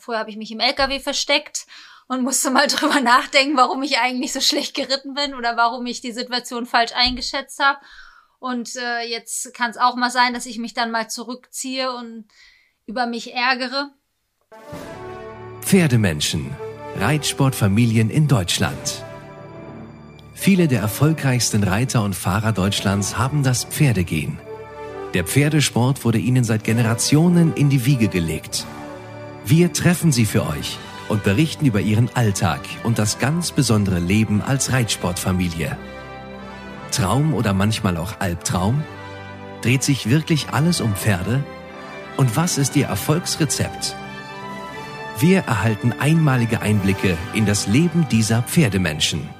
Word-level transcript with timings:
Vorher 0.00 0.20
habe 0.20 0.30
ich 0.30 0.36
mich 0.36 0.50
im 0.50 0.60
LKW 0.60 1.00
versteckt 1.00 1.66
und 2.06 2.22
musste 2.22 2.50
mal 2.50 2.66
drüber 2.68 3.00
nachdenken, 3.00 3.56
warum 3.56 3.82
ich 3.82 3.98
eigentlich 3.98 4.32
so 4.32 4.40
schlecht 4.40 4.74
geritten 4.74 5.14
bin 5.14 5.34
oder 5.34 5.56
warum 5.56 5.86
ich 5.86 6.00
die 6.00 6.12
Situation 6.12 6.66
falsch 6.66 6.92
eingeschätzt 6.94 7.60
habe. 7.60 7.78
Und 8.40 8.76
äh, 8.76 9.02
jetzt 9.02 9.52
kann 9.54 9.70
es 9.70 9.76
auch 9.76 9.96
mal 9.96 10.10
sein, 10.10 10.32
dass 10.32 10.46
ich 10.46 10.58
mich 10.58 10.74
dann 10.74 10.90
mal 10.90 11.10
zurückziehe 11.10 11.92
und 11.92 12.26
über 12.86 13.06
mich 13.06 13.34
ärgere. 13.34 13.90
Pferdemenschen. 15.60 16.50
Reitsportfamilien 16.96 18.10
in 18.10 18.26
Deutschland. 18.28 19.04
Viele 20.34 20.68
der 20.68 20.80
erfolgreichsten 20.80 21.64
Reiter 21.64 22.02
und 22.02 22.14
Fahrer 22.14 22.52
Deutschlands 22.52 23.18
haben 23.18 23.42
das 23.42 23.64
Pferdegehen. 23.64 24.40
Der 25.14 25.24
Pferdesport 25.24 26.04
wurde 26.04 26.18
ihnen 26.18 26.44
seit 26.44 26.64
Generationen 26.64 27.54
in 27.54 27.70
die 27.70 27.86
Wiege 27.86 28.08
gelegt. 28.08 28.66
Wir 29.46 29.72
treffen 29.72 30.12
sie 30.12 30.26
für 30.26 30.46
euch 30.46 30.78
und 31.08 31.24
berichten 31.24 31.64
über 31.64 31.80
ihren 31.80 32.10
Alltag 32.14 32.60
und 32.82 32.98
das 32.98 33.18
ganz 33.18 33.50
besondere 33.50 33.98
Leben 33.98 34.42
als 34.42 34.72
Reitsportfamilie. 34.72 35.78
Traum 36.90 37.32
oder 37.32 37.54
manchmal 37.54 37.96
auch 37.96 38.20
Albtraum? 38.20 38.82
Dreht 39.62 39.82
sich 39.82 40.10
wirklich 40.10 40.50
alles 40.50 40.82
um 40.82 40.94
Pferde? 40.94 41.42
Und 42.18 42.36
was 42.36 42.58
ist 42.58 42.76
ihr 42.76 42.86
Erfolgsrezept? 42.86 43.96
Wir 45.18 45.38
erhalten 45.40 45.94
einmalige 45.98 46.60
Einblicke 46.60 47.16
in 47.32 47.46
das 47.46 47.66
Leben 47.66 48.06
dieser 48.10 48.42
Pferdemenschen. 48.42 49.37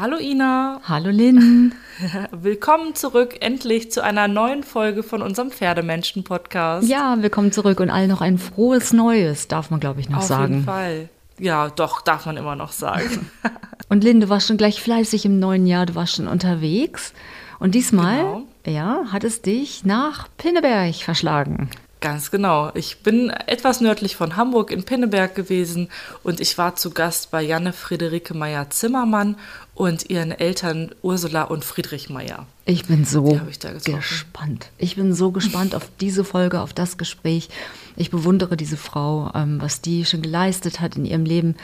Hallo 0.00 0.16
Ina. 0.16 0.80
Hallo 0.84 1.10
Lynn. 1.10 1.74
Willkommen 2.30 2.94
zurück 2.94 3.38
endlich 3.40 3.90
zu 3.90 4.00
einer 4.00 4.28
neuen 4.28 4.62
Folge 4.62 5.02
von 5.02 5.22
unserem 5.22 5.50
Pferdemenschen-Podcast. 5.50 6.88
Ja, 6.88 7.16
willkommen 7.20 7.50
zurück 7.50 7.80
und 7.80 7.90
allen 7.90 8.08
noch 8.08 8.20
ein 8.20 8.38
frohes 8.38 8.92
Neues, 8.92 9.48
darf 9.48 9.70
man 9.70 9.80
glaube 9.80 9.98
ich 9.98 10.08
noch 10.08 10.18
Auf 10.18 10.24
sagen. 10.24 10.42
Auf 10.42 10.50
jeden 10.50 10.64
Fall. 10.64 11.08
Ja, 11.40 11.70
doch, 11.70 12.00
darf 12.00 12.26
man 12.26 12.36
immer 12.36 12.54
noch 12.54 12.70
sagen. 12.70 13.28
und 13.88 14.04
Lynn, 14.04 14.20
du 14.20 14.28
warst 14.28 14.46
schon 14.46 14.56
gleich 14.56 14.80
fleißig 14.80 15.24
im 15.24 15.40
neuen 15.40 15.66
Jahr, 15.66 15.84
du 15.84 15.96
warst 15.96 16.14
schon 16.14 16.28
unterwegs. 16.28 17.12
Und 17.58 17.74
diesmal, 17.74 18.18
genau. 18.18 18.46
ja, 18.66 19.02
hat 19.10 19.24
es 19.24 19.42
dich 19.42 19.84
nach 19.84 20.28
Pinneberg 20.36 20.94
verschlagen. 20.94 21.70
Ganz 22.00 22.30
genau. 22.30 22.70
Ich 22.74 23.02
bin 23.02 23.30
etwas 23.30 23.80
nördlich 23.80 24.14
von 24.14 24.36
Hamburg 24.36 24.70
in 24.70 24.84
Pinneberg 24.84 25.34
gewesen 25.34 25.88
und 26.22 26.40
ich 26.40 26.56
war 26.56 26.76
zu 26.76 26.90
Gast 26.90 27.32
bei 27.32 27.42
Janne 27.42 27.72
Friederike 27.72 28.34
Meyer-Zimmermann 28.34 29.36
und 29.78 30.10
ihren 30.10 30.32
Eltern 30.32 30.90
Ursula 31.02 31.44
und 31.44 31.64
Friedrich 31.64 32.10
Meyer. 32.10 32.46
Ich 32.64 32.86
bin 32.86 33.04
so 33.04 33.40
ich 33.48 33.60
gespannt. 33.84 34.70
Ich 34.76 34.96
bin 34.96 35.14
so 35.14 35.30
gespannt 35.30 35.76
auf 35.76 35.88
diese 36.00 36.24
Folge, 36.24 36.60
auf 36.60 36.72
das 36.72 36.98
Gespräch. 36.98 37.48
Ich 37.94 38.10
bewundere 38.10 38.56
diese 38.56 38.76
Frau, 38.76 39.30
ähm, 39.36 39.62
was 39.62 39.80
die 39.80 40.04
schon 40.04 40.20
geleistet 40.20 40.80
hat 40.80 40.96
in 40.96 41.04
ihrem 41.04 41.24
Leben 41.24 41.54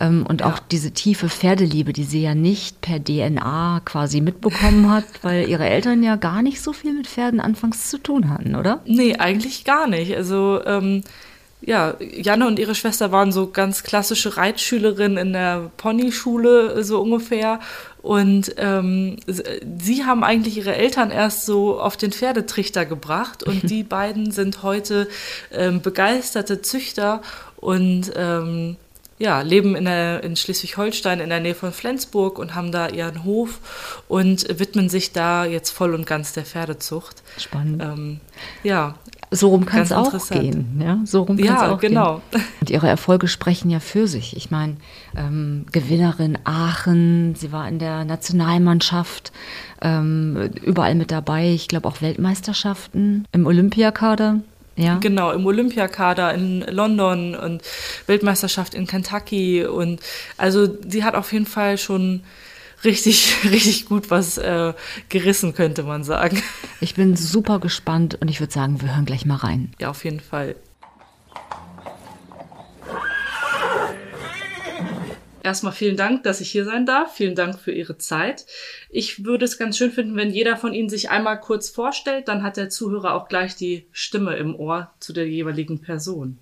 ähm, 0.00 0.26
und 0.28 0.40
ja. 0.40 0.48
auch 0.48 0.58
diese 0.58 0.90
tiefe 0.90 1.28
Pferdeliebe, 1.28 1.92
die 1.92 2.02
sie 2.02 2.22
ja 2.22 2.34
nicht 2.34 2.80
per 2.80 3.02
DNA 3.02 3.82
quasi 3.84 4.20
mitbekommen 4.20 4.90
hat, 4.90 5.04
weil 5.22 5.48
ihre 5.48 5.68
Eltern 5.68 6.02
ja 6.02 6.16
gar 6.16 6.42
nicht 6.42 6.60
so 6.60 6.72
viel 6.72 6.92
mit 6.92 7.06
Pferden 7.06 7.38
anfangs 7.38 7.88
zu 7.88 7.98
tun 7.98 8.30
hatten, 8.30 8.56
oder? 8.56 8.80
Nee, 8.84 9.14
eigentlich 9.14 9.64
gar 9.64 9.86
nicht. 9.86 10.16
Also 10.16 10.60
ähm, 10.66 11.02
ja, 11.62 11.94
Janne 12.00 12.46
und 12.46 12.58
ihre 12.58 12.74
Schwester 12.74 13.12
waren 13.12 13.32
so 13.32 13.50
ganz 13.50 13.82
klassische 13.82 14.36
Reitschülerinnen 14.36 15.18
in 15.18 15.32
der 15.34 15.70
Ponyschule, 15.76 16.82
so 16.82 17.00
ungefähr. 17.00 17.60
Und 18.00 18.54
ähm, 18.56 19.16
sie 19.26 20.04
haben 20.04 20.24
eigentlich 20.24 20.56
ihre 20.56 20.74
Eltern 20.74 21.10
erst 21.10 21.44
so 21.44 21.78
auf 21.78 21.98
den 21.98 22.12
Pferdetrichter 22.12 22.86
gebracht. 22.86 23.42
Und 23.42 23.62
die 23.70 23.82
beiden 23.82 24.30
sind 24.30 24.62
heute 24.62 25.08
ähm, 25.52 25.82
begeisterte 25.82 26.62
Züchter 26.62 27.20
und 27.56 28.10
ähm, 28.16 28.76
ja, 29.18 29.42
leben 29.42 29.76
in, 29.76 29.86
in 29.86 30.34
Schleswig-Holstein 30.34 31.20
in 31.20 31.28
der 31.28 31.40
Nähe 31.40 31.54
von 31.54 31.72
Flensburg 31.72 32.38
und 32.38 32.54
haben 32.54 32.72
da 32.72 32.88
ihren 32.88 33.22
Hof 33.22 34.02
und 34.08 34.58
widmen 34.58 34.88
sich 34.88 35.12
da 35.12 35.44
jetzt 35.44 35.70
voll 35.70 35.94
und 35.94 36.06
ganz 36.06 36.32
der 36.32 36.46
Pferdezucht. 36.46 37.22
Spannend. 37.36 37.82
Ähm, 37.82 38.20
ja, 38.62 38.94
so 39.30 39.48
rum 39.48 39.64
kann 39.64 39.82
es 39.82 39.92
auch 39.92 40.12
gehen. 40.28 40.80
Ja, 40.82 41.00
so 41.04 41.22
rum 41.22 41.38
ja, 41.38 41.72
auch 41.72 41.78
genau. 41.78 42.20
Gehen. 42.30 42.42
Und 42.60 42.70
ihre 42.70 42.88
Erfolge 42.88 43.28
sprechen 43.28 43.70
ja 43.70 43.78
für 43.78 44.08
sich. 44.08 44.36
Ich 44.36 44.50
meine, 44.50 44.76
ähm, 45.16 45.66
Gewinnerin 45.70 46.38
Aachen, 46.44 47.34
sie 47.36 47.52
war 47.52 47.68
in 47.68 47.78
der 47.78 48.04
Nationalmannschaft 48.04 49.32
ähm, 49.82 50.50
überall 50.62 50.94
mit 50.94 51.10
dabei. 51.10 51.50
Ich 51.50 51.68
glaube 51.68 51.86
auch 51.88 52.02
Weltmeisterschaften 52.02 53.26
im 53.32 53.46
Olympiakader. 53.46 54.40
Ja. 54.76 54.96
Genau, 54.98 55.32
im 55.32 55.44
Olympiakader 55.46 56.32
in 56.34 56.62
London 56.62 57.34
und 57.34 57.62
Weltmeisterschaft 58.06 58.74
in 58.74 58.86
Kentucky. 58.86 59.64
Und 59.64 60.00
also 60.38 60.68
sie 60.88 61.04
hat 61.04 61.14
auf 61.14 61.32
jeden 61.32 61.46
Fall 61.46 61.78
schon 61.78 62.22
richtig, 62.84 63.34
richtig 63.44 63.86
gut 63.86 64.10
was 64.10 64.38
äh, 64.38 64.74
gerissen, 65.08 65.54
könnte 65.54 65.82
man 65.82 66.04
sagen. 66.04 66.42
Ich 66.80 66.94
bin 66.94 67.16
super 67.16 67.58
gespannt 67.58 68.18
und 68.20 68.28
ich 68.28 68.40
würde 68.40 68.52
sagen, 68.52 68.80
wir 68.80 68.94
hören 68.94 69.04
gleich 69.04 69.26
mal 69.26 69.36
rein. 69.36 69.72
Ja, 69.78 69.90
auf 69.90 70.04
jeden 70.04 70.20
Fall. 70.20 70.56
Erstmal 75.42 75.72
vielen 75.72 75.96
Dank, 75.96 76.22
dass 76.24 76.40
ich 76.42 76.50
hier 76.50 76.64
sein 76.64 76.84
darf. 76.84 77.14
Vielen 77.14 77.34
Dank 77.34 77.58
für 77.58 77.72
Ihre 77.72 77.96
Zeit. 77.96 78.44
Ich 78.90 79.24
würde 79.24 79.46
es 79.46 79.56
ganz 79.56 79.78
schön 79.78 79.90
finden, 79.90 80.16
wenn 80.16 80.30
jeder 80.30 80.56
von 80.56 80.74
Ihnen 80.74 80.90
sich 80.90 81.08
einmal 81.10 81.40
kurz 81.40 81.70
vorstellt. 81.70 82.28
Dann 82.28 82.42
hat 82.42 82.58
der 82.58 82.68
Zuhörer 82.68 83.14
auch 83.14 83.28
gleich 83.28 83.56
die 83.56 83.86
Stimme 83.90 84.36
im 84.36 84.54
Ohr 84.54 84.92
zu 85.00 85.14
der 85.14 85.26
jeweiligen 85.26 85.80
Person. 85.80 86.38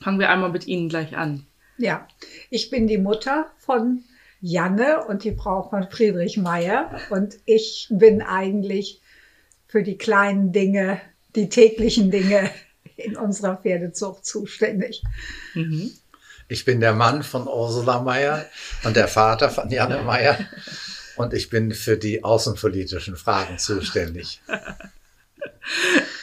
Fangen 0.00 0.20
wir 0.20 0.30
einmal 0.30 0.50
mit 0.50 0.66
Ihnen 0.68 0.88
gleich 0.88 1.16
an. 1.16 1.46
Ja, 1.78 2.06
ich 2.48 2.70
bin 2.70 2.86
die 2.86 2.98
Mutter 2.98 3.50
von 3.58 4.04
Janne 4.42 5.04
und 5.06 5.22
die 5.22 5.36
Frau 5.36 5.62
von 5.62 5.88
Friedrich 5.88 6.36
Meyer. 6.36 7.00
Und 7.10 7.36
ich 7.46 7.86
bin 7.90 8.20
eigentlich 8.20 9.00
für 9.68 9.82
die 9.82 9.96
kleinen 9.96 10.52
Dinge, 10.52 11.00
die 11.34 11.48
täglichen 11.48 12.10
Dinge 12.10 12.50
in 12.96 13.16
unserer 13.16 13.56
Pferdezucht 13.56 14.26
zuständig. 14.26 15.02
Mhm. 15.54 15.92
Ich 16.48 16.64
bin 16.64 16.80
der 16.80 16.92
Mann 16.92 17.22
von 17.22 17.46
Ursula 17.46 18.00
Meyer 18.02 18.44
und 18.84 18.96
der 18.96 19.08
Vater 19.08 19.48
von 19.48 19.70
Janne 19.70 20.02
Meyer. 20.02 20.38
Und 21.16 21.32
ich 21.32 21.48
bin 21.48 21.72
für 21.72 21.96
die 21.96 22.24
außenpolitischen 22.24 23.16
Fragen 23.16 23.58
zuständig. 23.58 24.42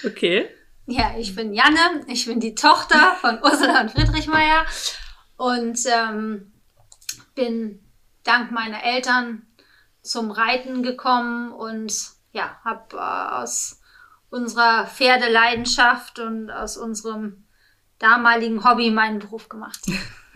Okay. 0.06 0.48
Ja, 0.88 1.16
ich 1.18 1.36
bin 1.36 1.54
Janne. 1.54 2.04
Ich 2.08 2.26
bin 2.26 2.40
die 2.40 2.56
Tochter 2.56 3.16
von 3.22 3.40
Ursula 3.42 3.82
und 3.82 3.92
Friedrich 3.92 4.28
Meyer 4.28 4.66
und 5.38 5.80
ähm, 5.86 6.52
bin 7.34 7.80
dank 8.30 8.52
meiner 8.52 8.84
Eltern 8.84 9.42
zum 10.02 10.32
Reiten 10.32 10.84
gekommen 10.84 11.52
und 11.52 11.92
ja, 12.32 12.60
habe 12.64 12.96
äh, 12.96 13.42
aus 13.42 13.82
unserer 14.30 14.86
Pferdeleidenschaft 14.86 16.20
und 16.20 16.52
aus 16.52 16.78
unserem 16.78 17.44
damaligen 17.98 18.64
Hobby 18.64 18.92
meinen 18.92 19.20
Beruf 19.20 19.50
gemacht. 19.50 19.82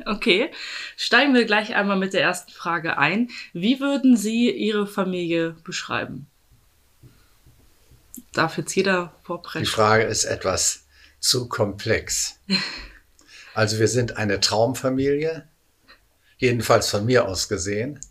Okay, 0.07 0.51
steigen 0.97 1.35
wir 1.35 1.45
gleich 1.45 1.75
einmal 1.75 1.97
mit 1.97 2.13
der 2.13 2.23
ersten 2.23 2.51
Frage 2.51 2.97
ein. 2.97 3.29
Wie 3.53 3.79
würden 3.79 4.17
Sie 4.17 4.49
Ihre 4.49 4.87
Familie 4.87 5.51
beschreiben? 5.63 6.25
Darf 8.33 8.57
jetzt 8.57 8.75
jeder 8.75 9.13
vorbrechen? 9.21 9.63
Die 9.63 9.69
Frage 9.69 10.03
ist 10.03 10.25
etwas 10.25 10.87
zu 11.19 11.47
komplex. 11.47 12.39
Also 13.55 13.77
wir 13.77 13.87
sind 13.87 14.17
eine 14.17 14.39
Traumfamilie 14.39 15.47
jedenfalls 16.43 16.89
von 16.89 17.05
mir 17.05 17.25
aus 17.25 17.47
gesehen, 17.47 18.01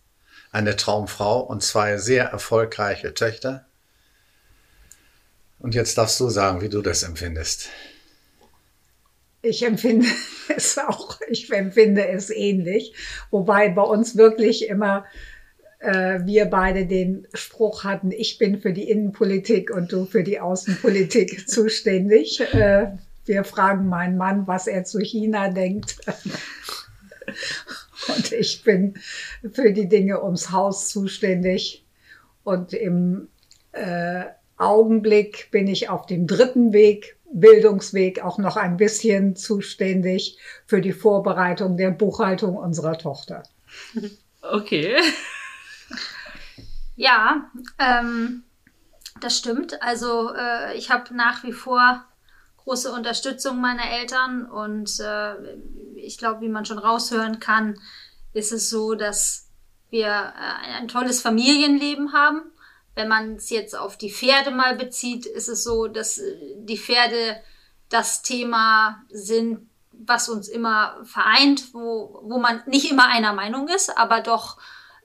eine 0.53 0.77
Traumfrau 0.77 1.41
und 1.41 1.63
zwei 1.63 1.99
sehr 1.99 2.25
erfolgreiche 2.25 3.13
Töchter. 3.13 3.67
Und 5.59 5.75
jetzt 5.75 5.99
darfst 5.99 6.19
du 6.19 6.31
sagen, 6.31 6.63
wie 6.63 6.71
du 6.71 6.81
das 6.81 7.03
empfindest. 7.03 7.69
Ich 9.43 9.63
empfinde 9.65 10.07
es 10.57 10.79
auch, 10.79 11.21
ich 11.29 11.53
empfinde 11.53 12.09
es 12.09 12.31
ähnlich, 12.31 12.95
wobei 13.31 13.69
bei 13.69 13.83
uns 13.83 14.17
wirklich 14.17 14.67
immer 14.67 15.05
äh, 15.81 16.21
wir 16.25 16.47
beide 16.47 16.87
den 16.87 17.29
Spruch 17.35 17.85
hatten, 17.85 18.13
ich 18.13 18.39
bin 18.39 18.63
für 18.63 18.73
die 18.73 18.89
Innenpolitik 18.89 19.71
und 19.71 19.93
du 19.93 20.07
für 20.07 20.23
die 20.23 20.41
Außenpolitik 20.41 21.49
zuständig. 21.51 22.41
Äh, 22.55 22.93
wir 23.27 23.45
fragen 23.45 23.89
meinen 23.89 24.17
Mann, 24.17 24.47
was 24.47 24.67
er 24.67 24.85
zu 24.85 25.01
China 25.01 25.51
denkt. 25.51 25.97
Und 28.09 28.33
ich 28.33 28.65
bin 28.65 28.95
für 29.53 29.73
die 29.73 29.89
Dinge 29.89 30.23
ums 30.23 30.51
Haus 30.51 30.89
zuständig. 30.89 31.85
Und 32.45 32.73
im 32.73 33.29
äh, 33.73 34.25
Augenblick 34.57 35.51
bin 35.51 35.67
ich 35.69 35.89
auf 35.89 36.07
dem 36.07 36.27
dritten 36.27 36.73
Weg, 36.73 37.17
Bildungsweg, 37.33 38.23
auch 38.23 38.39
noch 38.39 38.57
ein 38.57 38.77
bisschen 38.77 39.37
zuständig 39.37 40.39
für 40.67 40.81
die 40.81 40.93
Vorbereitung 40.93 41.77
der 41.77 41.91
Buchhaltung 41.91 42.57
unserer 42.57 42.99
Tochter. 42.99 43.43
Okay. 44.43 44.97
Ja, 46.97 47.51
ähm, 47.79 48.43
das 49.21 49.39
stimmt. 49.39 49.81
Also 49.83 50.35
äh, 50.35 50.77
ich 50.77 50.91
habe 50.91 51.15
nach 51.15 51.45
wie 51.45 51.53
vor 51.53 52.05
große 52.65 52.93
Unterstützung 52.93 53.61
meiner 53.61 53.91
Eltern 53.91 54.45
und 54.45 55.01
äh, 55.01 55.35
ich 55.97 56.19
glaube, 56.19 56.41
wie 56.41 56.49
man 56.49 56.65
schon 56.65 56.79
raushören 56.79 57.41
kann, 57.41 57.79
ist 58.33 58.53
es 58.53 58.71
so, 58.71 58.95
dass 58.95 59.49
wir 59.91 60.09
äh, 60.09 60.77
ein 60.79 60.89
tolles 60.89 61.21
Familienleben 61.21 62.13
haben. 62.13 62.43
Wenn 62.95 63.09
man 63.09 63.37
es 63.37 63.51
jetzt 63.51 63.77
auf 63.77 63.97
die 63.97 64.11
Pferde 64.11 64.51
mal 64.51 64.77
bezieht, 64.77 65.27
ist 65.27 65.49
es 65.49 65.65
so, 65.65 65.87
dass 65.87 66.21
die 66.57 66.77
Pferde 66.77 67.41
das 67.89 68.23
Thema 68.23 69.03
sind, 69.11 69.69
was 69.93 70.29
uns 70.29 70.49
immer 70.49 70.99
vereint, 71.05 71.73
wo, 71.75 72.21
wo 72.25 72.39
man 72.39 72.63
nicht 72.67 72.91
immer 72.91 73.07
einer 73.07 73.33
Meinung 73.33 73.69
ist, 73.69 73.97
aber 73.97 74.21
doch, 74.21 74.59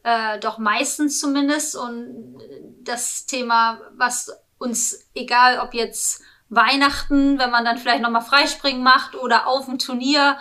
äh, 0.03 0.39
doch 0.39 0.57
meistens 0.57 1.19
zumindest. 1.19 1.75
Und 1.75 2.39
das 2.83 3.25
Thema, 3.25 3.81
was 3.95 4.31
uns, 4.57 5.07
egal 5.13 5.59
ob 5.59 5.73
jetzt 5.73 6.21
Weihnachten, 6.49 7.39
wenn 7.39 7.51
man 7.51 7.65
dann 7.65 7.77
vielleicht 7.77 8.01
nochmal 8.01 8.21
Freispringen 8.21 8.83
macht 8.83 9.15
oder 9.15 9.47
auf 9.47 9.65
dem 9.65 9.79
Turnier 9.79 10.37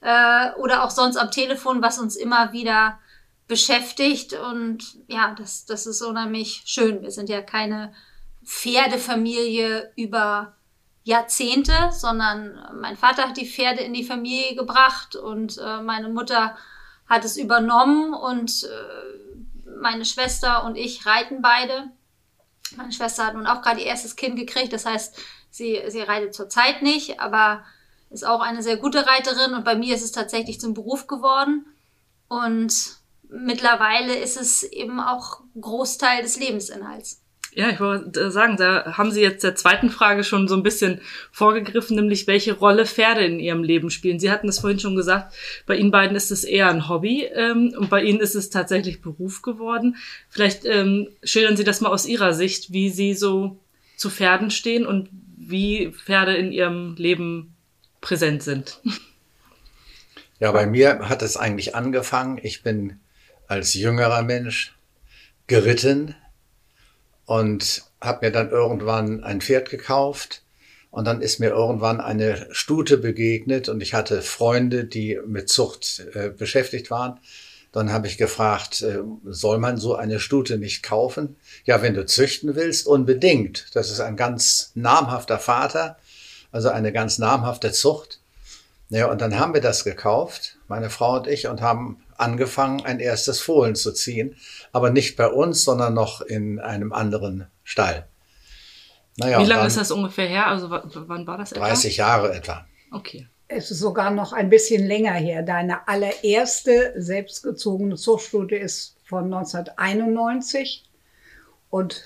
äh, 0.00 0.52
oder 0.56 0.84
auch 0.84 0.90
sonst 0.90 1.16
am 1.16 1.30
Telefon, 1.30 1.82
was 1.82 1.98
uns 1.98 2.16
immer 2.16 2.52
wieder 2.52 2.98
beschäftigt. 3.46 4.32
Und 4.32 4.96
ja, 5.08 5.34
das, 5.36 5.66
das 5.66 5.86
ist 5.86 6.02
unheimlich 6.02 6.62
schön. 6.64 7.02
Wir 7.02 7.10
sind 7.10 7.28
ja 7.28 7.42
keine 7.42 7.92
Pferdefamilie 8.44 9.92
über 9.96 10.54
Jahrzehnte, 11.02 11.72
sondern 11.92 12.58
mein 12.80 12.96
Vater 12.96 13.28
hat 13.28 13.36
die 13.36 13.48
Pferde 13.48 13.82
in 13.82 13.92
die 13.92 14.04
Familie 14.04 14.54
gebracht 14.54 15.16
und 15.16 15.58
äh, 15.58 15.82
meine 15.82 16.08
Mutter 16.08 16.56
hat 17.08 17.24
es 17.24 17.36
übernommen 17.36 18.14
und 18.14 18.64
äh, 18.64 19.70
meine 19.80 20.04
Schwester 20.04 20.64
und 20.64 20.76
ich 20.76 21.06
reiten 21.06 21.42
beide. 21.42 21.90
Meine 22.76 22.92
Schwester 22.92 23.26
hat 23.26 23.34
nun 23.34 23.46
auch 23.46 23.62
gerade 23.62 23.80
ihr 23.80 23.86
erstes 23.86 24.16
Kind 24.16 24.36
gekriegt, 24.36 24.72
das 24.72 24.86
heißt, 24.86 25.16
sie, 25.50 25.80
sie 25.88 26.00
reitet 26.00 26.34
zurzeit 26.34 26.82
nicht, 26.82 27.20
aber 27.20 27.64
ist 28.10 28.26
auch 28.26 28.40
eine 28.40 28.62
sehr 28.62 28.76
gute 28.76 29.06
Reiterin 29.06 29.54
und 29.54 29.64
bei 29.64 29.74
mir 29.74 29.94
ist 29.94 30.04
es 30.04 30.12
tatsächlich 30.12 30.60
zum 30.60 30.74
Beruf 30.74 31.06
geworden 31.06 31.66
und 32.28 33.00
mittlerweile 33.28 34.16
ist 34.16 34.36
es 34.36 34.62
eben 34.62 35.00
auch 35.00 35.40
Großteil 35.60 36.22
des 36.22 36.38
Lebensinhalts. 36.38 37.22
Ja, 37.52 37.68
ich 37.70 37.80
wollte 37.80 38.30
sagen, 38.30 38.56
da 38.56 38.96
haben 38.96 39.10
Sie 39.10 39.20
jetzt 39.20 39.42
der 39.42 39.56
zweiten 39.56 39.90
Frage 39.90 40.22
schon 40.22 40.46
so 40.46 40.54
ein 40.54 40.62
bisschen 40.62 41.00
vorgegriffen, 41.32 41.96
nämlich 41.96 42.28
welche 42.28 42.52
Rolle 42.52 42.86
Pferde 42.86 43.24
in 43.24 43.40
Ihrem 43.40 43.64
Leben 43.64 43.90
spielen. 43.90 44.20
Sie 44.20 44.30
hatten 44.30 44.48
es 44.48 44.60
vorhin 44.60 44.78
schon 44.78 44.94
gesagt, 44.94 45.34
bei 45.66 45.76
Ihnen 45.76 45.90
beiden 45.90 46.16
ist 46.16 46.30
es 46.30 46.44
eher 46.44 46.68
ein 46.68 46.88
Hobby 46.88 47.24
ähm, 47.34 47.74
und 47.76 47.90
bei 47.90 48.02
Ihnen 48.02 48.20
ist 48.20 48.36
es 48.36 48.50
tatsächlich 48.50 49.02
Beruf 49.02 49.42
geworden. 49.42 49.96
Vielleicht 50.28 50.64
ähm, 50.64 51.08
schildern 51.24 51.56
Sie 51.56 51.64
das 51.64 51.80
mal 51.80 51.90
aus 51.90 52.06
Ihrer 52.06 52.34
Sicht, 52.34 52.72
wie 52.72 52.88
Sie 52.88 53.14
so 53.14 53.58
zu 53.96 54.10
Pferden 54.10 54.50
stehen 54.50 54.86
und 54.86 55.08
wie 55.36 55.90
Pferde 55.90 56.36
in 56.36 56.52
Ihrem 56.52 56.94
Leben 56.96 57.54
präsent 58.00 58.42
sind. 58.44 58.80
Ja, 60.38 60.52
bei 60.52 60.66
mir 60.66 61.10
hat 61.10 61.20
es 61.20 61.36
eigentlich 61.36 61.74
angefangen. 61.74 62.40
Ich 62.42 62.62
bin 62.62 62.98
als 63.46 63.74
jüngerer 63.74 64.22
Mensch 64.22 64.74
geritten 65.48 66.14
und 67.30 67.84
habe 68.00 68.26
mir 68.26 68.32
dann 68.32 68.50
irgendwann 68.50 69.22
ein 69.22 69.40
Pferd 69.40 69.70
gekauft 69.70 70.42
und 70.90 71.04
dann 71.04 71.22
ist 71.22 71.38
mir 71.38 71.50
irgendwann 71.50 72.00
eine 72.00 72.48
Stute 72.50 72.98
begegnet 72.98 73.68
und 73.68 73.80
ich 73.80 73.94
hatte 73.94 74.20
Freunde, 74.20 74.84
die 74.84 75.16
mit 75.24 75.48
Zucht 75.48 76.04
äh, 76.14 76.30
beschäftigt 76.30 76.90
waren. 76.90 77.20
Dann 77.70 77.92
habe 77.92 78.08
ich 78.08 78.18
gefragt, 78.18 78.82
äh, 78.82 78.98
soll 79.26 79.58
man 79.58 79.76
so 79.76 79.94
eine 79.94 80.18
Stute 80.18 80.58
nicht 80.58 80.82
kaufen? 80.82 81.36
Ja, 81.64 81.82
wenn 81.82 81.94
du 81.94 82.04
züchten 82.04 82.56
willst, 82.56 82.88
unbedingt. 82.88 83.66
Das 83.74 83.92
ist 83.92 84.00
ein 84.00 84.16
ganz 84.16 84.72
namhafter 84.74 85.38
Vater, 85.38 85.98
also 86.50 86.70
eine 86.70 86.90
ganz 86.90 87.18
namhafte 87.18 87.70
Zucht. 87.70 88.18
Ja, 88.88 89.08
und 89.08 89.20
dann 89.20 89.38
haben 89.38 89.54
wir 89.54 89.60
das 89.60 89.84
gekauft, 89.84 90.56
meine 90.66 90.90
Frau 90.90 91.18
und 91.18 91.28
ich, 91.28 91.46
und 91.46 91.60
haben 91.60 92.02
angefangen, 92.16 92.84
ein 92.84 92.98
erstes 92.98 93.38
Fohlen 93.38 93.76
zu 93.76 93.92
ziehen. 93.92 94.34
Aber 94.72 94.90
nicht 94.90 95.16
bei 95.16 95.28
uns, 95.28 95.64
sondern 95.64 95.94
noch 95.94 96.20
in 96.20 96.60
einem 96.60 96.92
anderen 96.92 97.46
Stall. 97.64 98.06
Naja, 99.16 99.40
Wie 99.40 99.46
lange 99.46 99.66
ist 99.66 99.76
das 99.76 99.90
ungefähr 99.90 100.26
her? 100.26 100.46
Also 100.46 100.70
wann 100.70 101.26
war 101.26 101.38
das 101.38 101.52
etwa? 101.52 101.66
30 101.66 101.96
Jahre 101.96 102.34
etwa. 102.34 102.66
Okay. 102.92 103.28
Es 103.48 103.70
ist 103.70 103.80
sogar 103.80 104.12
noch 104.12 104.32
ein 104.32 104.48
bisschen 104.48 104.86
länger 104.86 105.12
her. 105.12 105.42
Deine 105.42 105.88
allererste 105.88 106.94
selbstgezogene 106.96 107.96
Zuchtstute 107.96 108.56
ist 108.56 108.96
von 109.04 109.24
1991 109.24 110.88
und 111.68 112.04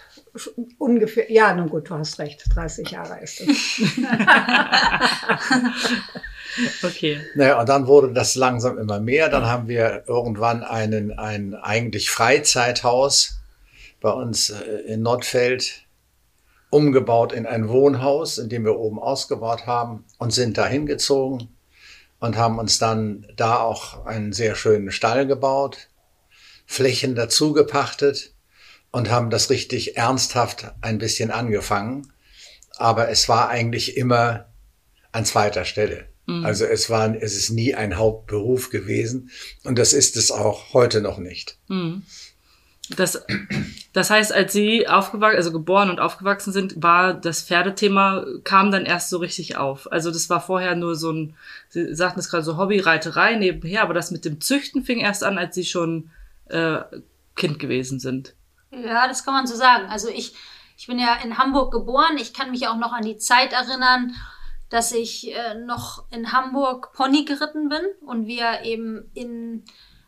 ungefähr, 0.79 1.31
ja, 1.31 1.55
nun 1.55 1.69
gut, 1.69 1.91
du 1.91 1.95
hast 1.95 2.19
recht, 2.19 2.45
30 2.55 2.91
Jahre 2.91 3.23
ist 3.23 3.43
es. 3.43 3.49
Okay. 6.83 7.21
Naja, 7.35 7.61
und 7.61 7.69
dann 7.69 7.87
wurde 7.87 8.13
das 8.13 8.35
langsam 8.35 8.79
immer 8.79 9.01
mehr. 9.01 9.29
Dann 9.29 9.47
haben 9.47 9.69
wir 9.69 10.05
irgendwann 10.07 10.63
einen, 10.63 11.13
ein 11.19 11.55
eigentlich 11.55 12.11
Freizeithaus 12.11 13.41
bei 14.01 14.11
uns 14.11 14.51
äh, 14.51 14.65
in 14.87 15.03
Nordfeld 15.03 15.85
umgebaut 16.75 17.33
in 17.33 17.47
ein 17.47 17.69
Wohnhaus, 17.69 18.37
in 18.39 18.49
dem 18.49 18.65
wir 18.65 18.77
oben 18.77 18.99
ausgebaut 18.99 19.65
haben 19.67 20.05
und 20.19 20.33
sind 20.33 20.59
da 20.59 20.67
hingezogen 20.67 21.49
und 22.19 22.37
haben 22.37 22.59
uns 22.59 22.81
dann 22.81 23.27
da 23.37 23.59
auch 23.59 24.07
einen 24.07 24.33
sehr 24.33 24.57
schönen 24.57 24.91
Stall 24.91 25.27
gebaut, 25.27 25.89
Flächen 26.67 27.15
dazu 27.15 27.53
gepachtet 27.53 28.35
und 28.91 29.09
haben 29.09 29.31
das 29.31 29.51
richtig 29.51 29.97
ernsthaft 29.97 30.73
ein 30.81 30.99
bisschen 30.99 31.31
angefangen. 31.31 32.13
Aber 32.77 33.09
es 33.09 33.29
war 33.29 33.51
eigentlich 33.51 33.97
immer 33.97 34.47
an 35.13 35.25
zweiter 35.25 35.65
Stelle. 35.65 36.09
Mhm. 36.27 36.45
Also 36.45 36.65
es 36.65 36.91
war, 36.91 37.15
es 37.15 37.37
ist 37.37 37.51
nie 37.51 37.75
ein 37.75 37.97
Hauptberuf 37.97 38.71
gewesen 38.71 39.31
und 39.65 39.79
das 39.79 39.93
ist 39.93 40.17
es 40.17 40.31
auch 40.31 40.73
heute 40.73 41.01
noch 41.01 41.19
nicht. 41.19 41.59
Mhm. 41.69 42.03
Das, 42.91 43.25
das 43.95 44.11
heißt, 44.11 44.33
als 44.33 44.53
Sie 44.53 44.87
aufgewachsen, 44.87 45.37
also 45.37 45.53
geboren 45.53 45.89
und 45.89 46.01
aufgewachsen 46.01 46.53
sind, 46.53 46.83
war 46.83 47.15
das 47.15 47.43
Pferdethema, 47.43 48.27
kam 48.45 48.71
dann 48.71 48.85
erst 48.85 49.09
so 49.09 49.19
richtig 49.19 49.57
auf. 49.57 49.91
Also 49.91 50.11
das 50.11 50.29
war 50.29 50.41
vorher 50.41 50.75
nur 50.75 50.95
so 50.95 51.11
ein, 51.11 51.35
Sie 51.71 51.95
sagten 51.95 52.21
es 52.21 52.29
gerade 52.29 52.45
so 52.45 52.59
Hobbyreiterei 52.59 53.37
nebenher, 53.37 53.83
aber 53.83 53.95
das 53.95 54.11
mit 54.11 54.27
dem 54.27 54.41
Züchten 54.41 54.85
fing 54.85 55.01
erst 55.01 55.25
an, 55.25 55.39
als 55.39 55.55
Sie 55.55 55.65
schon 55.65 56.11
äh, 56.47 56.81
Kind 57.37 57.59
gewesen 57.59 58.01
sind. 58.01 58.35
Ja, 58.71 59.09
das 59.09 59.25
kann 59.25 59.35
man 59.35 59.47
so 59.47 59.57
sagen. 59.57 59.87
Also 59.89 60.09
ich, 60.09 60.35
ich 60.77 60.87
bin 60.87 60.99
ja 60.99 61.17
in 61.25 61.39
Hamburg 61.39 61.73
geboren. 61.73 62.19
Ich 62.21 62.35
kann 62.35 62.51
mich 62.51 62.67
auch 62.69 62.77
noch 62.77 62.93
an 62.93 63.05
die 63.05 63.17
Zeit 63.17 63.53
erinnern, 63.53 64.15
dass 64.71 64.93
ich 64.93 65.35
äh, 65.35 65.55
noch 65.55 66.05
in 66.11 66.33
Hamburg 66.33 66.93
Pony 66.93 67.25
geritten 67.25 67.69
bin 67.69 67.83
und 68.05 68.27
wir 68.27 68.63
eben 68.63 69.11
in, 69.15 69.65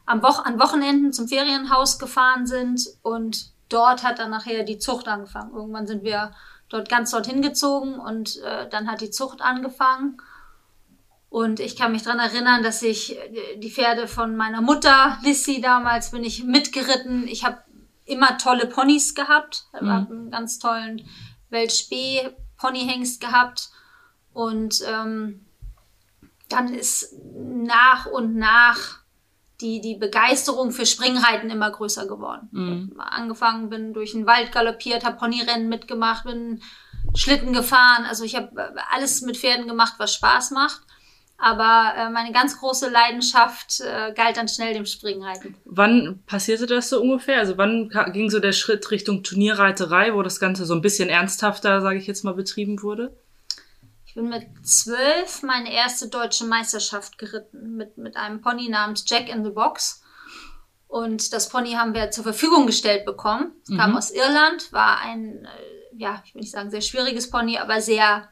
am 0.06 0.22
Wo 0.22 0.28
an 0.28 0.58
Wochenenden 0.58 1.12
zum 1.12 1.28
Ferienhaus 1.28 1.98
gefahren 1.98 2.46
sind 2.46 2.86
und 3.02 3.52
dort 3.68 4.02
hat 4.02 4.18
dann 4.18 4.30
nachher 4.30 4.64
die 4.64 4.78
Zucht 4.78 5.08
angefangen. 5.08 5.54
Irgendwann 5.54 5.86
sind 5.86 6.04
wir 6.04 6.32
dort 6.68 6.88
ganz 6.88 7.10
dorthin 7.10 7.42
gezogen 7.42 7.94
und 7.94 8.40
äh, 8.42 8.68
dann 8.68 8.90
hat 8.90 9.00
die 9.00 9.10
Zucht 9.10 9.40
angefangen. 9.40 10.18
Und 11.28 11.60
ich 11.60 11.76
kann 11.76 11.92
mich 11.92 12.02
daran 12.02 12.20
erinnern, 12.20 12.62
dass 12.62 12.82
ich 12.82 13.18
äh, 13.18 13.58
die 13.58 13.70
Pferde 13.70 14.08
von 14.08 14.36
meiner 14.36 14.62
Mutter, 14.62 15.18
Lissy, 15.22 15.60
damals 15.60 16.10
bin 16.10 16.24
ich 16.24 16.44
mitgeritten. 16.44 17.26
Ich 17.28 17.44
habe 17.44 17.58
immer 18.04 18.38
tolle 18.38 18.66
Ponys 18.66 19.14
gehabt. 19.14 19.66
Ich 19.74 19.80
mhm. 19.80 19.90
habe 19.90 20.14
einen 20.14 20.30
ganz 20.30 20.58
tollen 20.58 21.02
Weltspee 21.50 22.30
Ponyhengst 22.56 23.20
gehabt. 23.20 23.70
Und 24.36 24.82
ähm, 24.86 25.46
dann 26.50 26.74
ist 26.74 27.14
nach 27.34 28.04
und 28.04 28.36
nach 28.36 28.98
die, 29.62 29.80
die 29.80 29.94
Begeisterung 29.94 30.72
für 30.72 30.84
Springreiten 30.84 31.48
immer 31.48 31.70
größer 31.70 32.06
geworden. 32.06 32.48
Mhm. 32.52 33.00
Angefangen 33.00 33.70
bin 33.70 33.94
durch 33.94 34.12
den 34.12 34.26
Wald 34.26 34.52
galoppiert, 34.52 35.06
habe 35.06 35.16
Ponyrennen 35.16 35.70
mitgemacht, 35.70 36.24
bin 36.24 36.60
Schlitten 37.14 37.54
gefahren. 37.54 38.04
Also 38.04 38.24
ich 38.24 38.36
habe 38.36 38.60
äh, 38.60 38.78
alles 38.92 39.22
mit 39.22 39.38
Pferden 39.38 39.68
gemacht, 39.68 39.94
was 39.96 40.12
Spaß 40.12 40.50
macht. 40.50 40.82
Aber 41.38 41.94
äh, 41.96 42.10
meine 42.10 42.32
ganz 42.32 42.60
große 42.60 42.90
Leidenschaft 42.90 43.80
äh, 43.80 44.12
galt 44.12 44.36
dann 44.36 44.48
schnell 44.48 44.74
dem 44.74 44.84
Springreiten. 44.84 45.56
Wann 45.64 46.22
passierte 46.26 46.66
das 46.66 46.90
so 46.90 47.00
ungefähr? 47.00 47.38
Also 47.38 47.56
wann 47.56 47.88
ging 48.12 48.28
so 48.28 48.38
der 48.38 48.52
Schritt 48.52 48.90
Richtung 48.90 49.22
Turnierreiterei, 49.22 50.12
wo 50.12 50.20
das 50.20 50.40
Ganze 50.40 50.66
so 50.66 50.74
ein 50.74 50.82
bisschen 50.82 51.08
ernsthafter, 51.08 51.80
sage 51.80 51.98
ich 51.98 52.06
jetzt 52.06 52.22
mal, 52.22 52.34
betrieben 52.34 52.82
wurde? 52.82 53.16
Bin 54.16 54.28
mit 54.30 54.46
zwölf 54.66 55.42
meine 55.42 55.72
erste 55.72 56.08
deutsche 56.08 56.46
Meisterschaft 56.46 57.18
geritten 57.18 57.76
mit, 57.76 57.98
mit 57.98 58.16
einem 58.16 58.40
Pony 58.40 58.68
namens 58.68 59.04
Jack 59.06 59.28
in 59.28 59.44
the 59.44 59.50
Box. 59.50 60.02
Und 60.88 61.32
das 61.32 61.50
Pony 61.50 61.72
haben 61.72 61.94
wir 61.94 62.10
zur 62.10 62.24
Verfügung 62.24 62.66
gestellt 62.66 63.04
bekommen. 63.04 63.52
Es 63.62 63.68
mhm. 63.68 63.76
kam 63.76 63.96
aus 63.96 64.10
Irland, 64.10 64.72
war 64.72 65.00
ein, 65.00 65.44
äh, 65.44 65.96
ja, 65.96 66.22
ich 66.24 66.34
will 66.34 66.40
nicht 66.40 66.50
sagen 66.50 66.70
sehr 66.70 66.80
schwieriges 66.80 67.30
Pony, 67.30 67.58
aber 67.58 67.80
sehr 67.80 68.28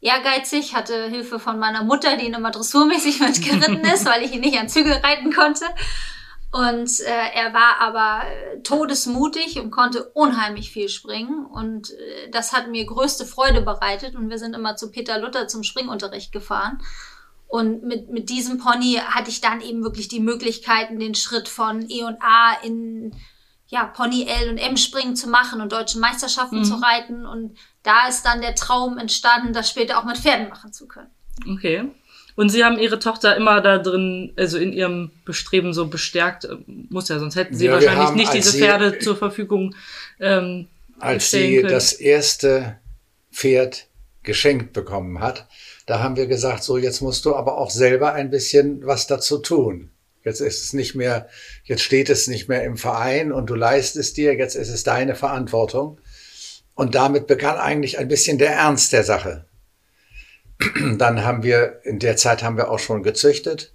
ehrgeizig, 0.00 0.74
hatte 0.74 1.08
Hilfe 1.08 1.38
von 1.38 1.58
meiner 1.58 1.84
Mutter, 1.84 2.16
die 2.16 2.26
ihn 2.26 2.34
immer 2.34 2.50
dressurmäßig 2.50 3.20
mitgeritten 3.20 3.84
ist, 3.84 4.06
weil 4.06 4.24
ich 4.24 4.32
ihn 4.32 4.40
nicht 4.40 4.58
an 4.58 4.68
Zügel 4.68 4.94
reiten 4.94 5.32
konnte. 5.32 5.64
Und 6.52 6.98
äh, 7.00 7.34
er 7.34 7.54
war 7.54 7.80
aber 7.80 8.24
äh, 8.26 8.60
todesmutig 8.62 9.60
und 9.60 9.70
konnte 9.70 10.04
unheimlich 10.14 10.72
viel 10.72 10.88
springen. 10.88 11.46
Und 11.46 11.90
äh, 11.90 12.30
das 12.32 12.52
hat 12.52 12.68
mir 12.68 12.84
größte 12.84 13.24
Freude 13.24 13.60
bereitet. 13.60 14.16
Und 14.16 14.30
wir 14.30 14.38
sind 14.38 14.54
immer 14.56 14.74
zu 14.74 14.90
Peter 14.90 15.18
Luther 15.20 15.46
zum 15.46 15.62
Springunterricht 15.62 16.32
gefahren. 16.32 16.80
Und 17.46 17.84
mit, 17.84 18.10
mit 18.10 18.30
diesem 18.30 18.58
Pony 18.58 19.00
hatte 19.04 19.30
ich 19.30 19.40
dann 19.40 19.60
eben 19.60 19.84
wirklich 19.84 20.08
die 20.08 20.20
Möglichkeiten, 20.20 20.98
den 20.98 21.14
Schritt 21.14 21.48
von 21.48 21.88
E 21.88 22.02
und 22.04 22.16
A 22.20 22.54
in 22.62 23.14
ja, 23.68 23.84
Pony 23.84 24.26
L 24.26 24.50
und 24.50 24.58
M 24.58 24.76
springen 24.76 25.14
zu 25.14 25.28
machen 25.28 25.60
und 25.60 25.70
deutsche 25.70 26.00
Meisterschaften 26.00 26.58
mhm. 26.58 26.64
zu 26.64 26.74
reiten. 26.74 27.26
Und 27.26 27.56
da 27.84 28.08
ist 28.08 28.24
dann 28.24 28.40
der 28.40 28.56
Traum 28.56 28.98
entstanden, 28.98 29.52
das 29.52 29.70
später 29.70 29.98
auch 29.98 30.04
mit 30.04 30.18
Pferden 30.18 30.48
machen 30.48 30.72
zu 30.72 30.88
können. 30.88 31.10
Okay. 31.48 31.90
Und 32.36 32.48
sie 32.48 32.64
haben 32.64 32.78
ihre 32.78 32.98
Tochter 32.98 33.36
immer 33.36 33.60
da 33.60 33.78
drin, 33.78 34.32
also 34.36 34.58
in 34.58 34.72
ihrem 34.72 35.10
Bestreben 35.24 35.72
so 35.72 35.86
bestärkt, 35.86 36.48
muss 36.66 37.08
ja, 37.08 37.18
sonst 37.18 37.36
hätten 37.36 37.56
sie 37.56 37.66
ja, 37.66 37.72
wahrscheinlich 37.72 38.08
haben, 38.08 38.16
nicht 38.16 38.32
diese 38.34 38.56
Pferde 38.56 38.98
zur 38.98 39.16
Verfügung. 39.16 39.74
Ähm, 40.18 40.68
als 40.98 41.30
sie 41.30 41.56
können. 41.56 41.68
das 41.68 41.92
erste 41.92 42.78
Pferd 43.32 43.86
geschenkt 44.22 44.72
bekommen 44.72 45.20
hat, 45.20 45.48
da 45.86 46.00
haben 46.00 46.16
wir 46.16 46.26
gesagt, 46.26 46.62
so 46.62 46.76
jetzt 46.76 47.00
musst 47.00 47.24
du 47.24 47.34
aber 47.34 47.58
auch 47.58 47.70
selber 47.70 48.12
ein 48.12 48.30
bisschen 48.30 48.86
was 48.86 49.06
dazu 49.06 49.38
tun. 49.38 49.90
Jetzt 50.24 50.40
ist 50.40 50.62
es 50.62 50.72
nicht 50.74 50.94
mehr, 50.94 51.28
jetzt 51.64 51.82
steht 51.82 52.10
es 52.10 52.28
nicht 52.28 52.48
mehr 52.48 52.62
im 52.64 52.76
Verein 52.76 53.32
und 53.32 53.48
du 53.48 53.54
leistest 53.54 54.16
dir, 54.18 54.34
jetzt 54.34 54.54
ist 54.54 54.68
es 54.68 54.84
deine 54.84 55.14
Verantwortung. 55.14 55.98
Und 56.74 56.94
damit 56.94 57.26
begann 57.26 57.56
eigentlich 57.56 57.98
ein 57.98 58.08
bisschen 58.08 58.38
der 58.38 58.52
Ernst 58.52 58.92
der 58.92 59.04
Sache. 59.04 59.46
Dann 60.98 61.24
haben 61.24 61.42
wir, 61.42 61.80
in 61.84 61.98
der 61.98 62.16
Zeit 62.16 62.42
haben 62.42 62.56
wir 62.56 62.70
auch 62.70 62.78
schon 62.78 63.02
gezüchtet. 63.02 63.72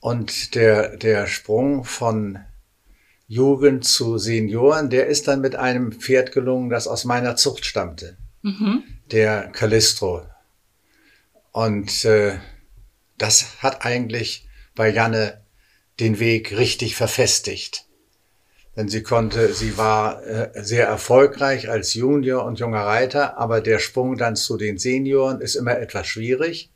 Und 0.00 0.54
der, 0.54 0.96
der 0.96 1.26
Sprung 1.26 1.84
von 1.84 2.38
Jugend 3.28 3.84
zu 3.84 4.18
Senioren, 4.18 4.88
der 4.88 5.06
ist 5.06 5.26
dann 5.26 5.40
mit 5.40 5.56
einem 5.56 5.92
Pferd 5.92 6.32
gelungen, 6.32 6.70
das 6.70 6.86
aus 6.86 7.04
meiner 7.04 7.36
Zucht 7.36 7.64
stammte. 7.64 8.16
Mhm. 8.42 8.84
Der 9.10 9.48
Calistro. 9.48 10.22
Und 11.52 12.04
äh, 12.04 12.38
das 13.18 13.62
hat 13.62 13.84
eigentlich 13.84 14.46
bei 14.74 14.90
Janne 14.90 15.40
den 15.98 16.18
Weg 16.18 16.56
richtig 16.56 16.96
verfestigt. 16.96 17.85
Denn 18.76 18.88
sie 18.88 19.02
konnte, 19.02 19.54
sie 19.54 19.78
war 19.78 20.22
äh, 20.24 20.50
sehr 20.62 20.86
erfolgreich 20.86 21.70
als 21.70 21.94
Junior 21.94 22.44
und 22.44 22.58
junger 22.58 22.82
Reiter, 22.82 23.38
aber 23.38 23.60
der 23.62 23.78
Sprung 23.78 24.18
dann 24.18 24.36
zu 24.36 24.58
den 24.58 24.78
Senioren 24.78 25.40
ist 25.40 25.54
immer 25.54 25.78
etwas 25.78 26.06
schwierig, 26.06 26.70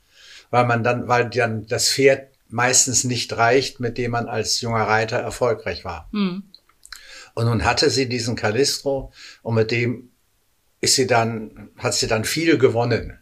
weil 0.50 0.66
man 0.66 0.82
dann, 0.82 1.08
weil 1.08 1.28
dann 1.28 1.66
das 1.66 1.90
Pferd 1.90 2.28
meistens 2.48 3.04
nicht 3.04 3.36
reicht, 3.36 3.80
mit 3.80 3.98
dem 3.98 4.12
man 4.12 4.28
als 4.28 4.60
junger 4.60 4.84
Reiter 4.84 5.18
erfolgreich 5.18 5.84
war. 5.84 6.08
Mhm. 6.12 6.44
Und 7.34 7.44
nun 7.44 7.64
hatte 7.64 7.90
sie 7.90 8.08
diesen 8.08 8.34
Calistro 8.34 9.12
und 9.42 9.54
mit 9.54 9.70
dem 9.70 10.10
ist 10.80 10.94
sie 10.94 11.06
dann, 11.06 11.68
hat 11.76 11.94
sie 11.94 12.06
dann 12.06 12.24
viel 12.24 12.58
gewonnen. 12.58 13.18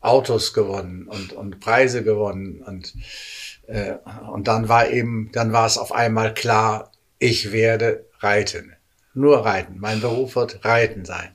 Autos 0.00 0.52
gewonnen 0.52 1.06
und, 1.06 1.32
und 1.32 1.60
Preise 1.60 2.02
gewonnen 2.02 2.60
und 2.60 2.92
äh, 3.68 3.94
und 4.32 4.48
dann 4.48 4.68
war 4.68 4.90
eben, 4.90 5.30
dann 5.32 5.52
war 5.52 5.66
es 5.66 5.78
auf 5.78 5.92
einmal 5.92 6.34
klar, 6.34 6.92
ich 7.18 7.52
werde 7.52 8.04
reiten. 8.22 8.76
Nur 9.14 9.44
reiten. 9.44 9.78
Mein 9.78 10.00
Beruf 10.00 10.36
wird 10.36 10.64
reiten 10.64 11.04
sein. 11.04 11.34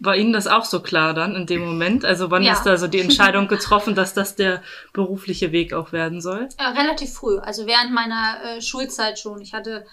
War 0.00 0.16
Ihnen 0.16 0.32
das 0.32 0.46
auch 0.46 0.64
so 0.64 0.80
klar 0.80 1.12
dann 1.12 1.34
in 1.34 1.46
dem 1.46 1.64
Moment? 1.64 2.04
Also 2.04 2.30
wann 2.30 2.42
ja. 2.42 2.54
ist 2.54 2.62
da 2.62 2.76
so 2.76 2.86
die 2.86 3.00
Entscheidung 3.00 3.48
getroffen, 3.48 3.94
dass 3.94 4.14
das 4.14 4.34
der 4.34 4.62
berufliche 4.92 5.52
Weg 5.52 5.74
auch 5.74 5.92
werden 5.92 6.22
soll? 6.22 6.48
Ja, 6.58 6.70
relativ 6.70 7.12
früh, 7.12 7.38
also 7.38 7.66
während 7.66 7.92
meiner 7.92 8.38
äh, 8.44 8.62
Schulzeit 8.62 9.18
schon. 9.18 9.42
Ich 9.42 9.52
hatte 9.52 9.86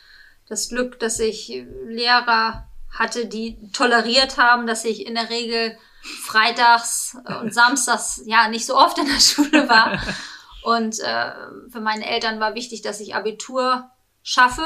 das 0.48 0.70
Glück, 0.70 1.00
dass 1.00 1.20
ich 1.20 1.66
Lehrer 1.88 2.68
hatte, 2.90 3.26
die 3.26 3.58
toleriert 3.72 4.38
haben, 4.38 4.66
dass 4.66 4.86
ich 4.86 5.06
in 5.06 5.16
der 5.16 5.30
Regel 5.30 5.78
freitags 6.24 7.18
und 7.42 7.54
samstags 7.54 8.22
ja 8.26 8.48
nicht 8.48 8.66
so 8.66 8.76
oft 8.76 8.98
in 8.98 9.06
der 9.06 9.20
Schule 9.20 9.70
war. 9.70 10.02
Und 10.64 11.00
äh, 11.00 11.32
für 11.72 11.82
meine 11.82 12.08
Eltern 12.08 12.40
war 12.40 12.54
wichtig, 12.54 12.84
dass 12.84 13.00
ich 13.00 13.16
Abitur 13.16 13.90
schaffe. 14.22 14.64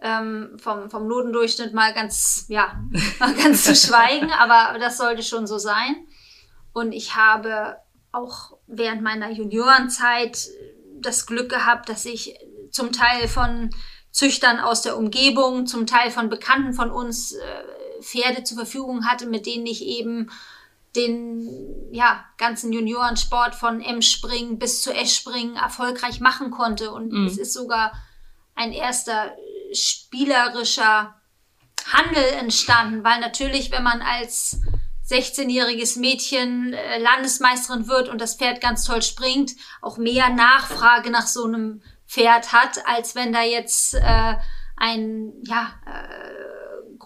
Ähm, 0.00 0.56
vom, 0.58 0.90
vom 0.90 1.08
Notendurchschnitt 1.08 1.74
mal 1.74 1.92
ganz, 1.92 2.46
ja, 2.48 2.80
mal 3.18 3.34
ganz 3.34 3.64
zu 3.64 3.74
schweigen, 3.74 4.30
aber 4.30 4.78
das 4.78 4.96
sollte 4.96 5.24
schon 5.24 5.46
so 5.46 5.58
sein. 5.58 6.06
Und 6.72 6.92
ich 6.92 7.16
habe 7.16 7.76
auch 8.12 8.56
während 8.68 9.02
meiner 9.02 9.30
Juniorenzeit 9.30 10.46
das 11.00 11.26
Glück 11.26 11.48
gehabt, 11.48 11.88
dass 11.88 12.04
ich 12.04 12.36
zum 12.70 12.92
Teil 12.92 13.28
von 13.28 13.70
Züchtern 14.10 14.58
aus 14.58 14.82
der 14.82 14.96
Umgebung, 14.96 15.66
zum 15.66 15.86
Teil 15.86 16.10
von 16.10 16.28
Bekannten 16.28 16.72
von 16.72 16.90
uns 16.90 17.32
äh, 17.32 18.02
Pferde 18.02 18.44
zur 18.44 18.56
Verfügung 18.56 19.06
hatte, 19.06 19.26
mit 19.26 19.46
denen 19.46 19.66
ich 19.66 19.84
eben 19.84 20.30
den 20.96 21.48
ja, 21.92 22.24
ganzen 22.38 22.72
Juniorensport 22.72 23.54
von 23.54 23.80
M-Springen 23.80 24.58
bis 24.58 24.82
zu 24.82 24.92
S-Springen 24.92 25.56
erfolgreich 25.56 26.20
machen 26.20 26.50
konnte. 26.50 26.90
Und 26.90 27.12
mhm. 27.12 27.26
es 27.26 27.38
ist 27.38 27.52
sogar 27.52 27.92
ein 28.54 28.72
erster 28.72 29.36
spielerischer 29.72 31.14
Handel 31.92 32.24
entstanden, 32.40 33.04
weil 33.04 33.20
natürlich, 33.20 33.70
wenn 33.70 33.82
man 33.82 34.02
als 34.02 34.60
16-jähriges 35.08 35.98
Mädchen 35.98 36.74
äh, 36.74 36.98
Landesmeisterin 36.98 37.88
wird 37.88 38.08
und 38.08 38.20
das 38.20 38.36
Pferd 38.36 38.60
ganz 38.60 38.84
toll 38.84 39.02
springt, 39.02 39.52
auch 39.80 39.96
mehr 39.96 40.28
Nachfrage 40.28 41.10
nach 41.10 41.26
so 41.26 41.44
einem 41.44 41.82
Pferd 42.06 42.52
hat, 42.52 42.86
als 42.86 43.14
wenn 43.14 43.32
da 43.32 43.42
jetzt 43.42 43.94
äh, 43.94 44.34
ein 44.76 45.32
ja, 45.44 45.72
äh, 45.86 46.57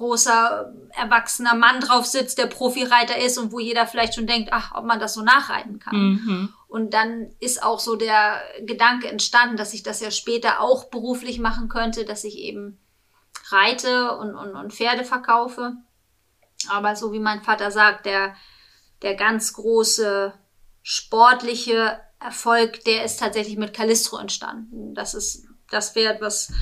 großer 0.03 0.75
erwachsener 0.91 1.55
Mann 1.55 1.79
drauf 1.79 2.07
sitzt, 2.07 2.39
der 2.39 2.47
Profireiter 2.47 3.17
ist 3.19 3.39
und 3.39 3.53
wo 3.53 3.61
jeder 3.61 3.87
vielleicht 3.87 4.15
schon 4.17 4.27
denkt, 4.27 4.51
ach, 4.53 4.75
ob 4.75 4.85
man 4.85 4.99
das 4.99 5.15
so 5.15 5.23
nachreiten 5.23 5.79
kann. 5.79 5.97
Mhm. 5.97 6.55
Und 6.67 6.93
dann 6.93 7.31
ist 7.39 7.63
auch 7.63 7.79
so 7.79 7.95
der 7.95 8.41
Gedanke 8.63 9.09
entstanden, 9.09 9.57
dass 9.57 9.75
ich 9.75 9.85
das 9.85 10.01
ja 10.01 10.11
später 10.11 10.61
auch 10.61 10.87
beruflich 10.87 11.39
machen 11.39 11.69
könnte, 11.69 12.05
dass 12.05 12.25
ich 12.25 12.39
eben 12.39 12.81
reite 13.51 14.17
und, 14.17 14.35
und, 14.35 14.57
und 14.57 14.73
Pferde 14.73 15.05
verkaufe. 15.05 15.75
Aber 16.69 16.97
so 16.97 17.13
wie 17.13 17.21
mein 17.21 17.43
Vater 17.43 17.71
sagt, 17.71 18.05
der, 18.05 18.35
der 19.03 19.15
ganz 19.15 19.53
große 19.53 20.35
sportliche 20.83 22.01
Erfolg, 22.19 22.83
der 22.85 23.05
ist 23.05 23.21
tatsächlich 23.21 23.57
mit 23.57 23.73
Calistro 23.73 24.17
entstanden. 24.17 24.95
Das 24.95 25.15
ist 25.15 25.47
das 25.71 25.91
Pferd, 25.91 26.21
was 26.21 26.53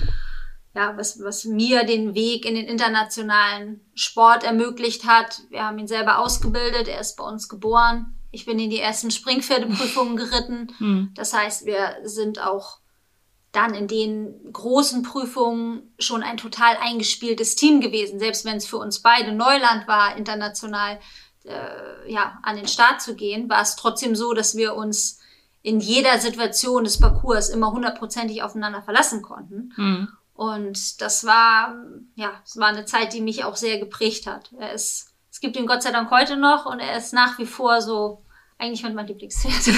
ja, 0.75 0.97
was, 0.97 1.23
was 1.23 1.45
mir 1.45 1.85
den 1.85 2.15
Weg 2.15 2.45
in 2.45 2.55
den 2.55 2.67
internationalen 2.67 3.81
Sport 3.95 4.45
ermöglicht 4.45 5.05
hat. 5.05 5.43
Wir 5.51 5.65
haben 5.65 5.79
ihn 5.79 5.89
selber 5.89 6.19
ausgebildet, 6.19 6.87
er 6.87 7.01
ist 7.01 7.17
bei 7.17 7.25
uns 7.25 7.49
geboren. 7.49 8.15
Ich 8.31 8.47
bin 8.47 8.61
in 8.61 8.71
die 8.71 8.79
ersten 8.79 9.11
Springpferdeprüfungen 9.11 10.17
geritten. 10.17 10.73
Mhm. 10.79 11.11
Das 11.15 11.33
heißt, 11.33 11.67
wir 11.67 11.97
sind 12.05 12.41
auch 12.41 12.79
dann 13.53 13.75
in 13.75 13.89
den 13.89 14.53
großen 14.53 15.03
Prüfungen 15.03 15.93
schon 15.99 16.23
ein 16.23 16.37
total 16.37 16.77
eingespieltes 16.81 17.57
Team 17.57 17.81
gewesen, 17.81 18.21
selbst 18.21 18.45
wenn 18.45 18.57
es 18.57 18.67
für 18.67 18.77
uns 18.77 19.03
beide 19.03 19.33
Neuland 19.33 19.89
war, 19.89 20.17
international 20.17 21.01
äh, 21.45 22.13
ja, 22.13 22.39
an 22.45 22.55
den 22.55 22.69
Start 22.69 23.03
zu 23.03 23.17
gehen, 23.17 23.49
war 23.49 23.63
es 23.63 23.75
trotzdem 23.75 24.15
so, 24.15 24.35
dass 24.35 24.57
wir 24.57 24.77
uns 24.77 25.19
in 25.63 25.81
jeder 25.81 26.19
Situation 26.19 26.85
des 26.85 27.01
Parcours 27.01 27.49
immer 27.49 27.73
hundertprozentig 27.73 28.43
aufeinander 28.43 28.83
verlassen 28.83 29.21
konnten. 29.21 29.73
Mhm. 29.77 30.09
Und 30.41 31.03
das 31.03 31.27
war, 31.27 31.75
ja, 32.15 32.31
es 32.47 32.57
war 32.57 32.69
eine 32.69 32.87
Zeit, 32.87 33.13
die 33.13 33.21
mich 33.21 33.45
auch 33.45 33.57
sehr 33.57 33.79
geprägt 33.79 34.27
hat. 34.27 34.51
Er 34.59 34.73
ist, 34.73 35.13
es 35.31 35.41
gibt 35.41 35.55
ihn 35.55 35.67
Gott 35.67 35.83
sei 35.83 35.91
Dank 35.91 36.11
heute 36.11 36.39
noch 36.39 36.65
und 36.65 36.81
er 36.81 36.97
ist 36.97 37.13
nach 37.13 37.39
wie 37.39 37.45
vor 37.45 37.83
so 37.83 38.23
eigentlich 38.57 38.83
mein 38.83 39.07
Lieblingspferd. 39.07 39.77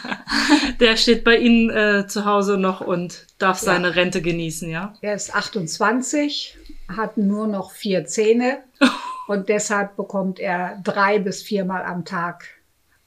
Der 0.80 0.96
steht 0.96 1.22
bei 1.22 1.36
Ihnen 1.36 1.70
äh, 1.70 2.08
zu 2.08 2.24
Hause 2.24 2.58
noch 2.58 2.80
und 2.80 3.28
darf 3.38 3.62
ja. 3.62 3.66
seine 3.66 3.94
Rente 3.94 4.22
genießen, 4.22 4.68
ja? 4.68 4.92
Er 5.02 5.14
ist 5.14 5.36
28, 5.36 6.58
hat 6.88 7.16
nur 7.16 7.46
noch 7.46 7.70
vier 7.70 8.04
Zähne 8.04 8.58
und 9.28 9.48
deshalb 9.48 9.94
bekommt 9.94 10.40
er 10.40 10.80
drei 10.82 11.20
bis 11.20 11.42
viermal 11.42 11.84
am 11.84 12.04
Tag 12.04 12.48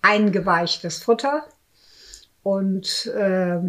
eingeweichtes 0.02 1.04
Futter. 1.04 1.46
Und 2.42 3.08
äh, 3.08 3.60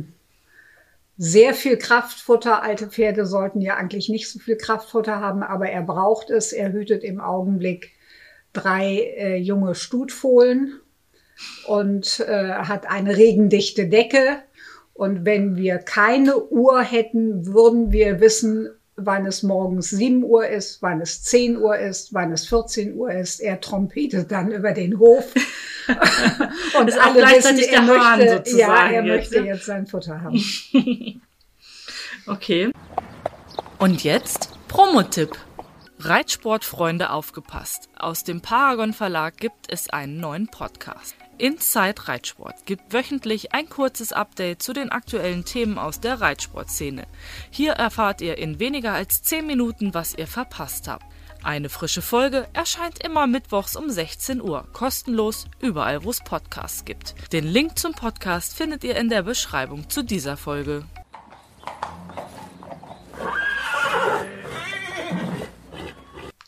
sehr 1.19 1.55
viel 1.55 1.77
Kraftfutter. 1.77 2.63
Alte 2.63 2.89
Pferde 2.89 3.27
sollten 3.27 3.61
ja 3.61 3.77
eigentlich 3.77 4.09
nicht 4.09 4.31
so 4.31 4.39
viel 4.39 4.57
Kraftfutter 4.57 5.21
haben, 5.21 5.43
aber 5.43 5.69
er 5.69 5.83
braucht 5.83 6.31
es. 6.31 6.53
Er 6.53 6.73
hütet 6.73 7.05
im 7.05 7.21
Augenblick 7.21 7.93
drei 8.53 9.15
äh, 9.17 9.37
junge 9.37 9.75
Stutfohlen 9.75 10.81
und 11.67 12.21
äh, 12.21 12.53
hat 12.53 12.87
eine 12.91 13.17
regendichte 13.17 13.89
Decke. 13.89 14.39
Und 14.95 15.27
wenn 15.27 15.57
wir 15.57 15.79
keine 15.79 16.43
Uhr 16.49 16.81
hätten, 16.81 17.47
würden 17.47 17.93
wir 17.93 18.21
wissen, 18.21 18.71
wann 18.97 19.27
es 19.27 19.43
morgens 19.43 19.91
7 19.91 20.25
Uhr 20.25 20.47
ist, 20.47 20.83
wann 20.83 21.01
es 21.01 21.23
10 21.23 21.59
Uhr 21.59 21.77
ist, 21.77 22.15
wann 22.15 22.33
es 22.33 22.47
14 22.49 22.95
Uhr 22.95 23.11
ist. 23.11 23.41
Er 23.41 23.61
trompetet 23.61 24.31
dann 24.33 24.51
über 24.51 24.73
den 24.73 24.99
Hof. 24.99 25.35
und 26.81 26.99
alle 26.99 27.23
wissen, 27.23 27.59
er 27.59 27.83
möchte, 27.83 28.57
ja, 28.57 28.89
er 28.89 29.05
jetzt. 29.05 29.33
möchte 29.33 29.47
jetzt 29.47 29.67
sein 29.67 29.87
Futter 29.87 30.21
haben. 30.21 30.43
Okay. 32.29 32.73
Und 33.79 34.03
jetzt 34.03 34.51
Promotipp. 34.67 35.39
Reitsportfreunde 36.01 37.11
aufgepasst. 37.11 37.89
Aus 37.97 38.25
dem 38.25 38.41
Paragon 38.41 38.93
Verlag 38.93 39.37
gibt 39.37 39.71
es 39.71 39.89
einen 39.91 40.19
neuen 40.19 40.49
Podcast. 40.49 41.15
Inside 41.39 42.09
Reitsport 42.09 42.65
gibt 42.65 42.95
wöchentlich 42.95 43.53
ein 43.53 43.69
kurzes 43.69 44.13
Update 44.13 44.63
zu 44.63 44.73
den 44.73 44.91
aktuellen 44.91 45.45
Themen 45.45 45.77
aus 45.77 46.01
der 46.01 46.21
Reitsportszene. 46.21 47.07
Hier 47.51 47.73
erfahrt 47.73 48.23
ihr 48.23 48.39
in 48.39 48.59
weniger 48.59 48.93
als 48.93 49.23
10 49.23 49.47
Minuten, 49.47 49.93
was 49.93 50.15
ihr 50.15 50.27
verpasst 50.27 50.89
habt. 50.89 51.05
Eine 51.43 51.69
frische 51.69 52.01
Folge 52.01 52.49
erscheint 52.55 53.05
immer 53.05 53.27
mittwochs 53.27 53.77
um 53.77 53.91
16 53.91 54.41
Uhr, 54.41 54.67
kostenlos 54.73 55.47
überall, 55.61 56.05
wo 56.05 56.11
es 56.11 56.21
Podcasts 56.25 56.85
gibt. 56.87 57.15
Den 57.33 57.47
Link 57.47 57.79
zum 57.79 57.93
Podcast 57.93 58.57
findet 58.57 58.83
ihr 58.83 58.97
in 58.97 59.11
der 59.11 59.23
Beschreibung 59.23 59.91
zu 59.91 60.03
dieser 60.03 60.39
Folge. 60.39 60.87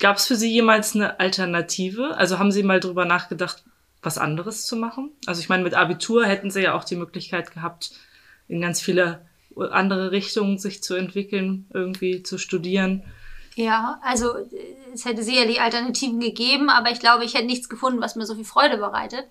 Gab 0.01 0.17
es 0.17 0.27
für 0.27 0.37
Sie 0.37 0.51
jemals 0.51 0.95
eine 0.95 1.21
Alternative? 1.21 2.17
Also 2.17 2.39
haben 2.39 2.53
Sie 2.53 2.63
mal 2.63 2.81
drüber 2.81 3.05
nachgedacht, 3.05 3.65
was 4.03 4.19
anderes 4.19 4.67
zu 4.67 4.77
machen? 4.77 5.11
Also 5.27 5.41
ich 5.41 5.49
meine, 5.49 5.63
mit 5.63 5.75
Abitur 5.75 6.27
hätten 6.27 6.51
Sie 6.51 6.63
ja 6.63 6.75
auch 6.75 6.85
die 6.85 6.97
Möglichkeit 6.97 7.53
gehabt, 7.53 7.93
in 8.47 8.61
ganz 8.61 8.81
viele 8.81 9.27
andere 9.57 10.13
Richtungen 10.13 10.59
sich 10.59 10.83
zu 10.83 10.95
entwickeln, 10.95 11.67
irgendwie 11.73 12.23
zu 12.23 12.39
studieren. 12.39 13.03
Ja, 13.57 13.99
also 14.03 14.35
es 14.95 15.05
hätte 15.05 15.25
sicherlich 15.25 15.61
Alternativen 15.61 16.21
gegeben, 16.21 16.71
aber 16.71 16.93
ich 16.93 17.01
glaube, 17.01 17.25
ich 17.25 17.35
hätte 17.35 17.47
nichts 17.47 17.69
gefunden, 17.69 18.01
was 18.01 18.15
mir 18.15 18.25
so 18.25 18.37
viel 18.37 18.45
Freude 18.45 18.79
bereitet. 18.79 19.27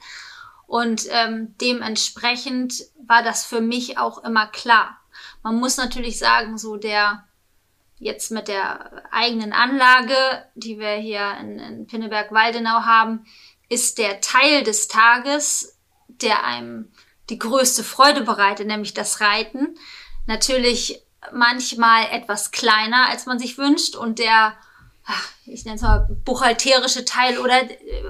Und 0.65 1.05
ähm, 1.11 1.55
dementsprechend 1.61 2.83
war 3.05 3.23
das 3.23 3.45
für 3.45 3.61
mich 3.61 3.97
auch 3.97 4.21
immer 4.25 4.47
klar. 4.47 4.99
Man 5.43 5.55
muss 5.55 5.77
natürlich 5.77 6.19
sagen, 6.19 6.57
so 6.57 6.75
der 6.75 7.23
jetzt 7.99 8.31
mit 8.31 8.49
der 8.49 9.03
eigenen 9.11 9.53
Anlage, 9.53 10.13
die 10.55 10.77
wir 10.77 10.95
hier 10.95 11.37
in, 11.39 11.57
in 11.57 11.87
Pinneberg-Waldenau 11.87 12.81
haben, 12.81 13.25
ist 13.69 13.97
der 13.97 14.21
Teil 14.21 14.63
des 14.63 14.87
Tages, 14.87 15.77
der 16.07 16.45
einem 16.45 16.91
die 17.29 17.39
größte 17.39 17.83
Freude 17.83 18.21
bereitet, 18.21 18.67
nämlich 18.67 18.93
das 18.93 19.19
Reiten, 19.19 19.77
natürlich 20.25 21.01
manchmal 21.33 22.05
etwas 22.11 22.51
kleiner, 22.51 23.09
als 23.09 23.25
man 23.25 23.39
sich 23.39 23.57
wünscht 23.57 23.95
und 23.95 24.19
der, 24.19 24.53
ich 25.45 25.65
nenne 25.65 25.75
es 25.75 25.81
mal, 25.81 26.07
buchhalterische 26.23 27.03
Teil 27.03 27.37
oder 27.39 27.55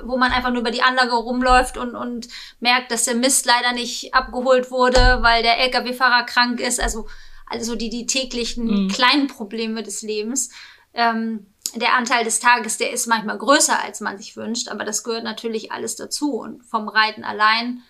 wo 0.03 0.17
man 0.17 0.31
einfach 0.31 0.51
nur 0.51 0.61
über 0.61 0.71
die 0.71 0.83
Anlage 0.83 1.15
rumläuft 1.15 1.77
und, 1.77 1.95
und 1.95 2.27
merkt, 2.59 2.91
dass 2.91 3.05
der 3.05 3.15
Mist 3.15 3.45
leider 3.47 3.73
nicht 3.73 4.13
abgeholt 4.13 4.69
wurde, 4.69 5.19
weil 5.21 5.41
der 5.41 5.59
Lkw-Fahrer 5.59 6.25
krank 6.25 6.59
ist, 6.59 6.79
also 6.79 7.07
also 7.49 7.75
die, 7.75 7.89
die 7.89 8.05
täglichen 8.05 8.83
mhm. 8.83 8.87
kleinen 8.89 9.27
Probleme 9.27 9.83
des 9.83 10.01
Lebens. 10.01 10.49
Ähm, 10.93 11.47
der 11.75 11.95
Anteil 11.95 12.23
des 12.23 12.39
Tages, 12.39 12.77
der 12.77 12.91
ist 12.91 13.07
manchmal 13.07 13.37
größer, 13.37 13.81
als 13.81 14.01
man 14.01 14.17
sich 14.17 14.35
wünscht, 14.37 14.69
aber 14.69 14.85
das 14.85 15.03
gehört 15.03 15.23
natürlich 15.23 15.71
alles 15.71 15.95
dazu. 15.95 16.35
Und 16.35 16.63
vom 16.63 16.87
Reiten 16.87 17.23
allein 17.23 17.83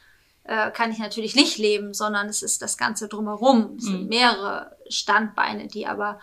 äh, 0.43 0.71
kann 0.71 0.91
ich 0.91 0.99
natürlich 0.99 1.35
nicht 1.35 1.57
leben, 1.57 1.93
sondern 1.93 2.27
es 2.27 2.41
ist 2.41 2.61
das 2.61 2.77
Ganze 2.77 3.07
drumherum. 3.07 3.75
Es 3.77 3.85
sind 3.85 4.03
mhm. 4.03 4.09
mehrere 4.09 4.77
Standbeine, 4.89 5.67
die 5.67 5.87
aber 5.87 6.19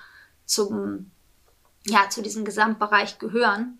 zum, 0.46 1.10
ja, 1.86 2.08
zu 2.08 2.22
diesem 2.22 2.44
Gesamtbereich 2.44 3.18
gehören. 3.18 3.78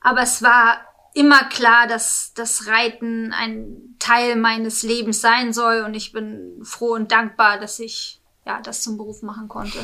Aber 0.00 0.22
es 0.22 0.42
war 0.42 0.80
immer 1.14 1.44
klar, 1.44 1.86
dass 1.86 2.32
das 2.34 2.66
Reiten 2.66 3.32
ein 3.32 3.96
Teil 3.98 4.36
meines 4.36 4.82
Lebens 4.82 5.20
sein 5.20 5.52
soll 5.52 5.84
und 5.84 5.94
ich 5.94 6.12
bin 6.12 6.60
froh 6.62 6.94
und 6.94 7.12
dankbar, 7.12 7.58
dass 7.58 7.78
ich 7.78 8.20
ja, 8.44 8.60
das 8.60 8.82
zum 8.82 8.98
Beruf 8.98 9.22
machen 9.22 9.48
konnte. 9.48 9.78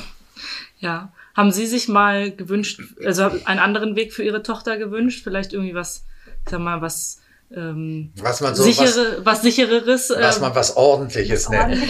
Ja. 0.78 1.12
Haben 1.37 1.52
Sie 1.52 1.66
sich 1.66 1.88
mal 1.88 2.30
gewünscht, 2.32 2.80
also 3.04 3.30
einen 3.44 3.61
anderen 3.61 3.97
Weg 3.97 4.12
für 4.12 4.23
Ihre 4.23 4.42
Tochter 4.42 4.76
gewünscht? 4.76 5.23
Vielleicht 5.23 5.52
irgendwie 5.52 5.75
was, 5.75 6.04
ich 6.44 6.50
sag 6.50 6.61
mal, 6.61 6.82
was 6.82 7.20
ähm, 7.54 8.12
was 8.17 8.41
man 8.41 8.54
so 8.54 8.62
sichere, 8.62 9.19
was, 9.19 9.25
was 9.25 9.43
sichereres, 9.43 10.10
was 10.10 10.36
ähm, 10.36 10.43
man 10.43 10.54
was 10.54 10.76
ordentliches 10.76 11.49
nennt. 11.49 11.80
Ne? 11.80 11.88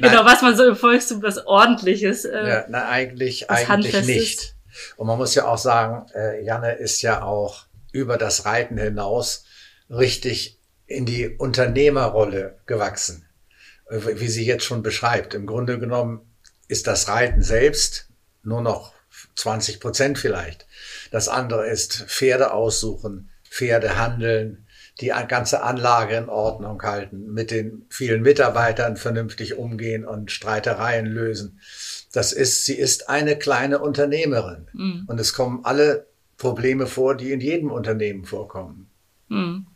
genau, 0.00 0.24
was 0.24 0.42
man 0.42 0.56
so 0.56 0.64
im 0.64 0.76
Volkstum 0.76 1.22
was 1.22 1.46
ordentliches. 1.46 2.24
Äh, 2.24 2.48
ja, 2.48 2.64
na, 2.68 2.88
eigentlich 2.88 3.50
eigentlich 3.50 4.06
nicht. 4.06 4.54
Und 4.96 5.06
man 5.06 5.16
muss 5.16 5.34
ja 5.34 5.46
auch 5.46 5.58
sagen, 5.58 6.06
äh, 6.14 6.44
Janne 6.44 6.72
ist 6.72 7.02
ja 7.02 7.22
auch 7.22 7.66
über 7.92 8.18
das 8.18 8.46
Reiten 8.46 8.78
hinaus 8.78 9.44
richtig 9.88 10.58
in 10.86 11.06
die 11.06 11.28
Unternehmerrolle 11.28 12.58
gewachsen. 12.66 13.26
Äh, 13.88 14.18
wie 14.20 14.28
sie 14.28 14.44
jetzt 14.44 14.64
schon 14.64 14.82
beschreibt. 14.82 15.34
Im 15.34 15.46
Grunde 15.46 15.78
genommen 15.78 16.20
ist 16.68 16.86
das 16.86 17.08
Reiten 17.08 17.42
selbst 17.42 18.08
nur 18.42 18.60
noch 18.60 18.92
20 19.36 19.80
Prozent 19.80 20.18
vielleicht. 20.18 20.66
Das 21.10 21.28
andere 21.28 21.68
ist 21.68 22.04
Pferde 22.08 22.52
aussuchen, 22.52 23.30
Pferde 23.48 23.98
handeln, 23.98 24.66
die 25.00 25.12
ganze 25.28 25.62
Anlage 25.62 26.16
in 26.16 26.28
Ordnung 26.28 26.82
halten, 26.82 27.32
mit 27.32 27.50
den 27.50 27.84
vielen 27.90 28.22
Mitarbeitern 28.22 28.96
vernünftig 28.96 29.56
umgehen 29.56 30.06
und 30.06 30.30
Streitereien 30.30 31.06
lösen. 31.06 31.60
Das 32.12 32.32
ist, 32.32 32.64
sie 32.64 32.76
ist 32.76 33.10
eine 33.10 33.36
kleine 33.36 33.80
Unternehmerin. 33.80 34.68
Mhm. 34.72 35.04
Und 35.06 35.20
es 35.20 35.34
kommen 35.34 35.64
alle 35.64 36.06
Probleme 36.38 36.86
vor, 36.86 37.14
die 37.14 37.32
in 37.32 37.40
jedem 37.40 37.70
Unternehmen 37.70 38.24
vorkommen. 38.24 38.90
Mhm. 39.28 39.66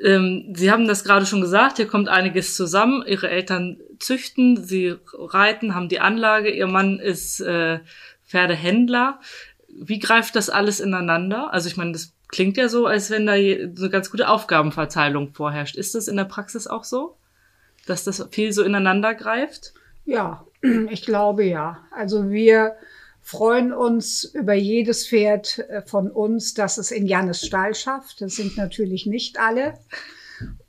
Ähm, 0.00 0.52
Sie 0.54 0.70
haben 0.70 0.86
das 0.86 1.04
gerade 1.04 1.26
schon 1.26 1.40
gesagt, 1.40 1.76
hier 1.76 1.86
kommt 1.86 2.08
einiges 2.08 2.56
zusammen. 2.56 3.04
Ihre 3.06 3.30
Eltern 3.30 3.78
züchten, 3.98 4.62
sie 4.62 4.96
reiten, 5.14 5.74
haben 5.74 5.88
die 5.88 6.00
Anlage, 6.00 6.50
ihr 6.50 6.66
Mann 6.66 6.98
ist 6.98 7.40
äh, 7.40 7.80
Pferdehändler. 8.26 9.20
Wie 9.68 9.98
greift 9.98 10.36
das 10.36 10.50
alles 10.50 10.80
ineinander? 10.80 11.52
Also 11.52 11.68
ich 11.68 11.76
meine, 11.76 11.92
das 11.92 12.12
klingt 12.28 12.56
ja 12.56 12.68
so, 12.68 12.86
als 12.86 13.10
wenn 13.10 13.26
da 13.26 13.32
eine 13.32 13.90
ganz 13.90 14.10
gute 14.10 14.28
Aufgabenverteilung 14.28 15.32
vorherrscht. 15.34 15.76
Ist 15.76 15.94
das 15.94 16.08
in 16.08 16.16
der 16.16 16.24
Praxis 16.24 16.66
auch 16.66 16.84
so, 16.84 17.16
dass 17.86 18.04
das 18.04 18.26
viel 18.30 18.52
so 18.52 18.62
ineinander 18.62 19.14
greift? 19.14 19.74
Ja, 20.04 20.44
ich 20.90 21.04
glaube 21.04 21.44
ja. 21.44 21.84
Also 21.90 22.30
wir 22.30 22.76
freuen 23.26 23.72
uns 23.72 24.22
über 24.22 24.54
jedes 24.54 25.08
Pferd 25.08 25.58
äh, 25.68 25.82
von 25.82 26.12
uns, 26.12 26.54
das 26.54 26.78
es 26.78 26.92
in 26.92 27.06
Jannes 27.06 27.44
Stall 27.44 27.74
schafft. 27.74 28.20
Das 28.20 28.36
sind 28.36 28.56
natürlich 28.56 29.04
nicht 29.04 29.40
alle. 29.40 29.74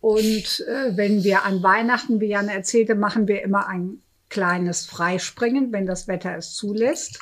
Und 0.02 0.66
äh, 0.68 0.98
wenn 0.98 1.24
wir 1.24 1.46
an 1.46 1.62
Weihnachten, 1.62 2.20
wie 2.20 2.30
Janne 2.30 2.56
erzählte, 2.56 2.96
machen 2.96 3.28
wir 3.28 3.44
immer 3.44 3.68
ein 3.68 4.02
kleines 4.30 4.88
Freispringen, 4.88 5.72
wenn 5.72 5.86
das 5.86 6.08
Wetter 6.08 6.36
es 6.36 6.56
zulässt. 6.56 7.20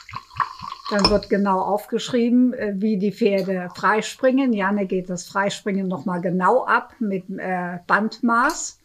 Dann 0.90 1.10
wird 1.10 1.30
genau 1.30 1.60
aufgeschrieben, 1.60 2.54
äh, 2.54 2.74
wie 2.78 2.98
die 2.98 3.12
Pferde 3.12 3.68
freispringen. 3.76 4.54
Janne 4.54 4.86
geht 4.86 5.10
das 5.10 5.26
Freispringen 5.26 5.90
nochmal 5.90 6.22
genau 6.22 6.64
ab 6.64 6.94
mit 7.00 7.26
äh, 7.30 7.80
Bandmaß. 7.88 8.80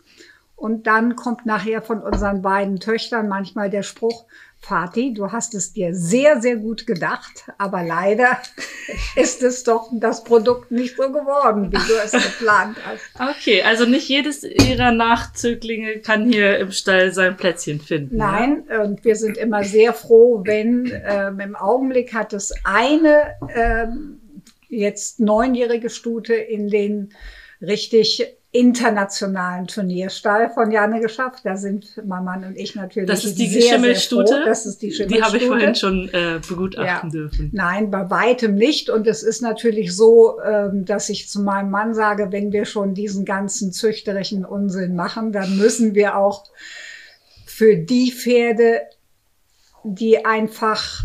Und 0.56 0.88
dann 0.88 1.14
kommt 1.14 1.46
nachher 1.46 1.80
von 1.80 2.02
unseren 2.02 2.42
beiden 2.42 2.80
Töchtern 2.80 3.28
manchmal 3.28 3.70
der 3.70 3.84
Spruch, 3.84 4.26
Fatih, 4.62 5.14
du 5.14 5.33
hast 5.33 5.55
es 5.55 5.73
dir 5.73 5.94
sehr, 5.94 6.40
sehr 6.40 6.57
gut 6.57 6.87
gedacht, 6.87 7.44
aber 7.57 7.83
leider 7.83 8.38
ist 9.16 9.42
es 9.42 9.64
doch 9.64 9.88
das 9.92 10.23
Produkt 10.23 10.70
nicht 10.70 10.96
so 10.96 11.11
geworden, 11.11 11.73
wie 11.73 11.77
du 11.77 11.94
es 12.05 12.12
geplant 12.12 12.77
hast. 12.85 13.01
Okay, 13.40 13.62
also 13.62 13.87
nicht 13.87 14.09
jedes 14.09 14.44
ihrer 14.44 14.92
Nachzöglinge 14.92 16.01
kann 16.01 16.31
hier 16.31 16.59
im 16.59 16.73
Stall 16.73 17.12
sein 17.12 17.37
Plätzchen 17.37 17.81
finden. 17.81 18.16
Nein, 18.16 18.64
ja? 18.68 18.83
und 18.83 19.05
wir 19.05 19.16
sind 19.16 19.38
immer 19.38 19.64
sehr 19.64 19.94
froh, 19.94 20.42
wenn 20.44 20.92
ähm, 21.07 21.40
im 21.40 21.57
Augenblick 21.57 22.12
hat 22.12 22.33
es 22.33 22.53
eine 22.64 23.35
ähm, 23.55 24.20
jetzt 24.68 25.20
neunjährige 25.20 25.90
Stute 25.90 26.35
in 26.35 26.68
den 26.68 27.14
richtig 27.61 28.37
internationalen 28.52 29.68
Turnierstall 29.68 30.50
von 30.50 30.72
Janne 30.72 31.00
geschafft. 31.00 31.40
Da 31.44 31.56
sind 31.56 32.00
mein 32.04 32.24
Mann 32.24 32.44
und 32.44 32.56
ich 32.56 32.74
natürlich 32.74 33.08
Das 33.08 33.24
ist 33.24 33.38
die 33.38 33.46
sehr, 33.46 33.74
Schimmelstute? 33.74 34.26
Sehr 34.26 34.36
froh. 34.38 34.44
Das 34.44 34.66
ist 34.66 34.82
die 34.82 34.90
Schimmelstute. 34.90 35.18
Die 35.18 35.22
habe 35.22 35.36
ich 35.36 35.46
vorhin 35.46 35.74
schon 35.76 36.08
äh, 36.08 36.40
begutachten 36.46 37.10
ja. 37.10 37.12
dürfen. 37.12 37.50
Nein, 37.52 37.92
bei 37.92 38.10
weitem 38.10 38.56
nicht. 38.56 38.90
Und 38.90 39.06
es 39.06 39.22
ist 39.22 39.40
natürlich 39.40 39.94
so, 39.94 40.40
ähm, 40.40 40.84
dass 40.84 41.08
ich 41.10 41.28
zu 41.28 41.42
meinem 41.42 41.70
Mann 41.70 41.94
sage, 41.94 42.32
wenn 42.32 42.50
wir 42.50 42.64
schon 42.64 42.94
diesen 42.94 43.24
ganzen 43.24 43.72
züchterischen 43.72 44.44
Unsinn 44.44 44.96
machen, 44.96 45.30
dann 45.30 45.56
müssen 45.56 45.94
wir 45.94 46.16
auch 46.16 46.44
für 47.46 47.76
die 47.76 48.10
Pferde, 48.10 48.80
die 49.84 50.24
einfach 50.24 51.04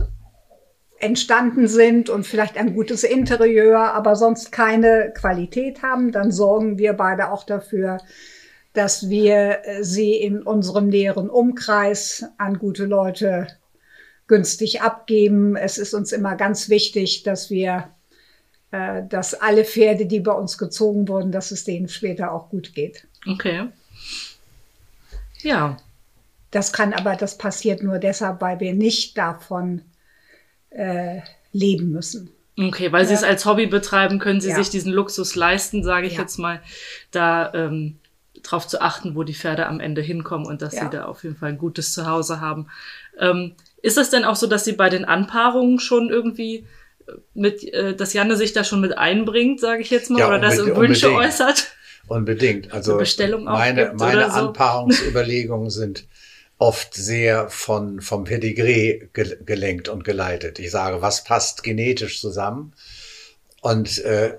entstanden 1.06 1.68
sind 1.68 2.10
und 2.10 2.26
vielleicht 2.26 2.58
ein 2.58 2.74
gutes 2.74 3.04
Interieur, 3.04 3.94
aber 3.94 4.16
sonst 4.16 4.52
keine 4.52 5.14
Qualität 5.16 5.82
haben, 5.82 6.12
dann 6.12 6.32
sorgen 6.32 6.78
wir 6.78 6.94
beide 6.94 7.32
auch 7.32 7.46
dafür, 7.46 8.00
dass 8.74 9.10
wir 9.10 9.62
äh, 9.64 9.84
sie 9.84 10.14
in 10.16 10.42
unserem 10.44 10.88
näheren 10.88 11.30
Umkreis 11.30 12.26
an 12.38 12.60
gute 12.60 12.86
Leute 12.86 13.48
günstig 14.28 14.82
abgeben. 14.82 15.56
Es 15.56 15.78
ist 15.78 15.94
uns 15.94 16.12
immer 16.12 16.36
ganz 16.36 16.70
wichtig, 16.70 17.24
dass 17.24 17.50
wir, 17.50 17.90
äh, 18.72 19.04
dass 19.08 19.34
alle 19.34 19.64
Pferde, 19.64 20.06
die 20.08 20.20
bei 20.20 20.34
uns 20.34 20.58
gezogen 20.58 21.08
wurden, 21.08 21.32
dass 21.32 21.52
es 21.52 21.64
denen 21.64 21.88
später 21.88 22.32
auch 22.34 22.50
gut 22.50 22.74
geht. 22.74 23.08
Okay. 23.28 23.70
Ja, 25.42 25.78
Das 26.52 26.72
kann 26.72 26.94
aber, 26.94 27.18
das 27.18 27.38
passiert 27.38 27.84
nur 27.84 28.00
deshalb, 28.00 28.40
weil 28.40 28.62
wir 28.62 28.74
nicht 28.74 29.18
davon 29.18 29.82
äh, 30.76 31.22
leben 31.52 31.92
müssen. 31.92 32.30
Okay, 32.58 32.92
weil 32.92 33.04
ja. 33.04 33.08
sie 33.10 33.14
es 33.16 33.24
als 33.24 33.46
Hobby 33.46 33.68
betreiben, 33.68 34.20
können 34.20 34.40
sie 34.40 34.50
ja. 34.50 34.56
sich 34.56 34.70
diesen 34.70 34.94
Luxus 34.94 35.36
leisten, 35.36 35.84
sage 35.84 36.08
ich 36.08 36.14
ja. 36.14 36.22
jetzt 36.22 36.38
mal, 36.38 36.62
da 37.12 37.54
ähm, 37.54 37.98
drauf 38.44 38.68
zu 38.68 38.82
achten, 38.82 39.16
wo 39.16 39.24
die 39.24 39.34
Pferde 39.34 39.66
am 39.68 39.80
Ende 39.80 40.02
hinkommen 40.02 40.46
und 40.46 40.62
dass 40.62 40.74
sie 40.74 40.90
da 40.90 41.06
auf 41.06 41.24
jeden 41.24 41.36
Fall 41.36 41.50
ein 41.50 41.58
gutes 41.58 41.94
Zuhause 41.94 42.40
haben. 42.40 42.68
Ähm, 43.20 43.56
ist 43.82 43.98
das 43.98 44.10
denn 44.10 44.24
auch 44.24 44.36
so, 44.36 44.48
dass 44.48 44.66
sie 44.66 44.74
bei 44.74 44.90
den 44.90 45.06
Anpaarungen 45.06 45.80
schon 45.80 46.10
irgendwie 46.10 46.66
äh, 47.08 47.12
mit, 47.34 47.64
äh, 47.74 47.96
dass 47.96 48.14
Janne 48.14 48.38
sich 48.38 48.54
da 48.54 48.64
schon 48.64 48.82
mit 48.82 48.98
einbringt, 48.98 49.60
sage 49.60 49.82
ich 49.82 49.90
jetzt 49.90 50.10
mal, 50.10 50.26
oder 50.26 50.40
dass 50.40 50.58
er 50.58 50.76
Wünsche 50.78 51.14
äußert? 51.14 51.72
Unbedingt. 52.08 52.72
Also 52.72 52.98
Bestellung 52.98 53.46
meine, 53.46 53.94
meine 53.98 54.26
so. 54.26 54.48
Anpaarungsüberlegungen 54.48 55.72
sind 55.72 56.06
oft 56.66 56.96
sehr 56.96 57.48
von, 57.50 58.02
vom 58.02 58.24
Pedigree 58.24 59.08
gelenkt 59.14 59.88
und 59.88 60.04
geleitet. 60.04 60.58
Ich 60.58 60.72
sage, 60.72 61.00
was 61.00 61.24
passt 61.24 61.62
genetisch 61.62 62.20
zusammen? 62.20 62.74
Und 63.62 64.00
äh, 64.00 64.34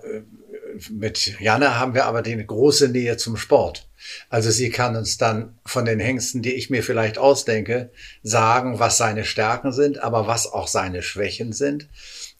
mit 0.90 1.38
Janne 1.38 1.78
haben 1.78 1.94
wir 1.94 2.06
aber 2.06 2.22
die 2.22 2.36
große 2.36 2.88
Nähe 2.88 3.16
zum 3.16 3.36
Sport. 3.36 3.88
Also 4.28 4.50
sie 4.50 4.70
kann 4.70 4.96
uns 4.96 5.18
dann 5.18 5.56
von 5.64 5.84
den 5.84 6.00
Hengsten, 6.00 6.42
die 6.42 6.54
ich 6.54 6.68
mir 6.68 6.82
vielleicht 6.82 7.16
ausdenke, 7.16 7.90
sagen, 8.24 8.80
was 8.80 8.98
seine 8.98 9.24
Stärken 9.24 9.70
sind, 9.70 10.02
aber 10.02 10.26
was 10.26 10.52
auch 10.52 10.66
seine 10.66 11.02
Schwächen 11.02 11.52
sind. 11.52 11.88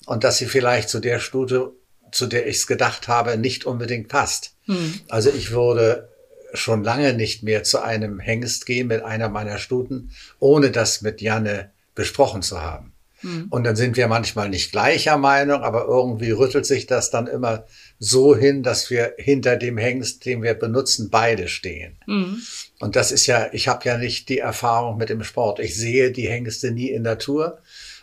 Und 0.05 0.25
dass 0.25 0.39
sie 0.39 0.47
vielleicht 0.47 0.89
zu 0.89 0.99
der 0.99 1.21
Stute, 1.21 1.71
zu 2.11 2.27
der 2.27 2.49
ich 2.49 2.57
es 2.57 2.67
gedacht 2.67 3.07
habe, 3.07 3.37
nicht 3.37 3.65
unbedingt 3.65 4.09
passt. 4.09 4.57
Hm. 4.65 5.01
Also 5.09 5.31
ich 5.31 5.53
würde 5.53 6.09
schon 6.55 6.85
lange 6.85 7.15
nicht 7.15 7.43
mehr 7.43 7.63
zu 7.63 7.83
einem 7.83 8.21
Hengst 8.21 8.67
gehen 8.67 8.89
mit 8.89 9.03
einer 9.03 9.29
meiner 9.29 9.59
Stuten, 9.59 10.11
ohne 10.39 10.71
das 10.71 11.03
mit 11.03 11.21
Janne 11.21 11.71
besprochen 11.95 12.43
zu 12.43 12.61
haben. 12.61 12.93
Mhm. 13.23 13.47
Und 13.51 13.65
dann 13.65 13.77
sind 13.77 13.97
wir 13.97 14.09
manchmal 14.09 14.49
nicht 14.49 14.73
gleicher 14.73 15.17
Meinung, 15.17 15.63
aber 15.63 15.87
irgendwie 15.87 16.31
rüttelt 16.31 16.67
sich 16.67 16.87
das 16.87 17.11
dann 17.11 17.27
immer 17.27 17.67
so 17.99 18.37
hin, 18.37 18.63
dass 18.63 18.91
wir 18.91 19.15
hinter 19.17 19.57
dem 19.57 19.79
Hengst, 19.79 20.25
den 20.25 20.43
wir 20.43 20.55
benutzen, 20.55 21.11
beide 21.11 21.49
stehen. 21.49 21.97
Mhm. 22.07 22.43
Und 22.79 22.97
das 22.97 23.13
ist 23.13 23.27
ja, 23.27 23.49
ich 23.53 23.69
habe 23.69 23.89
ja 23.89 23.99
nicht 23.99 24.29
die 24.29 24.39
Erfahrung 24.39 24.99
mit 24.99 25.09
dem 25.09 25.25
Sport. 25.25 25.61
Ich 25.61 25.77
sehe 25.77 26.13
die 26.13 26.29
Hengste 26.29 26.71
nie 26.71 26.91
in 26.91 27.03
Natur 27.03 27.59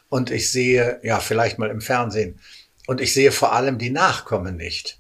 und 0.10 0.32
ich 0.32 0.52
sehe, 0.52 1.00
ja, 1.04 1.20
vielleicht 1.20 1.60
mal 1.60 1.70
im 1.70 1.82
Fernsehen. 1.82 2.40
Und 2.88 3.00
ich 3.00 3.14
sehe 3.14 3.32
vor 3.32 3.54
allem 3.54 3.78
die 3.78 3.92
Nachkommen 3.92 4.58
nicht. 4.58 5.00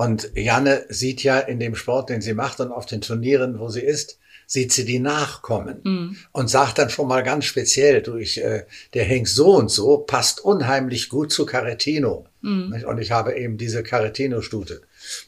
Und 0.00 0.30
Janne 0.34 0.86
sieht 0.88 1.22
ja 1.22 1.38
in 1.38 1.60
dem 1.60 1.74
Sport, 1.74 2.08
den 2.08 2.22
sie 2.22 2.32
macht 2.32 2.58
und 2.60 2.72
auf 2.72 2.86
den 2.86 3.02
Turnieren, 3.02 3.58
wo 3.58 3.68
sie 3.68 3.82
ist, 3.82 4.18
sieht 4.46 4.72
sie 4.72 4.86
die 4.86 4.98
nachkommen 4.98 5.80
mhm. 5.84 6.16
und 6.32 6.48
sagt 6.48 6.78
dann 6.78 6.88
schon 6.88 7.06
mal 7.06 7.22
ganz 7.22 7.44
speziell 7.44 8.00
durch, 8.00 8.38
äh, 8.38 8.64
der 8.94 9.04
Hengst 9.04 9.34
so 9.34 9.54
und 9.54 9.70
so 9.70 9.98
passt 9.98 10.40
unheimlich 10.40 11.10
gut 11.10 11.30
zu 11.30 11.44
Caretino. 11.44 12.26
Mhm. 12.40 12.82
Und 12.88 12.98
ich 12.98 13.10
habe 13.10 13.34
eben 13.34 13.58
diese 13.58 13.82
Caretino-Stute. 13.82 14.80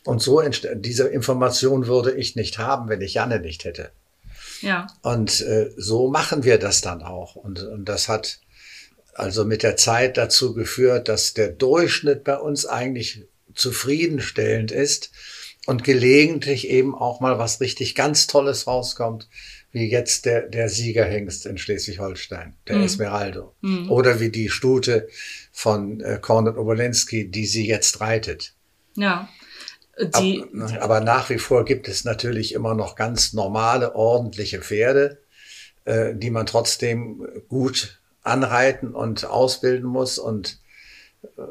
Und 0.05 0.23
so 0.23 0.43
diese 0.77 1.07
Information 1.07 1.87
würde 1.87 2.13
ich 2.13 2.35
nicht 2.35 2.57
haben, 2.57 2.89
wenn 2.89 3.03
ich 3.03 3.13
Janne 3.13 3.41
nicht 3.41 3.67
hätte. 3.67 3.91
Ja. 4.63 4.87
Und 5.03 5.43
äh, 5.43 5.71
so 5.77 6.09
machen 6.09 6.45
wir 6.45 6.57
das 6.57 6.81
dann 6.81 7.03
auch. 7.03 7.37
Und, 7.37 7.63
und 7.63 7.85
das 7.91 8.09
hat 8.09 8.41
also 9.13 9.45
mit 9.45 9.65
der 9.65 9.77
Zeit 9.77 10.17
dazu 10.17 10.55
geführt, 10.55 11.11
dass 11.11 11.35
der 11.35 11.51
Durchschnitt 11.51 12.25
bei 12.25 12.39
uns 12.39 12.65
eigentlich 12.65 13.27
zufriedenstellend 13.55 14.71
ist 14.71 15.13
und 15.67 15.85
gelegentlich 15.85 16.69
eben 16.69 16.95
auch 16.95 17.21
mal 17.21 17.39
was 17.39 17.61
richtig 17.61 17.95
ganz 17.95 18.27
Tolles 18.27 18.67
rauskommt, 18.67 19.29
wie 19.73 19.91
jetzt 19.91 20.27
der, 20.27 20.43
der 20.43 20.69
Siegerhengst 20.69 21.47
in 21.47 21.57
Schleswig-Holstein, 21.57 22.55
der 22.69 22.77
mhm. 22.77 22.85
Esmeraldo. 22.85 23.55
Mhm. 23.63 23.91
Oder 23.91 24.21
wie 24.21 24.29
die 24.29 24.51
Stute 24.51 25.09
von 25.51 26.01
äh, 26.01 26.19
Kornel 26.21 26.59
Obolensky, 26.59 27.31
die 27.31 27.47
sie 27.47 27.67
jetzt 27.67 28.01
reitet. 28.01 28.55
Ja. 28.97 29.29
Die, 30.19 30.45
aber, 30.55 30.83
aber, 30.83 31.01
nach 31.01 31.31
wie 31.31 31.39
vor 31.39 31.65
gibt 31.65 31.87
es 31.87 32.05
natürlich 32.05 32.55
immer 32.55 32.75
noch 32.75 32.97
ganz 32.97 33.35
normale, 33.35 33.95
ordentliche 33.95 34.61
Pferde, 34.61 35.19
äh, 35.85 36.15
die 36.15 36.31
man 36.31 36.47
trotzdem 36.47 37.27
gut 37.49 38.01
anreiten 38.23 38.95
und 38.95 39.25
ausbilden 39.25 39.89
muss 39.89 40.19
und 40.19 40.59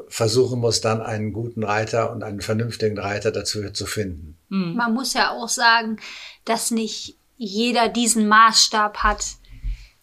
versuchen 0.08 0.60
muss, 0.60 0.80
dann 0.80 1.00
einen 1.00 1.32
guten 1.32 1.64
Reiter 1.64 2.12
und 2.12 2.22
einen 2.22 2.40
vernünftigen 2.40 2.98
Reiter 2.98 3.30
dazu 3.30 3.70
zu 3.70 3.86
finden. 3.86 4.38
Hm. 4.48 4.74
Man 4.74 4.94
muss 4.94 5.14
ja 5.14 5.30
auch 5.30 5.48
sagen, 5.48 5.98
dass 6.44 6.70
nicht 6.70 7.16
jeder 7.36 7.88
diesen 7.88 8.28
Maßstab 8.28 8.98
hat, 8.98 9.24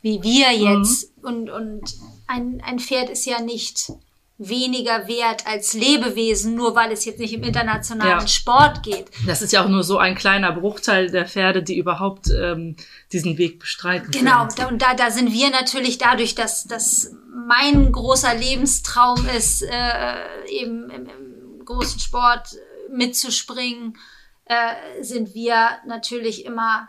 wie 0.01 0.21
wir 0.23 0.47
hm. 0.47 0.81
jetzt. 0.81 1.15
Mhm. 1.17 1.23
Und, 1.23 1.49
und 1.49 1.95
ein, 2.27 2.61
ein 2.65 2.79
Pferd 2.79 3.09
ist 3.09 3.25
ja 3.25 3.41
nicht 3.41 3.91
weniger 4.39 5.07
wert 5.09 5.45
als 5.45 5.73
Lebewesen, 5.73 6.55
nur 6.55 6.73
weil 6.73 6.91
es 6.93 7.03
jetzt 7.03 7.19
nicht 7.19 7.33
im 7.33 7.43
internationalen 7.43 8.21
ja. 8.21 8.27
Sport 8.27 8.83
geht. 8.83 9.11
Das 9.27 9.41
ist 9.41 9.51
ja 9.51 9.63
auch 9.63 9.67
nur 9.67 9.83
so 9.83 9.97
ein 9.97 10.15
kleiner 10.15 10.53
Bruchteil 10.53 11.11
der 11.11 11.27
Pferde, 11.27 11.61
die 11.61 11.77
überhaupt 11.77 12.29
ähm, 12.29 12.77
diesen 13.11 13.37
Weg 13.37 13.59
bestreiten. 13.59 14.11
Genau, 14.11 14.47
da, 14.55 14.67
und 14.67 14.81
da, 14.81 14.93
da 14.93 15.11
sind 15.11 15.33
wir 15.33 15.49
natürlich 15.49 15.97
dadurch, 15.97 16.35
dass, 16.35 16.63
dass 16.63 17.11
mein 17.47 17.91
großer 17.91 18.33
Lebenstraum 18.33 19.27
ist, 19.37 19.61
äh, 19.61 20.15
eben 20.49 20.89
im, 20.89 21.05
im 21.07 21.65
großen 21.65 21.99
Sport 21.99 22.55
mitzuspringen, 22.89 23.97
äh, 24.45 25.03
sind 25.03 25.35
wir 25.35 25.69
natürlich 25.85 26.45
immer 26.45 26.87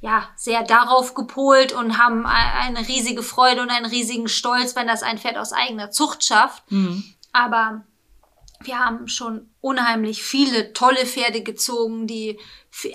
ja, 0.00 0.28
sehr 0.36 0.62
darauf 0.62 1.14
gepolt 1.14 1.72
und 1.72 1.98
haben 1.98 2.26
eine 2.26 2.86
riesige 2.86 3.22
Freude 3.22 3.62
und 3.62 3.70
einen 3.70 3.86
riesigen 3.86 4.28
Stolz, 4.28 4.76
wenn 4.76 4.86
das 4.86 5.02
ein 5.02 5.18
Pferd 5.18 5.38
aus 5.38 5.52
eigener 5.52 5.90
Zucht 5.90 6.24
schafft. 6.24 6.70
Mhm. 6.70 7.04
Aber 7.32 7.84
wir 8.60 8.78
haben 8.78 9.08
schon 9.08 9.50
unheimlich 9.60 10.22
viele 10.22 10.72
tolle 10.72 11.06
Pferde 11.06 11.42
gezogen, 11.42 12.06
die 12.06 12.38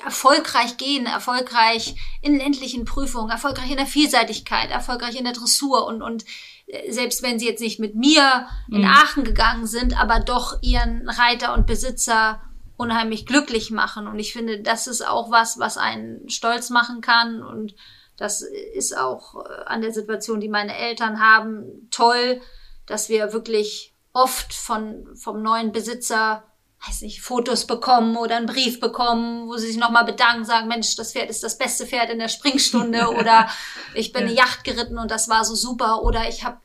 erfolgreich 0.03 0.77
gehen, 0.77 1.05
erfolgreich 1.05 1.95
in 2.21 2.37
ländlichen 2.37 2.85
Prüfungen, 2.85 3.31
erfolgreich 3.31 3.71
in 3.71 3.77
der 3.77 3.85
Vielseitigkeit, 3.85 4.69
erfolgreich 4.69 5.15
in 5.15 5.23
der 5.23 5.33
Dressur 5.33 5.85
und, 5.87 6.01
und 6.01 6.23
äh, 6.67 6.91
selbst 6.91 7.23
wenn 7.23 7.39
sie 7.39 7.47
jetzt 7.47 7.61
nicht 7.61 7.79
mit 7.79 7.95
mir 7.95 8.47
in 8.69 8.81
mhm. 8.81 8.87
Aachen 8.87 9.23
gegangen 9.23 9.65
sind, 9.65 9.99
aber 9.99 10.19
doch 10.19 10.57
ihren 10.61 11.09
Reiter 11.09 11.53
und 11.53 11.65
Besitzer 11.65 12.41
unheimlich 12.82 13.26
glücklich 13.26 13.72
machen. 13.72 14.08
Und 14.08 14.20
ich 14.20 14.34
finde, 14.34 14.62
das 14.62 14.88
ist 14.88 15.08
auch 15.08 15.32
was, 15.32 15.60
was 15.60 15.78
einen 15.78 16.28
stolz 16.30 16.70
machen 16.70 17.02
kann. 17.02 17.44
Und 17.44 17.76
das 18.17 18.41
ist 18.41 18.98
auch 18.98 19.46
äh, 19.46 19.63
an 19.65 19.82
der 19.82 19.94
Situation, 19.94 20.41
die 20.41 20.50
meine 20.50 20.76
Eltern 20.76 21.20
haben, 21.20 21.88
toll, 21.91 22.41
dass 22.88 23.08
wir 23.08 23.34
wirklich 23.34 23.94
oft 24.13 24.54
von, 24.54 25.15
vom 25.15 25.41
neuen 25.41 25.72
Besitzer 25.72 26.44
weiß 26.88 27.02
nicht, 27.02 27.22
Fotos 27.22 27.67
bekommen 27.67 28.17
oder 28.17 28.38
einen 28.38 28.48
Brief 28.48 28.80
bekommen, 28.80 29.48
wo 29.48 29.56
sie 29.58 29.67
sich 29.67 29.78
nochmal 29.78 30.04
bedanken, 30.04 30.46
sagen, 30.46 30.67
Mensch, 30.67 30.96
das 30.96 31.13
Pferd 31.13 31.30
ist 31.30 31.44
das 31.44 31.58
beste 31.58 31.86
Pferd 31.86 32.10
in 32.10 32.17
der 32.17 32.28
Springstunde 32.28 33.08
oder 33.20 33.48
ich 33.94 34.12
bin 34.12 34.24
ja. 34.24 34.28
eine 34.28 34.36
Yacht 34.36 34.63
geritten 34.63 34.98
und 34.98 35.12
das 35.12 35.30
war 35.30 35.46
so 35.46 35.54
super 35.54 36.02
oder 36.02 36.28
ich 36.28 36.44
habe, 36.44 36.58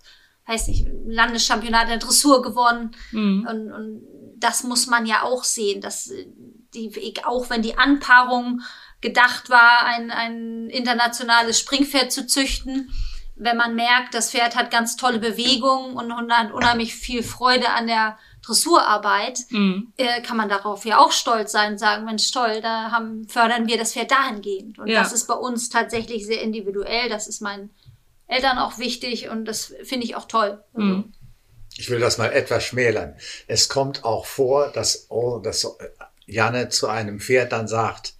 weiß 0.47 0.69
nicht, 0.69 0.87
Landeschampionat 1.07 1.85
in 1.85 1.89
der 1.91 1.99
Dressur 1.99 2.41
gewonnen 2.41 2.97
mhm. 3.13 3.47
und, 3.49 3.73
und 3.73 4.03
das 4.39 4.65
muss 4.65 4.87
man 4.87 5.07
ja 5.07 5.23
auch 5.23 5.45
sehen, 5.45 5.81
dass 5.81 6.11
die, 6.75 7.15
auch 7.25 7.51
wenn 7.51 7.63
die 7.63 7.79
Anpaarung 7.79 8.61
gedacht 9.01 9.51
war, 9.51 9.85
ein, 9.85 10.11
ein 10.11 10.69
internationales 10.71 11.59
Springpferd 11.59 12.13
zu 12.13 12.27
züchten, 12.27 12.91
wenn 13.37 13.57
man 13.57 13.75
merkt, 13.75 14.15
das 14.15 14.31
Pferd 14.31 14.57
hat 14.57 14.71
ganz 14.71 14.97
tolle 14.97 15.19
Bewegungen 15.19 15.97
und, 15.97 16.11
und 16.11 16.33
hat 16.33 16.53
unheimlich 16.53 16.95
viel 16.95 17.23
Freude 17.23 17.69
an 17.71 17.87
der 17.87 18.19
Dressurarbeit, 18.43 19.41
mhm. 19.51 19.93
äh, 19.97 20.23
kann 20.23 20.37
man 20.37 20.49
darauf 20.49 20.85
ja 20.85 20.99
auch 20.99 21.13
stolz 21.13 21.53
sein 21.53 21.73
und 21.73 21.79
sagen, 21.79 22.05
Mensch, 22.05 22.31
toll, 22.31 22.61
da 22.63 22.91
haben, 22.91 23.29
fördern 23.29 23.67
wir 23.67 23.77
das 23.77 23.93
Pferd 23.93 24.11
dahingehend. 24.11 24.79
Und 24.79 24.87
ja. 24.87 25.03
das 25.03 25.13
ist 25.13 25.27
bei 25.27 25.35
uns 25.35 25.69
tatsächlich 25.69 26.25
sehr 26.27 26.41
individuell. 26.41 27.09
Das 27.09 27.27
ist 27.27 27.43
meinen 27.43 27.71
Eltern 28.27 28.59
auch 28.59 28.79
wichtig 28.79 29.29
und 29.29 29.45
das 29.45 29.75
finde 29.83 30.07
ich 30.07 30.17
auch 30.17 30.27
toll. 30.27 30.63
Also, 30.75 30.87
mhm. 30.87 31.13
Ich 31.79 31.91
will 31.91 32.01
das 32.01 32.19
mal 32.19 32.33
etwas 32.33 32.65
schmälern. 32.65 33.17
Es 33.47 33.69
kommt 33.69 34.05
auch 34.05 34.27
vor, 34.27 34.73
dass, 34.73 35.07
oh, 35.11 35.39
dass 35.39 35.77
Janne 36.27 36.69
zu 36.69 36.89
einem 36.89 37.21
Pferd 37.21 37.53
dann 37.53 37.69
sagt, 37.69 38.15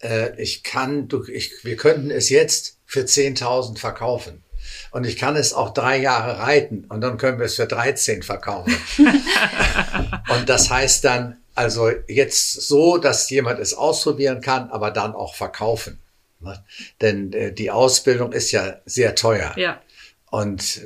äh, 0.00 0.40
ich 0.40 0.62
kann, 0.62 1.08
du, 1.08 1.24
ich, 1.26 1.64
wir 1.64 1.76
könnten 1.76 2.10
es 2.10 2.30
jetzt 2.30 2.78
für 2.86 3.00
10.000 3.00 3.78
verkaufen. 3.78 4.44
Und 4.90 5.04
ich 5.04 5.16
kann 5.16 5.36
es 5.36 5.52
auch 5.52 5.72
drei 5.72 5.98
Jahre 5.98 6.38
reiten 6.38 6.84
und 6.88 7.00
dann 7.00 7.18
können 7.18 7.38
wir 7.38 7.46
es 7.46 7.56
für 7.56 7.66
13 7.66 8.22
verkaufen. 8.22 8.76
und 10.28 10.48
das 10.48 10.70
heißt 10.70 11.04
dann 11.04 11.38
also 11.54 11.90
jetzt 12.06 12.52
so, 12.52 12.98
dass 12.98 13.28
jemand 13.30 13.58
es 13.58 13.74
ausprobieren 13.74 14.40
kann, 14.40 14.70
aber 14.70 14.90
dann 14.90 15.14
auch 15.14 15.34
verkaufen. 15.34 15.98
Ne? 16.40 16.64
Denn 17.00 17.32
äh, 17.32 17.52
die 17.52 17.70
Ausbildung 17.70 18.32
ist 18.32 18.52
ja 18.52 18.76
sehr 18.84 19.14
teuer. 19.14 19.54
Ja. 19.56 19.80
Und 20.30 20.82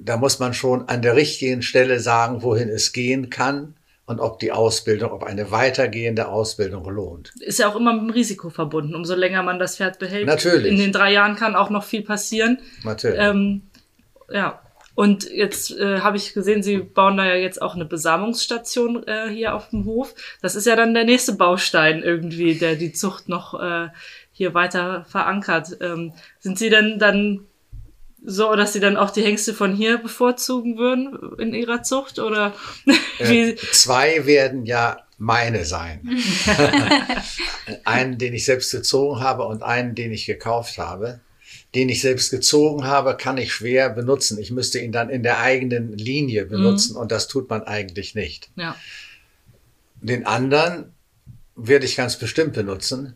da 0.00 0.16
muss 0.16 0.38
man 0.38 0.54
schon 0.54 0.88
an 0.88 1.02
der 1.02 1.16
richtigen 1.16 1.62
Stelle 1.62 2.00
sagen, 2.00 2.42
wohin 2.42 2.68
es 2.68 2.92
gehen 2.92 3.30
kann 3.30 3.74
und 4.06 4.20
ob 4.20 4.38
die 4.38 4.52
Ausbildung, 4.52 5.10
ob 5.10 5.24
eine 5.24 5.50
weitergehende 5.50 6.28
Ausbildung 6.28 6.88
lohnt. 6.88 7.32
Ist 7.40 7.58
ja 7.58 7.68
auch 7.68 7.76
immer 7.76 7.92
mit 7.92 8.02
dem 8.02 8.10
Risiko 8.10 8.50
verbunden. 8.50 8.94
Umso 8.94 9.14
länger 9.14 9.42
man 9.42 9.58
das 9.58 9.76
Pferd 9.76 9.98
behält. 9.98 10.26
Natürlich. 10.26 10.72
In 10.72 10.78
den 10.78 10.92
drei 10.92 11.12
Jahren 11.12 11.36
kann 11.36 11.56
auch 11.56 11.70
noch 11.70 11.84
viel 11.84 12.02
passieren. 12.02 12.58
Natürlich. 12.84 13.18
Ähm, 13.20 13.62
ja. 14.30 14.62
Und 14.94 15.30
jetzt 15.30 15.72
äh, 15.72 16.00
habe 16.00 16.16
ich 16.16 16.32
gesehen, 16.32 16.62
Sie 16.62 16.78
bauen 16.78 17.18
da 17.18 17.26
ja 17.26 17.34
jetzt 17.34 17.60
auch 17.60 17.74
eine 17.74 17.84
Besamungsstation 17.84 19.06
äh, 19.06 19.28
hier 19.28 19.54
auf 19.54 19.68
dem 19.68 19.84
Hof. 19.84 20.14
Das 20.40 20.56
ist 20.56 20.66
ja 20.66 20.74
dann 20.74 20.94
der 20.94 21.04
nächste 21.04 21.34
Baustein 21.34 22.02
irgendwie, 22.02 22.54
der 22.54 22.76
die 22.76 22.92
Zucht 22.92 23.28
noch 23.28 23.60
äh, 23.60 23.88
hier 24.32 24.54
weiter 24.54 25.04
verankert. 25.06 25.76
Ähm, 25.82 26.14
sind 26.38 26.58
Sie 26.58 26.70
denn 26.70 26.98
dann 26.98 27.46
so, 28.26 28.54
dass 28.56 28.72
Sie 28.72 28.80
dann 28.80 28.96
auch 28.96 29.10
die 29.10 29.22
Hengste 29.22 29.54
von 29.54 29.74
hier 29.74 29.98
bevorzugen 29.98 30.76
würden 30.76 31.16
in 31.38 31.54
Ihrer 31.54 31.82
Zucht? 31.82 32.18
Oder 32.18 32.52
äh, 33.18 33.54
zwei 33.72 34.26
werden 34.26 34.66
ja 34.66 34.98
meine 35.16 35.64
sein. 35.64 36.00
einen, 37.84 38.18
den 38.18 38.34
ich 38.34 38.44
selbst 38.44 38.70
gezogen 38.72 39.20
habe 39.20 39.44
und 39.44 39.62
einen, 39.62 39.94
den 39.94 40.12
ich 40.12 40.26
gekauft 40.26 40.76
habe 40.76 41.20
den 41.74 41.90
ich 41.90 42.00
selbst 42.00 42.30
gezogen 42.30 42.84
habe, 42.84 43.16
kann 43.16 43.36
ich 43.36 43.52
schwer 43.52 43.90
benutzen. 43.90 44.38
Ich 44.38 44.50
müsste 44.50 44.78
ihn 44.78 44.92
dann 44.92 45.10
in 45.10 45.22
der 45.22 45.40
eigenen 45.40 45.92
Linie 45.96 46.46
mhm. 46.46 46.48
benutzen 46.48 46.94
mhm. 46.94 47.00
und 47.00 47.12
das 47.12 47.28
tut 47.28 47.50
man 47.50 47.62
eigentlich 47.64 48.14
nicht. 48.14 48.50
Ja. 48.56 48.76
Den 50.00 50.26
anderen 50.26 50.94
werde 51.54 51.84
ich 51.84 51.96
ganz 51.96 52.18
bestimmt 52.18 52.54
benutzen 52.54 53.14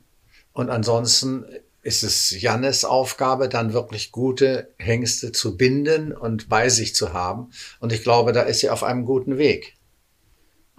und 0.52 0.68
ansonsten 0.68 1.44
ist 1.82 2.02
es 2.02 2.30
Jannes 2.40 2.84
Aufgabe, 2.84 3.48
dann 3.48 3.72
wirklich 3.72 4.12
gute 4.12 4.74
Hengste 4.78 5.32
zu 5.32 5.56
binden 5.56 6.12
und 6.12 6.48
bei 6.48 6.68
sich 6.68 6.94
zu 6.94 7.12
haben. 7.12 7.50
Und 7.80 7.92
ich 7.92 8.02
glaube, 8.02 8.32
da 8.32 8.42
ist 8.42 8.60
sie 8.60 8.70
auf 8.70 8.82
einem 8.82 9.04
guten 9.04 9.38
Weg. 9.38 9.76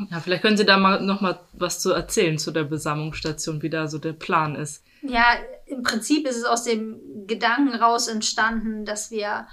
Ja, 0.10 0.20
vielleicht 0.20 0.42
können 0.42 0.58
Sie 0.58 0.66
da 0.66 0.78
mal 0.78 1.02
noch 1.02 1.22
mal 1.22 1.40
was 1.54 1.80
zu 1.80 1.92
erzählen 1.92 2.38
zu 2.38 2.52
der 2.52 2.64
Besammungsstation, 2.64 3.62
wie 3.62 3.70
da 3.70 3.88
so 3.88 4.00
der 4.00 4.14
Plan 4.14 4.56
ist. 4.56 4.84
Ja, 5.04 5.36
im 5.66 5.84
Prinzip 5.84 6.28
ist 6.28 6.38
es 6.38 6.46
aus 6.46 6.64
dem 6.64 7.00
Gedanken 7.28 7.76
raus 7.76 8.08
entstanden, 8.08 8.86
dass 8.86 9.12
wir 9.12 9.48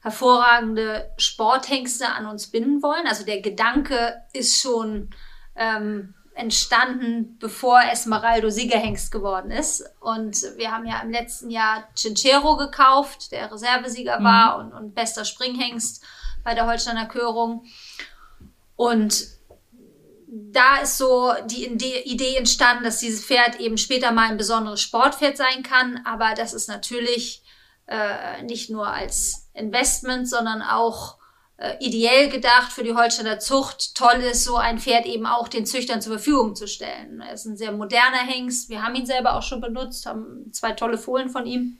hervorragende 0.00 1.10
Sporthengste 1.18 2.08
an 2.08 2.26
uns 2.26 2.48
binden 2.48 2.82
wollen. 2.82 3.06
Also 3.06 3.24
der 3.24 3.40
Gedanke 3.40 4.14
ist 4.32 4.60
schon 4.60 5.10
ähm, 5.56 6.14
entstanden, 6.34 7.36
bevor 7.38 7.82
Esmeraldo 7.82 8.50
Siegerhengst 8.50 9.12
geworden 9.12 9.50
ist. 9.50 9.84
Und 10.00 10.36
wir 10.56 10.70
haben 10.70 10.86
ja 10.86 11.00
im 11.00 11.10
letzten 11.10 11.50
Jahr 11.50 11.88
Cinchero 11.94 12.56
gekauft, 12.56 13.32
der 13.32 13.52
Reservesieger 13.52 14.20
mhm. 14.20 14.24
war 14.24 14.58
und, 14.58 14.72
und 14.72 14.94
bester 14.94 15.24
Springhengst 15.24 16.04
bei 16.44 16.54
der 16.54 16.66
Holsteiner 16.66 17.06
Körung. 17.06 17.64
Und 18.76 19.26
da 20.26 20.78
ist 20.78 20.96
so 20.96 21.34
die 21.46 21.66
Idee 21.66 22.36
entstanden, 22.36 22.84
dass 22.84 22.98
dieses 22.98 23.24
Pferd 23.24 23.58
eben 23.58 23.76
später 23.76 24.12
mal 24.12 24.28
ein 24.30 24.36
besonderes 24.36 24.80
Sportpferd 24.80 25.36
sein 25.36 25.62
kann. 25.62 26.00
Aber 26.04 26.34
das 26.34 26.54
ist 26.54 26.68
natürlich 26.68 27.42
äh, 27.86 28.42
nicht 28.44 28.70
nur 28.70 28.86
als 28.86 29.50
Investment, 29.52 30.28
sondern 30.28 30.62
auch 30.62 31.19
äh, 31.60 31.76
ideell 31.78 32.30
gedacht 32.30 32.72
für 32.72 32.82
die 32.82 32.94
Holsteiner 32.94 33.38
Zucht. 33.38 33.94
Toll 33.94 34.22
ist, 34.22 34.44
so 34.44 34.56
ein 34.56 34.78
Pferd 34.78 35.04
eben 35.04 35.26
auch 35.26 35.46
den 35.46 35.66
Züchtern 35.66 36.00
zur 36.00 36.14
Verfügung 36.14 36.56
zu 36.56 36.66
stellen. 36.66 37.20
Er 37.20 37.34
ist 37.34 37.44
ein 37.44 37.58
sehr 37.58 37.70
moderner 37.70 38.24
Hengst. 38.26 38.70
Wir 38.70 38.82
haben 38.82 38.94
ihn 38.94 39.04
selber 39.04 39.34
auch 39.34 39.42
schon 39.42 39.60
benutzt, 39.60 40.06
haben 40.06 40.50
zwei 40.52 40.72
tolle 40.72 40.96
Fohlen 40.96 41.28
von 41.28 41.44
ihm. 41.44 41.76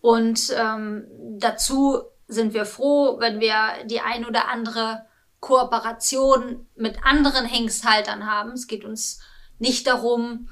Und 0.00 0.54
ähm, 0.56 1.04
dazu 1.40 2.02
sind 2.28 2.54
wir 2.54 2.64
froh, 2.64 3.18
wenn 3.18 3.40
wir 3.40 3.84
die 3.86 4.00
ein 4.00 4.24
oder 4.24 4.48
andere 4.48 5.04
Kooperation 5.40 6.64
mit 6.76 7.04
anderen 7.04 7.44
Hengsthaltern 7.44 8.30
haben. 8.30 8.52
Es 8.52 8.68
geht 8.68 8.84
uns 8.84 9.20
nicht 9.58 9.88
darum, 9.88 10.48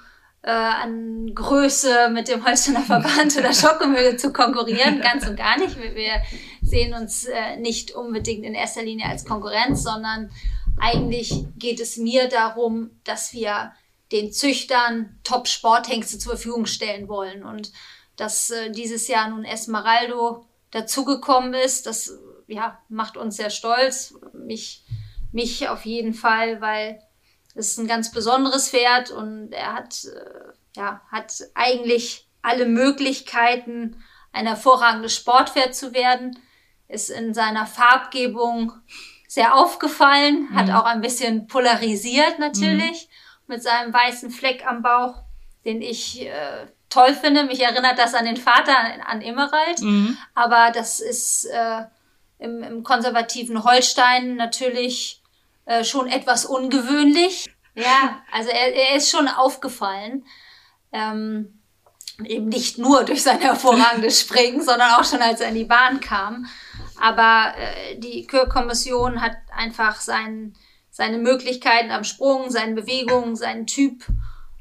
äh, 0.46 0.50
an 0.50 1.34
Größe 1.34 2.08
mit 2.10 2.28
dem 2.28 2.46
Holsteiner 2.46 2.82
Verband 2.82 3.36
oder 3.36 3.52
Schockemühle 3.52 4.16
zu 4.16 4.32
konkurrieren, 4.32 5.00
ganz 5.00 5.26
und 5.26 5.36
gar 5.36 5.58
nicht. 5.58 5.76
Wir, 5.76 5.94
wir 5.94 6.22
sehen 6.66 6.94
uns 6.94 7.24
äh, 7.24 7.56
nicht 7.56 7.92
unbedingt 7.92 8.44
in 8.44 8.54
erster 8.54 8.82
Linie 8.82 9.06
als 9.06 9.24
Konkurrenz, 9.24 9.82
sondern 9.82 10.30
eigentlich 10.78 11.46
geht 11.56 11.80
es 11.80 11.96
mir 11.96 12.28
darum, 12.28 12.90
dass 13.04 13.32
wir 13.32 13.72
den 14.12 14.32
Züchtern 14.32 15.18
Top-Sporthengste 15.24 16.18
zur 16.18 16.32
Verfügung 16.32 16.66
stellen 16.66 17.08
wollen. 17.08 17.44
Und 17.44 17.72
dass 18.16 18.50
äh, 18.50 18.70
dieses 18.70 19.08
Jahr 19.08 19.28
nun 19.28 19.44
Esmeraldo 19.44 20.46
dazugekommen 20.70 21.54
ist, 21.54 21.86
das 21.86 22.18
ja, 22.46 22.78
macht 22.88 23.16
uns 23.16 23.36
sehr 23.36 23.50
stolz. 23.50 24.14
Mich, 24.32 24.84
mich 25.32 25.68
auf 25.68 25.84
jeden 25.84 26.14
Fall, 26.14 26.60
weil 26.60 27.00
es 27.54 27.68
ist 27.68 27.78
ein 27.78 27.88
ganz 27.88 28.12
besonderes 28.12 28.68
Pferd 28.68 29.10
und 29.10 29.52
er 29.52 29.72
hat, 29.72 30.04
äh, 30.04 30.52
ja, 30.76 31.00
hat 31.10 31.32
eigentlich 31.54 32.28
alle 32.42 32.66
Möglichkeiten, 32.66 34.02
ein 34.32 34.46
hervorragendes 34.46 35.14
Sportpferd 35.14 35.74
zu 35.74 35.94
werden. 35.94 36.38
Ist 36.88 37.10
in 37.10 37.34
seiner 37.34 37.66
Farbgebung 37.66 38.72
sehr 39.28 39.54
aufgefallen, 39.54 40.48
mhm. 40.50 40.54
hat 40.54 40.70
auch 40.70 40.84
ein 40.84 41.00
bisschen 41.00 41.46
polarisiert 41.46 42.38
natürlich, 42.38 43.08
mhm. 43.08 43.54
mit 43.54 43.62
seinem 43.62 43.92
weißen 43.92 44.30
Fleck 44.30 44.66
am 44.66 44.82
Bauch, 44.82 45.22
den 45.64 45.82
ich 45.82 46.26
äh, 46.26 46.66
toll 46.88 47.14
finde. 47.14 47.44
Mich 47.44 47.60
erinnert 47.60 47.98
das 47.98 48.14
an 48.14 48.24
den 48.24 48.36
Vater, 48.36 48.78
an, 48.78 49.00
an 49.00 49.20
Emerald. 49.20 49.80
Mhm. 49.80 50.16
Aber 50.34 50.70
das 50.72 51.00
ist 51.00 51.46
äh, 51.46 51.82
im, 52.38 52.62
im 52.62 52.82
konservativen 52.82 53.64
Holstein 53.64 54.36
natürlich 54.36 55.22
äh, 55.64 55.84
schon 55.84 56.06
etwas 56.08 56.44
ungewöhnlich. 56.44 57.46
Ja, 57.74 58.22
also 58.32 58.48
er, 58.50 58.74
er 58.74 58.96
ist 58.96 59.10
schon 59.10 59.28
aufgefallen. 59.28 60.24
Ähm, 60.92 61.60
eben 62.24 62.48
nicht 62.48 62.78
nur 62.78 63.04
durch 63.04 63.22
sein 63.22 63.40
hervorragendes 63.40 64.20
Springen, 64.22 64.62
sondern 64.62 64.92
auch 64.92 65.04
schon 65.04 65.20
als 65.20 65.40
er 65.40 65.48
in 65.48 65.56
die 65.56 65.64
Bahn 65.64 66.00
kam. 66.00 66.46
Aber 67.00 67.54
äh, 67.56 67.98
die 67.98 68.26
Kürkommission 68.26 69.20
hat 69.20 69.36
einfach 69.54 70.00
sein, 70.00 70.54
seine 70.90 71.18
Möglichkeiten 71.18 71.90
am 71.90 72.04
Sprung, 72.04 72.50
seine 72.50 72.74
Bewegungen, 72.74 73.36
seinen 73.36 73.66
Typ 73.66 74.04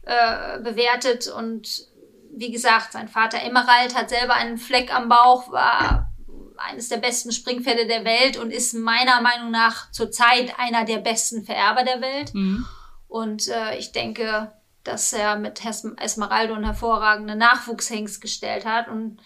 äh, 0.04 0.60
bewertet. 0.60 1.28
Und 1.28 1.88
wie 2.32 2.52
gesagt, 2.52 2.94
sein 2.94 3.08
Vater 3.08 3.42
Emerald 3.42 3.96
hat 3.96 4.10
selber 4.10 4.34
einen 4.34 4.58
Fleck 4.58 4.94
am 4.94 5.10
Bauch, 5.10 5.52
war 5.52 6.12
eines 6.58 6.90
der 6.90 6.98
besten 6.98 7.32
Springpferde 7.32 7.88
der 7.88 8.06
Welt 8.06 8.38
und 8.38 8.52
ist 8.52 8.74
meiner 8.74 9.22
Meinung 9.22 9.52
nach 9.52 9.92
zurzeit 9.92 10.58
einer 10.58 10.86
der 10.86 11.00
besten 11.00 11.44
Vererber 11.44 11.84
der 11.84 12.02
Welt. 12.02 12.34
Mhm. 12.34 12.66
Und 13.08 13.48
äh, 13.48 13.78
ich 13.78 13.92
denke, 13.92 14.52
dass 14.84 15.14
er 15.14 15.36
mit 15.36 15.62
Esmeraldo 15.66 16.54
einen 16.54 16.66
hervorragenden 16.66 17.38
Nachwuchshengst 17.38 18.22
gestellt 18.22 18.66
hat. 18.66 18.88
Und 18.88 19.20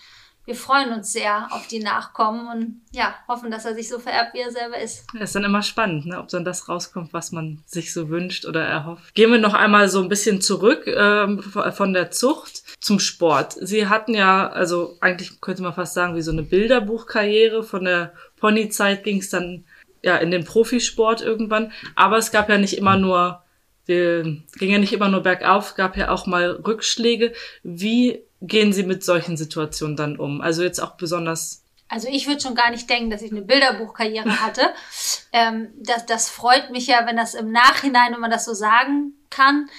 wir 0.50 0.56
freuen 0.56 0.92
uns 0.92 1.14
sehr 1.14 1.48
auf 1.52 1.68
die 1.68 1.78
Nachkommen 1.78 2.48
und 2.48 2.82
ja, 2.92 3.14
hoffen, 3.28 3.52
dass 3.52 3.66
er 3.66 3.76
sich 3.76 3.88
so 3.88 4.00
vererbt, 4.00 4.34
wie 4.34 4.40
er 4.40 4.52
selber 4.52 4.80
ist. 4.80 5.06
Ja, 5.14 5.22
ist 5.22 5.36
dann 5.36 5.44
immer 5.44 5.62
spannend, 5.62 6.08
ne? 6.08 6.18
ob 6.18 6.28
dann 6.30 6.44
das 6.44 6.68
rauskommt, 6.68 7.14
was 7.14 7.32
man 7.32 7.62
sich 7.68 7.94
so 7.94 8.10
wünscht 8.10 8.48
oder 8.48 8.66
erhofft. 8.66 9.14
Gehen 9.14 9.32
wir 9.32 9.38
noch 9.38 9.54
einmal 9.54 9.90
so 9.90 10.02
ein 10.02 10.10
bisschen 10.10 10.42
zurück 10.42 10.88
ähm, 10.88 11.40
von 11.44 11.94
der 11.94 12.10
Zucht 12.10 12.64
zum 12.82 13.00
Sport. 13.00 13.58
Sie 13.62 13.86
hatten 13.90 14.16
ja, 14.16 14.50
also 14.50 14.98
eigentlich 15.02 15.40
könnte 15.40 15.62
man 15.62 15.76
fast 15.76 15.94
sagen, 15.94 16.16
wie 16.16 16.24
so 16.24 16.32
eine 16.32 16.42
Bilderbuchkarriere. 16.42 17.62
Von 17.62 17.86
der 17.86 18.14
Ponyzeit 18.40 19.04
ging 19.04 19.20
es 19.20 19.30
dann 19.30 19.66
ja 20.02 20.18
in 20.18 20.32
den 20.32 20.46
Profisport 20.46 21.22
irgendwann. 21.22 21.72
Aber 21.94 22.18
es 22.18 22.32
gab 22.32 22.50
ja 22.50 22.58
nicht 22.58 22.76
immer 22.76 22.98
nur, 22.98 23.44
ging 23.86 24.44
ja 24.58 24.80
nicht 24.80 24.94
immer 24.94 25.10
nur 25.10 25.22
bergauf, 25.22 25.76
gab 25.76 25.96
ja 25.96 26.10
auch 26.10 26.26
mal 26.26 26.60
Rückschläge. 26.66 27.34
Wie 27.62 28.24
gehen 28.42 28.74
Sie 28.74 28.84
mit 28.84 29.04
solchen 29.04 29.38
Situationen 29.38 29.96
dann 29.96 30.18
um? 30.18 30.42
Also 30.42 30.64
jetzt 30.64 30.80
auch 30.80 30.92
besonders. 30.92 31.64
Also 31.88 32.08
ich 32.10 32.28
würde 32.28 32.42
schon 32.42 32.56
gar 32.56 32.70
nicht 32.72 32.90
denken, 32.90 33.10
dass 33.10 33.22
ich 33.22 33.32
eine 33.32 33.42
Bilderbuchkarriere 33.42 34.42
hatte. 34.42 34.62
ähm, 35.34 35.70
das, 35.78 36.06
das 36.06 36.30
freut 36.30 36.70
mich 36.70 36.88
ja, 36.88 37.06
wenn 37.06 37.18
das 37.18 37.34
im 37.34 37.52
Nachhinein, 37.52 38.14
wenn 38.14 38.20
man 38.20 38.32
das 38.32 38.46
so 38.46 38.54
sagen 38.54 39.14
kann. 39.30 39.70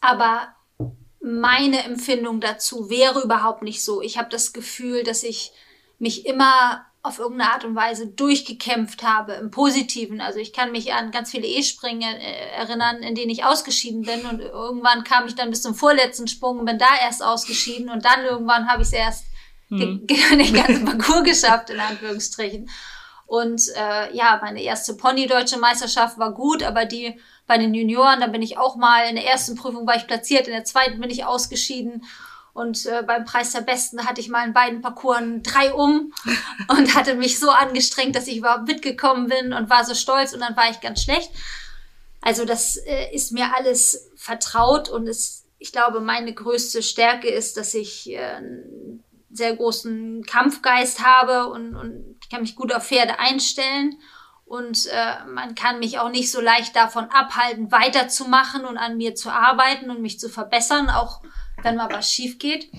Aber 0.00 0.54
meine 1.20 1.84
Empfindung 1.84 2.40
dazu 2.40 2.88
wäre 2.88 3.20
überhaupt 3.20 3.62
nicht 3.62 3.84
so. 3.84 4.00
Ich 4.00 4.16
habe 4.16 4.28
das 4.30 4.52
Gefühl, 4.52 5.02
dass 5.02 5.22
ich 5.22 5.52
mich 5.98 6.26
immer 6.26 6.85
auf 7.06 7.18
irgendeine 7.18 7.52
Art 7.52 7.64
und 7.64 7.74
Weise 7.74 8.06
durchgekämpft 8.06 9.02
habe, 9.02 9.34
im 9.34 9.50
Positiven. 9.50 10.20
Also 10.20 10.38
ich 10.38 10.52
kann 10.52 10.72
mich 10.72 10.92
an 10.92 11.10
ganz 11.10 11.30
viele 11.30 11.46
E-Springen 11.46 12.02
äh, 12.16 12.48
erinnern, 12.56 13.02
in 13.02 13.14
denen 13.14 13.30
ich 13.30 13.44
ausgeschieden 13.44 14.02
bin 14.02 14.26
und 14.26 14.40
irgendwann 14.40 15.04
kam 15.04 15.26
ich 15.26 15.34
dann 15.34 15.50
bis 15.50 15.62
zum 15.62 15.74
vorletzten 15.74 16.28
Sprung 16.28 16.58
und 16.58 16.66
bin 16.66 16.78
da 16.78 16.88
erst 17.02 17.22
ausgeschieden 17.22 17.88
und 17.88 18.04
dann 18.04 18.24
irgendwann 18.24 18.68
habe 18.68 18.82
ich 18.82 18.88
es 18.88 18.94
erst 18.94 19.26
hm. 19.68 20.06
den 20.06 20.54
ganzen 20.54 20.84
Parcours 20.84 21.24
geschafft, 21.24 21.70
in 21.70 21.80
Anführungsstrichen. 21.80 22.68
Und 23.26 23.62
äh, 23.74 24.14
ja, 24.16 24.38
meine 24.40 24.62
erste 24.62 24.94
Pony-Deutsche 24.94 25.58
Meisterschaft 25.58 26.18
war 26.18 26.32
gut, 26.32 26.62
aber 26.62 26.84
die 26.84 27.18
bei 27.46 27.58
den 27.58 27.74
Junioren, 27.74 28.20
da 28.20 28.26
bin 28.26 28.42
ich 28.42 28.58
auch 28.58 28.76
mal, 28.76 29.08
in 29.08 29.16
der 29.16 29.26
ersten 29.26 29.56
Prüfung 29.56 29.86
war 29.86 29.96
ich 29.96 30.06
platziert, 30.06 30.46
in 30.46 30.52
der 30.52 30.64
zweiten 30.64 31.00
bin 31.00 31.10
ich 31.10 31.24
ausgeschieden. 31.24 32.04
Und 32.56 32.86
äh, 32.86 33.02
beim 33.06 33.26
Preis 33.26 33.52
der 33.52 33.60
Besten 33.60 34.06
hatte 34.06 34.22
ich 34.22 34.30
mal 34.30 34.46
in 34.46 34.54
beiden 34.54 34.80
Parcours 34.80 35.20
drei 35.42 35.74
um 35.74 36.14
und 36.68 36.94
hatte 36.94 37.14
mich 37.14 37.38
so 37.38 37.50
angestrengt, 37.50 38.16
dass 38.16 38.26
ich 38.28 38.38
überhaupt 38.38 38.66
mitgekommen 38.66 39.28
bin 39.28 39.52
und 39.52 39.68
war 39.68 39.84
so 39.84 39.94
stolz 39.94 40.32
und 40.32 40.40
dann 40.40 40.56
war 40.56 40.70
ich 40.70 40.80
ganz 40.80 41.02
schlecht. 41.02 41.30
Also 42.22 42.46
das 42.46 42.78
äh, 42.78 43.14
ist 43.14 43.32
mir 43.32 43.54
alles 43.54 44.10
vertraut 44.16 44.88
und 44.88 45.06
es, 45.06 45.44
ich 45.58 45.70
glaube, 45.70 46.00
meine 46.00 46.32
größte 46.32 46.82
Stärke 46.82 47.28
ist, 47.28 47.58
dass 47.58 47.74
ich 47.74 48.10
äh, 48.10 48.18
einen 48.18 49.04
sehr 49.30 49.54
großen 49.54 50.24
Kampfgeist 50.24 51.04
habe 51.04 51.48
und, 51.50 51.76
und 51.76 52.16
ich 52.22 52.30
kann 52.30 52.40
mich 52.40 52.56
gut 52.56 52.72
auf 52.72 52.86
Pferde 52.86 53.18
einstellen 53.18 53.98
und 54.46 54.86
äh, 54.86 55.26
man 55.28 55.54
kann 55.54 55.78
mich 55.78 55.98
auch 55.98 56.08
nicht 56.08 56.32
so 56.32 56.40
leicht 56.40 56.74
davon 56.74 57.10
abhalten, 57.10 57.70
weiterzumachen 57.70 58.64
und 58.64 58.78
an 58.78 58.96
mir 58.96 59.14
zu 59.14 59.28
arbeiten 59.28 59.90
und 59.90 60.00
mich 60.00 60.18
zu 60.18 60.30
verbessern, 60.30 60.88
auch 60.88 61.20
wenn 61.62 61.76
mal 61.76 61.90
was 61.90 62.12
schief 62.12 62.38
geht. 62.38 62.70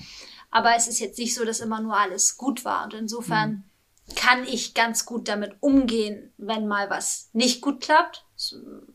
Aber 0.50 0.74
es 0.74 0.88
ist 0.88 1.00
jetzt 1.00 1.18
nicht 1.18 1.34
so, 1.34 1.44
dass 1.44 1.60
immer 1.60 1.80
nur 1.80 1.96
alles 1.96 2.36
gut 2.36 2.64
war. 2.64 2.84
Und 2.84 2.94
insofern 2.94 3.50
mhm 3.50 3.64
kann 4.14 4.44
ich 4.44 4.74
ganz 4.74 5.04
gut 5.04 5.28
damit 5.28 5.56
umgehen, 5.60 6.32
wenn 6.38 6.66
mal 6.66 6.90
was 6.90 7.30
nicht 7.32 7.60
gut 7.60 7.80
klappt. 7.80 8.24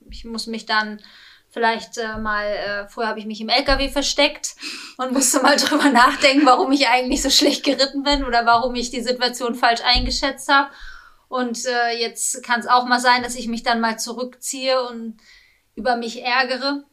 Ich 0.09 0.25
muss 0.25 0.47
mich 0.47 0.65
dann 0.65 1.01
vielleicht 1.49 1.97
äh, 1.97 2.17
mal, 2.17 2.45
äh, 2.45 2.87
vorher 2.87 3.09
habe 3.09 3.19
ich 3.19 3.27
mich 3.27 3.39
im 3.39 3.49
LKW 3.49 3.89
versteckt 3.89 4.55
und 4.97 5.11
musste 5.11 5.41
mal 5.41 5.55
drüber 5.57 5.89
nachdenken, 5.89 6.45
warum 6.45 6.71
ich 6.71 6.87
eigentlich 6.87 7.21
so 7.21 7.29
schlecht 7.29 7.63
geritten 7.63 8.03
bin 8.03 8.23
oder 8.23 8.45
warum 8.45 8.73
ich 8.75 8.89
die 8.89 9.03
Situation 9.03 9.53
falsch 9.53 9.81
eingeschätzt 9.83 10.49
habe. 10.49 10.71
Und 11.27 11.65
äh, 11.65 11.99
jetzt 11.99 12.43
kann 12.43 12.59
es 12.59 12.67
auch 12.67 12.85
mal 12.85 12.99
sein, 12.99 13.23
dass 13.23 13.35
ich 13.35 13.47
mich 13.47 13.63
dann 13.63 13.81
mal 13.81 13.99
zurückziehe 13.99 14.87
und 14.87 15.17
über 15.75 15.95
mich 15.95 16.23
ärgere. 16.23 16.83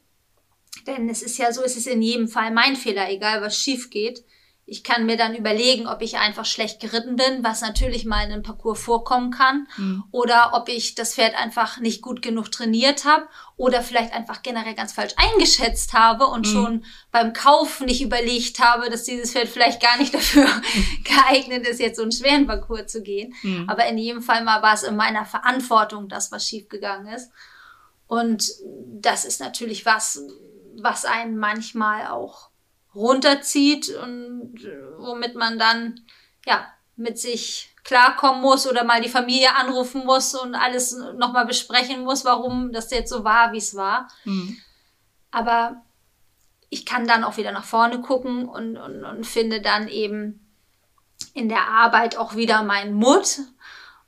Denn 0.86 1.08
es 1.08 1.22
ist 1.22 1.38
ja 1.38 1.52
so, 1.52 1.62
es 1.62 1.76
ist 1.76 1.86
in 1.86 2.02
jedem 2.02 2.28
Fall 2.28 2.50
mein 2.50 2.76
Fehler, 2.76 3.10
egal 3.10 3.42
was 3.42 3.56
schief 3.56 3.90
geht. 3.90 4.24
Ich 4.70 4.84
kann 4.84 5.04
mir 5.04 5.16
dann 5.16 5.34
überlegen, 5.34 5.88
ob 5.88 6.00
ich 6.00 6.18
einfach 6.18 6.44
schlecht 6.44 6.78
geritten 6.78 7.16
bin, 7.16 7.42
was 7.42 7.60
natürlich 7.60 8.04
mal 8.04 8.24
in 8.24 8.30
einem 8.30 8.44
Parcours 8.44 8.78
vorkommen 8.78 9.32
kann, 9.32 9.66
mhm. 9.76 10.04
oder 10.12 10.52
ob 10.54 10.68
ich 10.68 10.94
das 10.94 11.16
Pferd 11.16 11.34
einfach 11.34 11.80
nicht 11.80 12.02
gut 12.02 12.22
genug 12.22 12.52
trainiert 12.52 13.04
habe 13.04 13.26
oder 13.56 13.82
vielleicht 13.82 14.12
einfach 14.12 14.42
generell 14.44 14.76
ganz 14.76 14.92
falsch 14.92 15.14
eingeschätzt 15.16 15.92
habe 15.92 16.26
und 16.26 16.46
mhm. 16.46 16.52
schon 16.52 16.84
beim 17.10 17.32
Kauf 17.32 17.80
nicht 17.80 18.00
überlegt 18.00 18.60
habe, 18.60 18.90
dass 18.90 19.02
dieses 19.02 19.32
Pferd 19.32 19.48
vielleicht 19.48 19.82
gar 19.82 19.98
nicht 19.98 20.14
dafür 20.14 20.46
geeignet 21.04 21.66
ist, 21.66 21.80
jetzt 21.80 21.96
so 21.96 22.02
einen 22.02 22.12
schweren 22.12 22.46
Parcours 22.46 22.86
zu 22.86 23.02
gehen. 23.02 23.34
Mhm. 23.42 23.68
Aber 23.68 23.86
in 23.86 23.98
jedem 23.98 24.22
Fall 24.22 24.44
mal 24.44 24.62
war 24.62 24.74
es 24.74 24.84
in 24.84 24.94
meiner 24.94 25.24
Verantwortung, 25.24 26.08
dass 26.08 26.30
was 26.30 26.46
schiefgegangen 26.46 27.12
ist. 27.12 27.32
Und 28.06 28.52
das 29.00 29.24
ist 29.24 29.40
natürlich 29.40 29.84
was, 29.84 30.20
was 30.82 31.04
einen 31.04 31.36
manchmal 31.36 32.08
auch 32.08 32.50
runterzieht 32.94 33.88
und 33.96 34.54
womit 34.98 35.34
man 35.34 35.58
dann 35.58 36.00
ja 36.46 36.66
mit 36.96 37.18
sich 37.18 37.74
klarkommen 37.84 38.42
muss 38.42 38.66
oder 38.66 38.84
mal 38.84 39.00
die 39.00 39.08
Familie 39.08 39.54
anrufen 39.56 40.04
muss 40.04 40.34
und 40.34 40.54
alles 40.54 40.96
nochmal 41.16 41.46
besprechen 41.46 42.04
muss, 42.04 42.24
warum 42.24 42.72
das 42.72 42.90
jetzt 42.90 43.10
so 43.10 43.24
war, 43.24 43.52
wie 43.52 43.58
es 43.58 43.74
war. 43.74 44.08
Mhm. 44.24 44.58
Aber 45.30 45.82
ich 46.68 46.84
kann 46.84 47.06
dann 47.06 47.24
auch 47.24 47.36
wieder 47.36 47.52
nach 47.52 47.64
vorne 47.64 48.00
gucken 48.00 48.48
und, 48.48 48.76
und, 48.76 49.04
und 49.04 49.26
finde 49.26 49.60
dann 49.60 49.88
eben 49.88 50.46
in 51.34 51.48
der 51.48 51.68
Arbeit 51.68 52.16
auch 52.16 52.36
wieder 52.36 52.62
meinen 52.62 52.94
Mut 52.94 53.40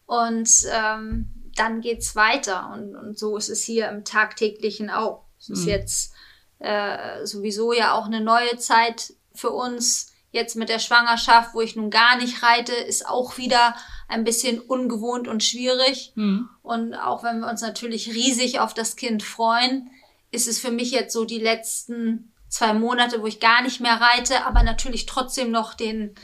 und 0.07 0.51
ähm, 0.71 1.33
dann 1.57 1.81
geht's 1.81 2.17
weiter 2.17 2.71
und, 2.73 2.95
und 2.95 3.19
so 3.19 3.37
ist 3.37 3.49
es 3.49 3.65
hier 3.65 3.89
im 3.89 4.05
tagtäglichen 4.05 4.91
auch. 4.91 5.25
Es 5.39 5.51
ist 5.51 5.63
mhm. 5.63 5.69
jetzt 5.69 6.15
äh, 6.63 7.27
sowieso 7.27 7.73
ja 7.73 7.95
auch 7.95 8.07
eine 8.07 8.21
neue 8.21 8.57
Zeit 8.57 9.15
für 9.35 9.51
uns. 9.51 10.13
Jetzt 10.31 10.57
mit 10.57 10.71
der 10.71 10.79
Schwangerschaft, 10.79 11.55
wo 11.55 11.61
ich 11.61 11.77
nun 11.77 11.91
gar 11.91 12.17
nicht 12.17 12.43
reite, 12.43 12.73
ist 12.73 13.07
auch 13.07 13.37
wieder 13.37 13.75
ein 14.09 14.25
bisschen 14.25 14.61
ungewohnt 14.61 15.29
und 15.29 15.45
schwierig. 15.45 16.13
Mhm. 16.15 16.49
Und 16.63 16.95
auch 16.95 17.23
wenn 17.23 17.41
wir 17.41 17.51
uns 17.51 17.61
natürlich 17.61 18.09
riesig 18.15 18.61
auf 18.61 18.73
das 18.73 18.97
Kind 18.97 19.23
freuen, 19.23 19.91
ist 20.31 20.49
es 20.49 20.59
für 20.59 20.71
mich 20.71 20.91
jetzt 20.91 21.13
so 21.13 21.25
die 21.25 21.41
letzten 21.41 22.33
zwei 22.49 22.73
Monate, 22.73 23.21
wo 23.21 23.27
ich 23.27 23.41
gar 23.41 23.63
nicht 23.63 23.81
mehr 23.81 24.01
reite, 24.01 24.47
aber 24.47 24.63
natürlich 24.63 25.07
trotzdem 25.07 25.51
noch 25.51 25.75
den 25.75 26.15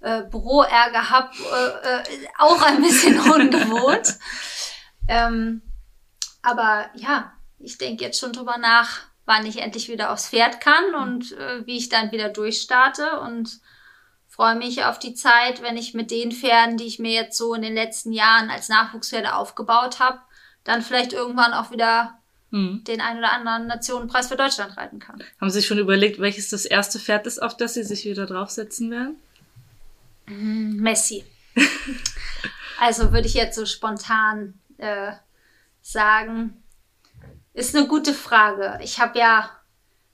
äh, 0.00 0.22
Büroärger 0.22 1.10
habe, 1.10 1.30
äh, 1.52 1.98
äh, 1.98 2.28
auch 2.38 2.62
ein 2.62 2.82
bisschen 2.82 3.20
ungewohnt. 3.32 4.16
Ähm, 5.06 5.62
aber 6.40 6.90
ja, 6.94 7.32
ich 7.58 7.78
denke 7.78 8.04
jetzt 8.04 8.18
schon 8.18 8.32
drüber 8.32 8.58
nach, 8.58 9.11
wann 9.32 9.46
ich 9.46 9.58
endlich 9.58 9.88
wieder 9.88 10.12
aufs 10.12 10.28
Pferd 10.28 10.60
kann 10.60 10.90
mhm. 10.90 11.02
und 11.02 11.32
äh, 11.32 11.66
wie 11.66 11.78
ich 11.78 11.88
dann 11.88 12.12
wieder 12.12 12.28
durchstarte 12.28 13.20
und 13.20 13.60
freue 14.28 14.56
mich 14.56 14.84
auf 14.84 14.98
die 14.98 15.14
Zeit, 15.14 15.62
wenn 15.62 15.76
ich 15.76 15.94
mit 15.94 16.10
den 16.10 16.32
Pferden, 16.32 16.76
die 16.76 16.84
ich 16.84 16.98
mir 16.98 17.12
jetzt 17.12 17.38
so 17.38 17.54
in 17.54 17.62
den 17.62 17.74
letzten 17.74 18.12
Jahren 18.12 18.50
als 18.50 18.68
Nachwuchspferde 18.68 19.34
aufgebaut 19.34 20.00
habe, 20.00 20.18
dann 20.64 20.82
vielleicht 20.82 21.12
irgendwann 21.12 21.54
auch 21.54 21.70
wieder 21.70 22.18
mhm. 22.50 22.84
den 22.84 23.00
ein 23.00 23.18
oder 23.18 23.32
anderen 23.32 23.66
Nationenpreis 23.66 24.28
für 24.28 24.36
Deutschland 24.36 24.76
reiten 24.76 24.98
kann. 24.98 25.22
Haben 25.40 25.50
Sie 25.50 25.60
sich 25.60 25.66
schon 25.66 25.78
überlegt, 25.78 26.20
welches 26.20 26.50
das 26.50 26.64
erste 26.64 26.98
Pferd 26.98 27.26
ist, 27.26 27.42
auf 27.42 27.56
das 27.56 27.74
Sie 27.74 27.84
sich 27.84 28.04
wieder 28.04 28.26
draufsetzen 28.26 28.90
werden? 28.90 29.16
Mm, 30.26 30.76
Messi. 30.76 31.24
also 32.80 33.12
würde 33.12 33.28
ich 33.28 33.34
jetzt 33.34 33.56
so 33.56 33.66
spontan 33.66 34.54
äh, 34.78 35.12
sagen, 35.80 36.61
ist 37.54 37.74
eine 37.76 37.86
gute 37.86 38.14
Frage. 38.14 38.78
Ich 38.82 39.00
habe 39.00 39.18
ja, 39.18 39.50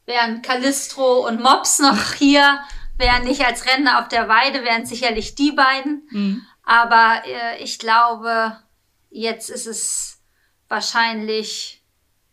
während 0.06 0.44
Callistro 0.44 1.26
und 1.26 1.40
Mops 1.40 1.78
noch 1.78 2.12
hier 2.18 2.60
wären 2.96 3.24
nicht 3.24 3.44
als 3.44 3.64
Renner 3.66 4.00
auf 4.00 4.08
der 4.08 4.28
Weide, 4.28 4.64
wären 4.64 4.84
sicherlich 4.84 5.34
die 5.34 5.52
beiden. 5.52 6.08
Mhm. 6.10 6.46
Aber 6.64 7.22
äh, 7.24 7.62
ich 7.62 7.78
glaube, 7.78 8.58
jetzt 9.10 9.50
ist 9.50 9.66
es 9.66 10.20
wahrscheinlich 10.68 11.84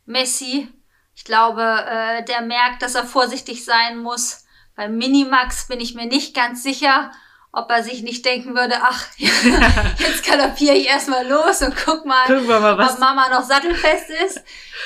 Messi. 0.05 0.67
Ich 1.15 1.23
glaube, 1.23 1.61
äh, 1.61 2.25
der 2.25 2.41
merkt, 2.41 2.81
dass 2.81 2.95
er 2.95 3.05
vorsichtig 3.05 3.63
sein 3.63 3.99
muss. 3.99 4.43
Beim 4.75 4.97
Minimax 4.97 5.67
bin 5.67 5.79
ich 5.79 5.95
mir 5.95 6.05
nicht 6.05 6.35
ganz 6.35 6.63
sicher, 6.63 7.11
ob 7.55 7.71
er 7.71 7.83
sich 7.83 8.03
nicht 8.03 8.25
denken 8.25 8.53
würde, 8.53 8.75
ach, 8.81 9.07
jetzt 9.17 10.25
galoppiere 10.25 10.75
ich 10.75 10.87
erstmal 10.87 11.25
los 11.25 11.61
und 11.61 11.73
guck 11.85 12.05
mal, 12.05 12.27
mal 12.41 12.73
ob 12.73 12.99
Mama 12.99 13.29
noch 13.29 13.43
sattelfest 13.43 14.09
ist. 14.25 14.43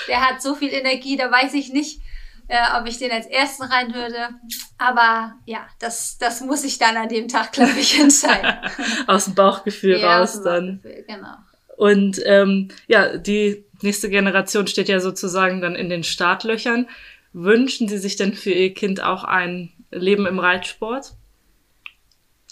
Der 0.07 0.21
hat 0.21 0.41
so 0.41 0.53
viel 0.53 0.71
Energie, 0.71 1.17
da 1.17 1.31
weiß 1.31 1.55
ich 1.55 1.73
nicht, 1.73 1.99
äh, 2.47 2.59
ob 2.79 2.87
ich 2.87 2.99
den 2.99 3.11
als 3.11 3.25
ersten 3.25 3.63
rein 3.63 3.95
würde. 3.95 4.29
Aber 4.77 5.33
ja, 5.45 5.67
das, 5.79 6.19
das 6.19 6.41
muss 6.41 6.63
ich 6.63 6.77
dann 6.77 6.95
an 6.95 7.09
dem 7.09 7.27
Tag, 7.27 7.53
glaube 7.53 7.79
ich, 7.79 7.99
entscheiden. 7.99 8.53
aus 9.07 9.25
dem 9.25 9.33
Bauchgefühl 9.33 9.99
ja, 9.99 10.19
raus 10.19 10.43
dann. 10.43 10.79
genau. 11.07 11.37
Und 11.75 12.21
ähm, 12.25 12.67
ja, 12.87 13.17
die 13.17 13.65
nächste 13.81 14.11
Generation 14.11 14.67
steht 14.67 14.89
ja 14.89 14.99
sozusagen 14.99 15.59
dann 15.61 15.75
in 15.75 15.89
den 15.89 16.03
Startlöchern. 16.03 16.87
Wünschen 17.33 17.87
Sie 17.87 17.97
sich 17.97 18.15
denn 18.15 18.35
für 18.35 18.51
Ihr 18.51 18.75
Kind 18.75 19.01
auch 19.01 19.23
ein 19.23 19.71
Leben 19.89 20.27
im 20.27 20.37
Reitsport? 20.37 21.13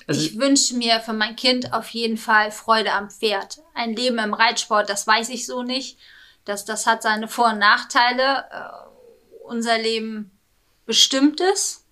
Also 0.07 0.21
ich 0.21 0.39
wünsche 0.39 0.75
mir 0.75 1.01
für 1.01 1.13
mein 1.13 1.35
Kind 1.35 1.73
auf 1.73 1.89
jeden 1.89 2.17
Fall 2.17 2.51
Freude 2.51 2.93
am 2.93 3.09
Pferd. 3.09 3.59
Ein 3.73 3.93
Leben 3.93 4.19
im 4.19 4.33
Reitsport, 4.33 4.89
das 4.89 5.05
weiß 5.05 5.29
ich 5.29 5.45
so 5.45 5.63
nicht. 5.63 5.99
Das, 6.45 6.63
das 6.63 6.87
hat 6.87 7.03
seine 7.03 7.27
Vor- 7.27 7.51
und 7.51 7.59
Nachteile. 7.59 8.45
Uh, 8.51 9.47
unser 9.49 9.77
Leben 9.77 10.31
bestimmt 10.85 11.41
es. 11.41 11.85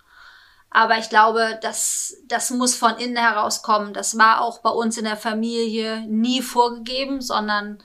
Aber 0.69 0.97
ich 0.97 1.09
glaube, 1.09 1.59
das, 1.61 2.17
das 2.27 2.49
muss 2.51 2.75
von 2.75 2.97
innen 2.97 3.17
herauskommen. 3.17 3.93
Das 3.93 4.17
war 4.17 4.41
auch 4.41 4.59
bei 4.59 4.69
uns 4.69 4.97
in 4.97 5.05
der 5.05 5.17
Familie 5.17 6.01
nie 6.07 6.41
vorgegeben, 6.41 7.21
sondern 7.21 7.83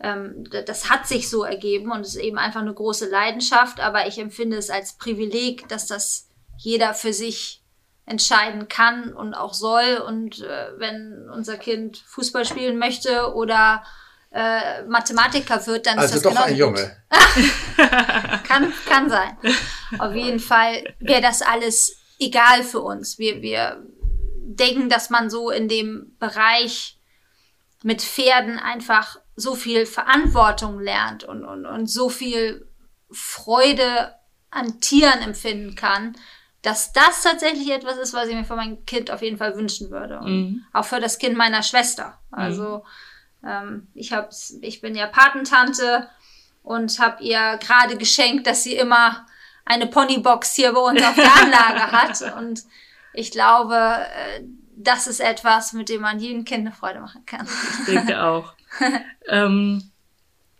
ähm, 0.00 0.48
das 0.66 0.90
hat 0.90 1.06
sich 1.06 1.28
so 1.28 1.44
ergeben 1.44 1.90
und 1.92 2.00
es 2.00 2.14
ist 2.14 2.22
eben 2.22 2.38
einfach 2.38 2.60
eine 2.60 2.74
große 2.74 3.08
Leidenschaft. 3.08 3.80
Aber 3.80 4.06
ich 4.06 4.18
empfinde 4.18 4.56
es 4.56 4.70
als 4.70 4.94
Privileg, 4.94 5.68
dass 5.68 5.86
das 5.86 6.28
jeder 6.56 6.94
für 6.94 7.12
sich 7.12 7.59
entscheiden 8.10 8.68
kann 8.68 9.12
und 9.12 9.34
auch 9.34 9.54
soll. 9.54 10.02
Und 10.06 10.40
äh, 10.40 10.78
wenn 10.78 11.30
unser 11.32 11.56
Kind 11.56 11.98
Fußball 12.06 12.44
spielen 12.44 12.78
möchte 12.78 13.34
oder 13.34 13.84
äh, 14.32 14.82
Mathematiker 14.82 15.64
wird, 15.66 15.86
dann 15.86 15.98
also 15.98 16.16
ist 16.16 16.24
das 16.24 16.34
doch 16.34 16.40
ein 16.42 16.56
Junge. 16.56 16.96
kann, 18.46 18.72
kann 18.86 19.08
sein. 19.08 19.36
Auf 19.98 20.14
jeden 20.14 20.40
Fall 20.40 20.94
wäre 20.98 21.22
das 21.22 21.40
alles 21.40 21.96
egal 22.18 22.64
für 22.64 22.80
uns. 22.80 23.18
Wir, 23.18 23.42
wir 23.42 23.82
denken, 24.42 24.88
dass 24.88 25.08
man 25.10 25.30
so 25.30 25.50
in 25.50 25.68
dem 25.68 26.16
Bereich 26.18 26.98
mit 27.82 28.02
Pferden 28.02 28.58
einfach 28.58 29.18
so 29.36 29.54
viel 29.54 29.86
Verantwortung 29.86 30.80
lernt 30.80 31.24
und, 31.24 31.44
und, 31.44 31.64
und 31.64 31.86
so 31.86 32.08
viel 32.08 32.68
Freude 33.10 34.14
an 34.50 34.80
Tieren 34.80 35.22
empfinden 35.22 35.76
kann, 35.76 36.16
dass 36.62 36.92
das 36.92 37.22
tatsächlich 37.22 37.70
etwas 37.70 37.96
ist, 37.96 38.12
was 38.12 38.28
ich 38.28 38.34
mir 38.34 38.44
für 38.44 38.56
mein 38.56 38.84
Kind 38.84 39.10
auf 39.10 39.22
jeden 39.22 39.38
Fall 39.38 39.56
wünschen 39.56 39.90
würde. 39.90 40.18
Und 40.18 40.32
mhm. 40.32 40.64
auch 40.72 40.84
für 40.84 41.00
das 41.00 41.18
Kind 41.18 41.36
meiner 41.36 41.62
Schwester. 41.62 42.18
Also 42.30 42.84
mhm. 43.42 43.48
ähm, 43.48 43.88
ich 43.94 44.12
hab, 44.12 44.30
ich 44.60 44.80
bin 44.80 44.94
ja 44.94 45.06
Patentante 45.06 46.08
und 46.62 46.98
habe 46.98 47.22
ihr 47.22 47.58
gerade 47.58 47.96
geschenkt, 47.96 48.46
dass 48.46 48.62
sie 48.62 48.76
immer 48.76 49.26
eine 49.64 49.86
Ponybox 49.86 50.54
hier 50.54 50.72
bei 50.72 50.80
uns 50.80 51.02
auf 51.02 51.14
der 51.14 51.34
Anlage 51.34 51.92
hat. 51.92 52.36
Und 52.36 52.62
ich 53.14 53.30
glaube, 53.30 53.76
äh, 53.76 54.42
das 54.76 55.06
ist 55.06 55.20
etwas, 55.20 55.72
mit 55.72 55.88
dem 55.88 56.02
man 56.02 56.18
jedem 56.18 56.44
Kind 56.44 56.66
eine 56.66 56.72
Freude 56.72 57.00
machen 57.00 57.24
kann. 57.26 57.46
Ich 57.80 57.94
denke 57.94 58.22
auch. 58.22 58.54
ähm, 59.28 59.90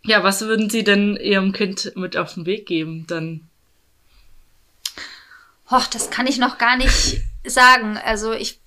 Ja, 0.03 0.23
was 0.23 0.41
würden 0.41 0.69
Sie 0.69 0.83
denn 0.83 1.15
Ihrem 1.15 1.51
Kind 1.51 1.93
mit 1.95 2.17
auf 2.17 2.33
den 2.33 2.45
Weg 2.45 2.65
geben 2.65 3.05
dann? 3.07 3.47
Och, 5.71 5.87
das 5.87 6.09
kann 6.09 6.27
ich 6.27 6.37
noch 6.37 6.57
gar 6.57 6.75
nicht 6.75 7.21
sagen. 7.45 7.97
Also 7.97 8.33
ich 8.33 8.61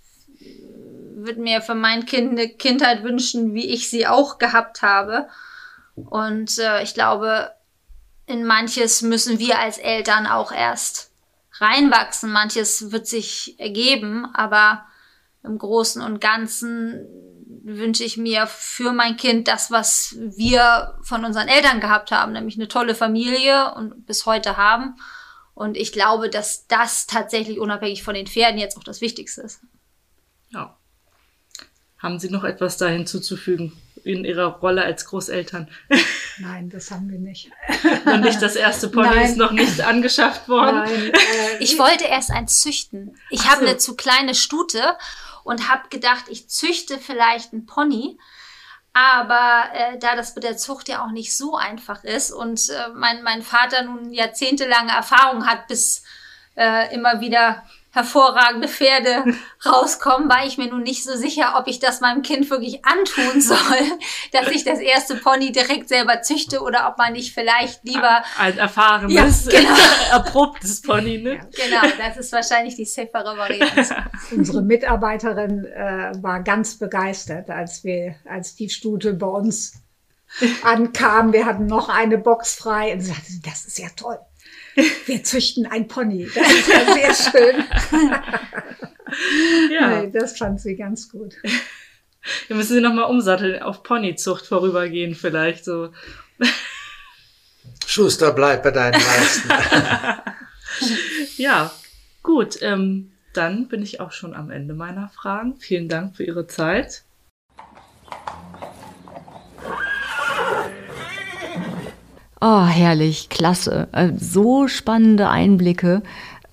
würde 1.16 1.40
mir 1.40 1.60
für 1.60 1.74
mein 1.74 2.06
Kind 2.06 2.32
eine 2.32 2.48
Kindheit 2.48 3.02
wünschen, 3.02 3.54
wie 3.54 3.66
ich 3.66 3.90
sie 3.90 4.06
auch 4.06 4.38
gehabt 4.38 4.82
habe. 4.82 5.28
Und 5.94 6.58
äh, 6.58 6.82
ich 6.82 6.94
glaube, 6.94 7.52
in 8.26 8.44
manches 8.44 9.02
müssen 9.02 9.38
wir 9.38 9.58
als 9.58 9.78
Eltern 9.78 10.26
auch 10.26 10.50
erst 10.50 11.10
reinwachsen. 11.60 12.32
Manches 12.32 12.90
wird 12.90 13.06
sich 13.06 13.54
ergeben, 13.58 14.26
aber 14.34 14.86
im 15.42 15.58
Großen 15.58 16.00
und 16.02 16.20
Ganzen 16.20 17.06
wünsche 17.62 18.04
ich 18.04 18.16
mir 18.16 18.46
für 18.46 18.92
mein 18.92 19.16
Kind 19.16 19.46
das, 19.46 19.70
was 19.70 20.16
wir 20.18 20.98
von 21.02 21.24
unseren 21.24 21.48
Eltern 21.48 21.80
gehabt 21.80 22.10
haben, 22.12 22.32
nämlich 22.32 22.56
eine 22.56 22.68
tolle 22.68 22.94
Familie 22.94 23.74
und 23.74 24.06
bis 24.06 24.26
heute 24.26 24.56
haben. 24.56 24.96
Und 25.54 25.76
ich 25.76 25.92
glaube, 25.92 26.28
dass 26.28 26.66
das 26.66 27.06
tatsächlich 27.06 27.60
unabhängig 27.60 28.02
von 28.02 28.14
den 28.14 28.26
Pferden 28.26 28.58
jetzt 28.58 28.76
auch 28.76 28.84
das 28.84 29.00
Wichtigste 29.00 29.42
ist. 29.42 29.60
Ja. 30.50 30.76
Haben 31.98 32.18
Sie 32.18 32.28
noch 32.28 32.44
etwas 32.44 32.76
da 32.76 32.88
hinzuzufügen 32.88 33.72
in 34.02 34.24
Ihrer 34.24 34.58
Rolle 34.58 34.84
als 34.84 35.06
Großeltern? 35.06 35.68
Nein, 36.38 36.68
das 36.68 36.90
haben 36.90 37.08
wir 37.08 37.18
nicht. 37.18 37.50
noch 38.04 38.18
nicht 38.18 38.42
das 38.42 38.56
erste 38.56 38.88
Pony 38.88 39.08
Nein. 39.08 39.24
ist 39.24 39.36
noch 39.36 39.52
nicht 39.52 39.80
angeschafft 39.80 40.48
worden. 40.48 40.76
Nein, 40.84 41.12
äh, 41.12 41.56
ich 41.60 41.78
wollte 41.78 42.04
erst 42.04 42.30
eins 42.30 42.60
züchten. 42.60 43.16
Ich 43.30 43.48
habe 43.48 43.62
so. 43.62 43.66
eine 43.68 43.78
zu 43.78 43.96
kleine 43.96 44.34
Stute 44.34 44.96
und 45.44 45.68
habe 45.68 45.88
gedacht, 45.88 46.24
ich 46.28 46.48
züchte 46.48 46.98
vielleicht 46.98 47.52
ein 47.52 47.64
Pony. 47.66 48.18
Aber 48.94 49.64
äh, 49.74 49.98
da 49.98 50.14
das 50.14 50.36
mit 50.36 50.44
der 50.44 50.56
Zucht 50.56 50.88
ja 50.88 51.04
auch 51.04 51.10
nicht 51.10 51.36
so 51.36 51.56
einfach 51.56 52.04
ist 52.04 52.30
und 52.30 52.68
äh, 52.70 52.88
mein, 52.94 53.22
mein 53.24 53.42
Vater 53.42 53.82
nun 53.82 54.12
jahrzehntelange 54.12 54.92
Erfahrung 54.92 55.46
hat, 55.46 55.66
bis 55.66 56.04
äh, 56.56 56.94
immer 56.94 57.20
wieder 57.20 57.64
hervorragende 57.94 58.66
Pferde 58.66 59.24
rauskommen, 59.64 60.28
war 60.28 60.44
ich 60.44 60.58
mir 60.58 60.66
nun 60.66 60.82
nicht 60.82 61.04
so 61.04 61.16
sicher, 61.16 61.54
ob 61.56 61.68
ich 61.68 61.78
das 61.78 62.00
meinem 62.00 62.22
Kind 62.22 62.50
wirklich 62.50 62.84
antun 62.84 63.40
soll, 63.40 63.56
dass 64.32 64.48
ich 64.48 64.64
das 64.64 64.80
erste 64.80 65.14
Pony 65.14 65.52
direkt 65.52 65.88
selber 65.88 66.20
züchte 66.20 66.60
oder 66.60 66.88
ob 66.88 66.98
man 66.98 67.12
nicht 67.12 67.32
vielleicht 67.32 67.84
lieber 67.84 68.24
ein 68.36 68.58
erfahrenes, 68.58 69.46
ja, 69.46 69.60
genau. 69.60 69.74
erprobtes 70.10 70.82
Pony, 70.82 71.18
ne? 71.18 71.40
Genau, 71.54 71.82
das 71.96 72.16
ist 72.16 72.32
wahrscheinlich 72.32 72.74
die 72.74 72.84
safere 72.84 73.38
Variante. 73.38 73.86
Unsere 74.32 74.62
Mitarbeiterin 74.62 75.64
äh, 75.64 76.12
war 76.20 76.42
ganz 76.42 76.76
begeistert, 76.76 77.48
als 77.48 77.84
wir, 77.84 78.16
als 78.28 78.56
die 78.56 78.70
Stute 78.70 79.14
bei 79.14 79.28
uns 79.28 79.74
ankam. 80.64 81.32
Wir 81.32 81.46
hatten 81.46 81.66
noch 81.66 81.88
eine 81.88 82.18
Box 82.18 82.56
frei 82.56 82.92
und 82.92 83.00
sie 83.00 83.12
sagte, 83.12 83.32
das 83.44 83.66
ist 83.66 83.78
ja 83.78 83.86
toll 83.94 84.18
wir 85.06 85.22
züchten 85.22 85.66
ein 85.66 85.88
Pony. 85.88 86.28
Das 86.34 86.52
ist 86.52 86.68
ja 86.68 86.94
sehr 86.94 87.14
schön. 87.14 87.64
ja. 89.70 90.02
Nee, 90.02 90.10
das 90.10 90.36
fand 90.36 90.60
sie 90.60 90.76
ganz 90.76 91.08
gut. 91.08 91.34
Wir 92.46 92.56
müssen 92.56 92.72
sie 92.72 92.80
nochmal 92.80 93.10
umsatteln, 93.10 93.62
auf 93.62 93.82
Ponyzucht 93.82 94.46
vorübergehen 94.46 95.14
vielleicht 95.14 95.62
so. 95.62 95.90
Schuster, 97.86 98.32
bleib 98.32 98.62
bei 98.62 98.70
deinen 98.70 98.94
Leisten. 98.94 99.50
ja, 101.36 101.70
gut. 102.22 102.56
Ähm, 102.62 103.12
dann 103.34 103.68
bin 103.68 103.82
ich 103.82 104.00
auch 104.00 104.12
schon 104.12 104.32
am 104.32 104.50
Ende 104.50 104.72
meiner 104.72 105.10
Fragen. 105.10 105.56
Vielen 105.58 105.90
Dank 105.90 106.16
für 106.16 106.24
Ihre 106.24 106.46
Zeit. 106.46 107.04
Oh, 112.40 112.64
herrlich, 112.64 113.28
klasse. 113.28 113.88
Äh, 113.92 114.12
so 114.18 114.68
spannende 114.68 115.28
Einblicke. 115.28 116.02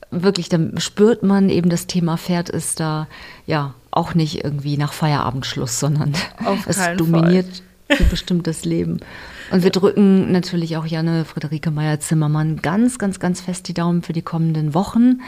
Wirklich, 0.10 0.50
da 0.50 0.60
spürt 0.78 1.24
man 1.24 1.50
eben, 1.50 1.70
das 1.70 1.88
Thema 1.88 2.18
Pferd 2.18 2.50
ist 2.50 2.80
da 2.80 3.08
ja 3.46 3.74
auch 3.92 4.14
nicht 4.14 4.44
irgendwie 4.44 4.78
nach 4.78 4.94
Feierabendschluss, 4.94 5.80
sondern 5.80 6.14
es 6.66 6.80
dominiert 6.98 7.64
Fall. 7.88 8.08
bestimmt 8.10 8.48
das 8.48 8.66
Leben. 8.66 9.00
Und 9.52 9.64
wir 9.64 9.70
drücken 9.70 10.32
natürlich 10.32 10.78
auch 10.78 10.86
Janne 10.86 11.26
Friederike 11.26 11.72
Meyer-Zimmermann 11.72 12.62
ganz, 12.62 13.00
ganz, 13.00 13.20
ganz 13.20 13.42
fest 13.42 13.68
die 13.68 13.74
Daumen 13.74 14.02
für 14.02 14.14
die 14.14 14.22
kommenden 14.22 14.74
Wochen, 14.74 15.22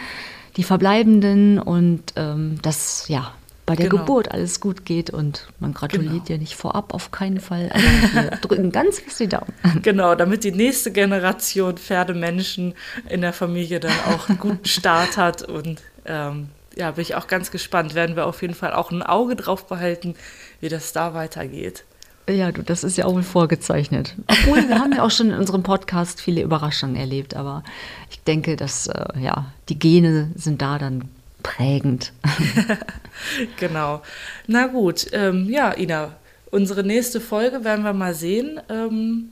die 0.55 0.63
verbleibenden 0.63 1.59
und 1.59 2.13
ähm, 2.15 2.55
das, 2.61 3.09
ja, 3.09 3.33
bei 3.65 3.75
der 3.75 3.89
genau. 3.89 4.01
Geburt 4.01 4.31
alles 4.31 4.59
gut 4.59 4.85
geht 4.85 5.09
und 5.09 5.47
man 5.59 5.73
gratuliert 5.73 6.11
genau. 6.11 6.25
ja 6.27 6.37
nicht 6.37 6.55
vorab 6.55 6.93
auf 6.93 7.11
keinen 7.11 7.39
Fall, 7.39 7.69
aber 7.73 7.81
wir 8.23 8.31
drücken 8.41 8.71
ganz 8.71 8.99
fest 8.99 9.19
die 9.19 9.27
Daumen. 9.27 9.53
Genau, 9.81 10.15
damit 10.15 10.43
die 10.43 10.51
nächste 10.51 10.91
Generation 10.91 11.77
Pferdemenschen 11.77 12.73
in 13.09 13.21
der 13.21 13.33
Familie 13.33 13.79
dann 13.79 13.93
auch 14.07 14.27
einen 14.27 14.39
guten 14.39 14.65
Start 14.65 15.17
hat 15.17 15.43
und 15.43 15.81
ähm, 16.05 16.49
ja, 16.75 16.91
bin 16.91 17.03
ich 17.03 17.15
auch 17.15 17.27
ganz 17.27 17.51
gespannt. 17.51 17.95
Werden 17.95 18.15
wir 18.15 18.25
auf 18.25 18.41
jeden 18.41 18.55
Fall 18.55 18.73
auch 18.73 18.91
ein 18.91 19.03
Auge 19.03 19.35
drauf 19.35 19.67
behalten, 19.67 20.15
wie 20.59 20.69
das 20.69 20.91
da 20.91 21.13
weitergeht. 21.13 21.85
Ja, 22.29 22.51
du, 22.51 22.63
das 22.63 22.83
ist 22.83 22.97
ja 22.97 23.05
auch 23.05 23.13
wohl 23.13 23.23
vorgezeichnet. 23.23 24.15
Obwohl, 24.27 24.67
wir 24.69 24.79
haben 24.79 24.93
ja 24.93 25.03
auch 25.03 25.11
schon 25.11 25.29
in 25.29 25.37
unserem 25.37 25.63
Podcast 25.63 26.21
viele 26.21 26.41
Überraschungen 26.41 26.95
erlebt, 26.95 27.35
aber 27.35 27.63
ich 28.09 28.21
denke, 28.21 28.55
dass 28.55 28.87
äh, 28.87 29.19
ja, 29.19 29.51
die 29.69 29.77
Gene 29.77 30.31
sind 30.35 30.61
da 30.61 30.79
dann 30.79 31.09
prägend. 31.43 32.13
genau. 33.59 34.01
Na 34.47 34.67
gut, 34.67 35.07
ähm, 35.11 35.47
ja, 35.49 35.77
Ina, 35.77 36.15
unsere 36.49 36.83
nächste 36.83 37.21
Folge 37.21 37.63
werden 37.63 37.83
wir 37.83 37.93
mal 37.93 38.15
sehen, 38.15 38.59
ähm, 38.69 39.29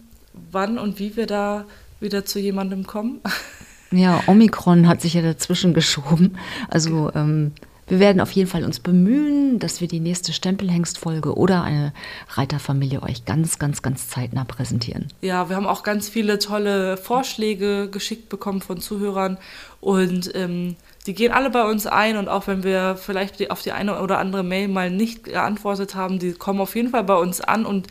wann 0.51 0.77
und 0.77 0.99
wie 0.99 1.15
wir 1.15 1.27
da 1.27 1.65
wieder 1.99 2.25
zu 2.25 2.39
jemandem 2.39 2.85
kommen. 2.85 3.21
ja, 3.91 4.21
Omikron 4.27 4.87
hat 4.87 5.01
sich 5.01 5.13
ja 5.13 5.21
dazwischen 5.21 5.73
geschoben. 5.73 6.37
Also 6.69 7.11
ähm, 7.15 7.53
wir 7.91 7.99
werden 7.99 8.21
auf 8.21 8.31
jeden 8.31 8.49
Fall 8.49 8.63
uns 8.63 8.79
bemühen, 8.79 9.59
dass 9.59 9.81
wir 9.81 9.87
die 9.89 9.99
nächste 9.99 10.31
Stempelhengstfolge 10.31 11.35
oder 11.35 11.63
eine 11.63 11.91
Reiterfamilie 12.29 13.03
euch 13.03 13.25
ganz, 13.25 13.59
ganz, 13.59 13.81
ganz 13.81 14.07
zeitnah 14.07 14.45
präsentieren. 14.45 15.07
Ja, 15.19 15.49
wir 15.49 15.57
haben 15.57 15.67
auch 15.67 15.83
ganz 15.83 16.07
viele 16.07 16.39
tolle 16.39 16.95
Vorschläge 16.95 17.89
geschickt 17.89 18.29
bekommen 18.29 18.61
von 18.61 18.79
Zuhörern 18.79 19.37
und 19.81 20.31
ähm, 20.35 20.77
die 21.07 21.13
gehen 21.13 21.31
alle 21.31 21.49
bei 21.49 21.63
uns 21.63 21.87
ein 21.87 22.17
und 22.17 22.27
auch 22.27 22.47
wenn 22.47 22.63
wir 22.63 22.95
vielleicht 22.95 23.49
auf 23.49 23.61
die 23.61 23.71
eine 23.71 24.01
oder 24.01 24.19
andere 24.19 24.43
Mail 24.43 24.67
mal 24.67 24.91
nicht 24.91 25.23
geantwortet 25.23 25.95
haben, 25.95 26.19
die 26.19 26.33
kommen 26.33 26.61
auf 26.61 26.75
jeden 26.75 26.89
Fall 26.89 27.03
bei 27.03 27.15
uns 27.15 27.41
an 27.41 27.65
und 27.65 27.87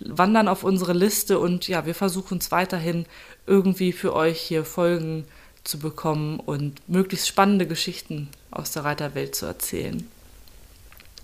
wandern 0.00 0.48
auf 0.48 0.64
unsere 0.64 0.94
Liste 0.94 1.38
und 1.38 1.68
ja, 1.68 1.84
wir 1.84 1.94
versuchen 1.94 2.38
es 2.38 2.50
weiterhin 2.50 3.04
irgendwie 3.46 3.92
für 3.92 4.14
euch 4.14 4.40
hier 4.40 4.64
Folgen 4.64 5.26
zu 5.62 5.78
bekommen 5.78 6.40
und 6.40 6.80
möglichst 6.88 7.28
spannende 7.28 7.66
Geschichten 7.66 8.28
aus 8.50 8.70
der 8.72 8.84
Reiterwelt 8.84 9.34
zu 9.34 9.46
erzählen. 9.46 10.08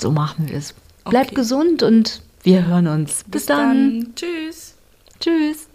So 0.00 0.10
machen 0.10 0.48
wir 0.48 0.56
es. 0.56 0.74
Bleibt 1.04 1.28
okay. 1.28 1.36
gesund 1.36 1.82
und 1.82 2.22
wir 2.42 2.66
hören 2.66 2.86
uns. 2.86 3.24
Bis, 3.24 3.30
Bis 3.30 3.46
dann. 3.46 4.00
dann. 4.00 4.14
Tschüss. 4.14 4.74
Tschüss. 5.20 5.68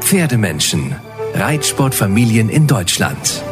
Pferdemenschen. 0.00 0.96
Reitsportfamilien 1.34 2.48
in 2.48 2.66
Deutschland. 2.66 3.42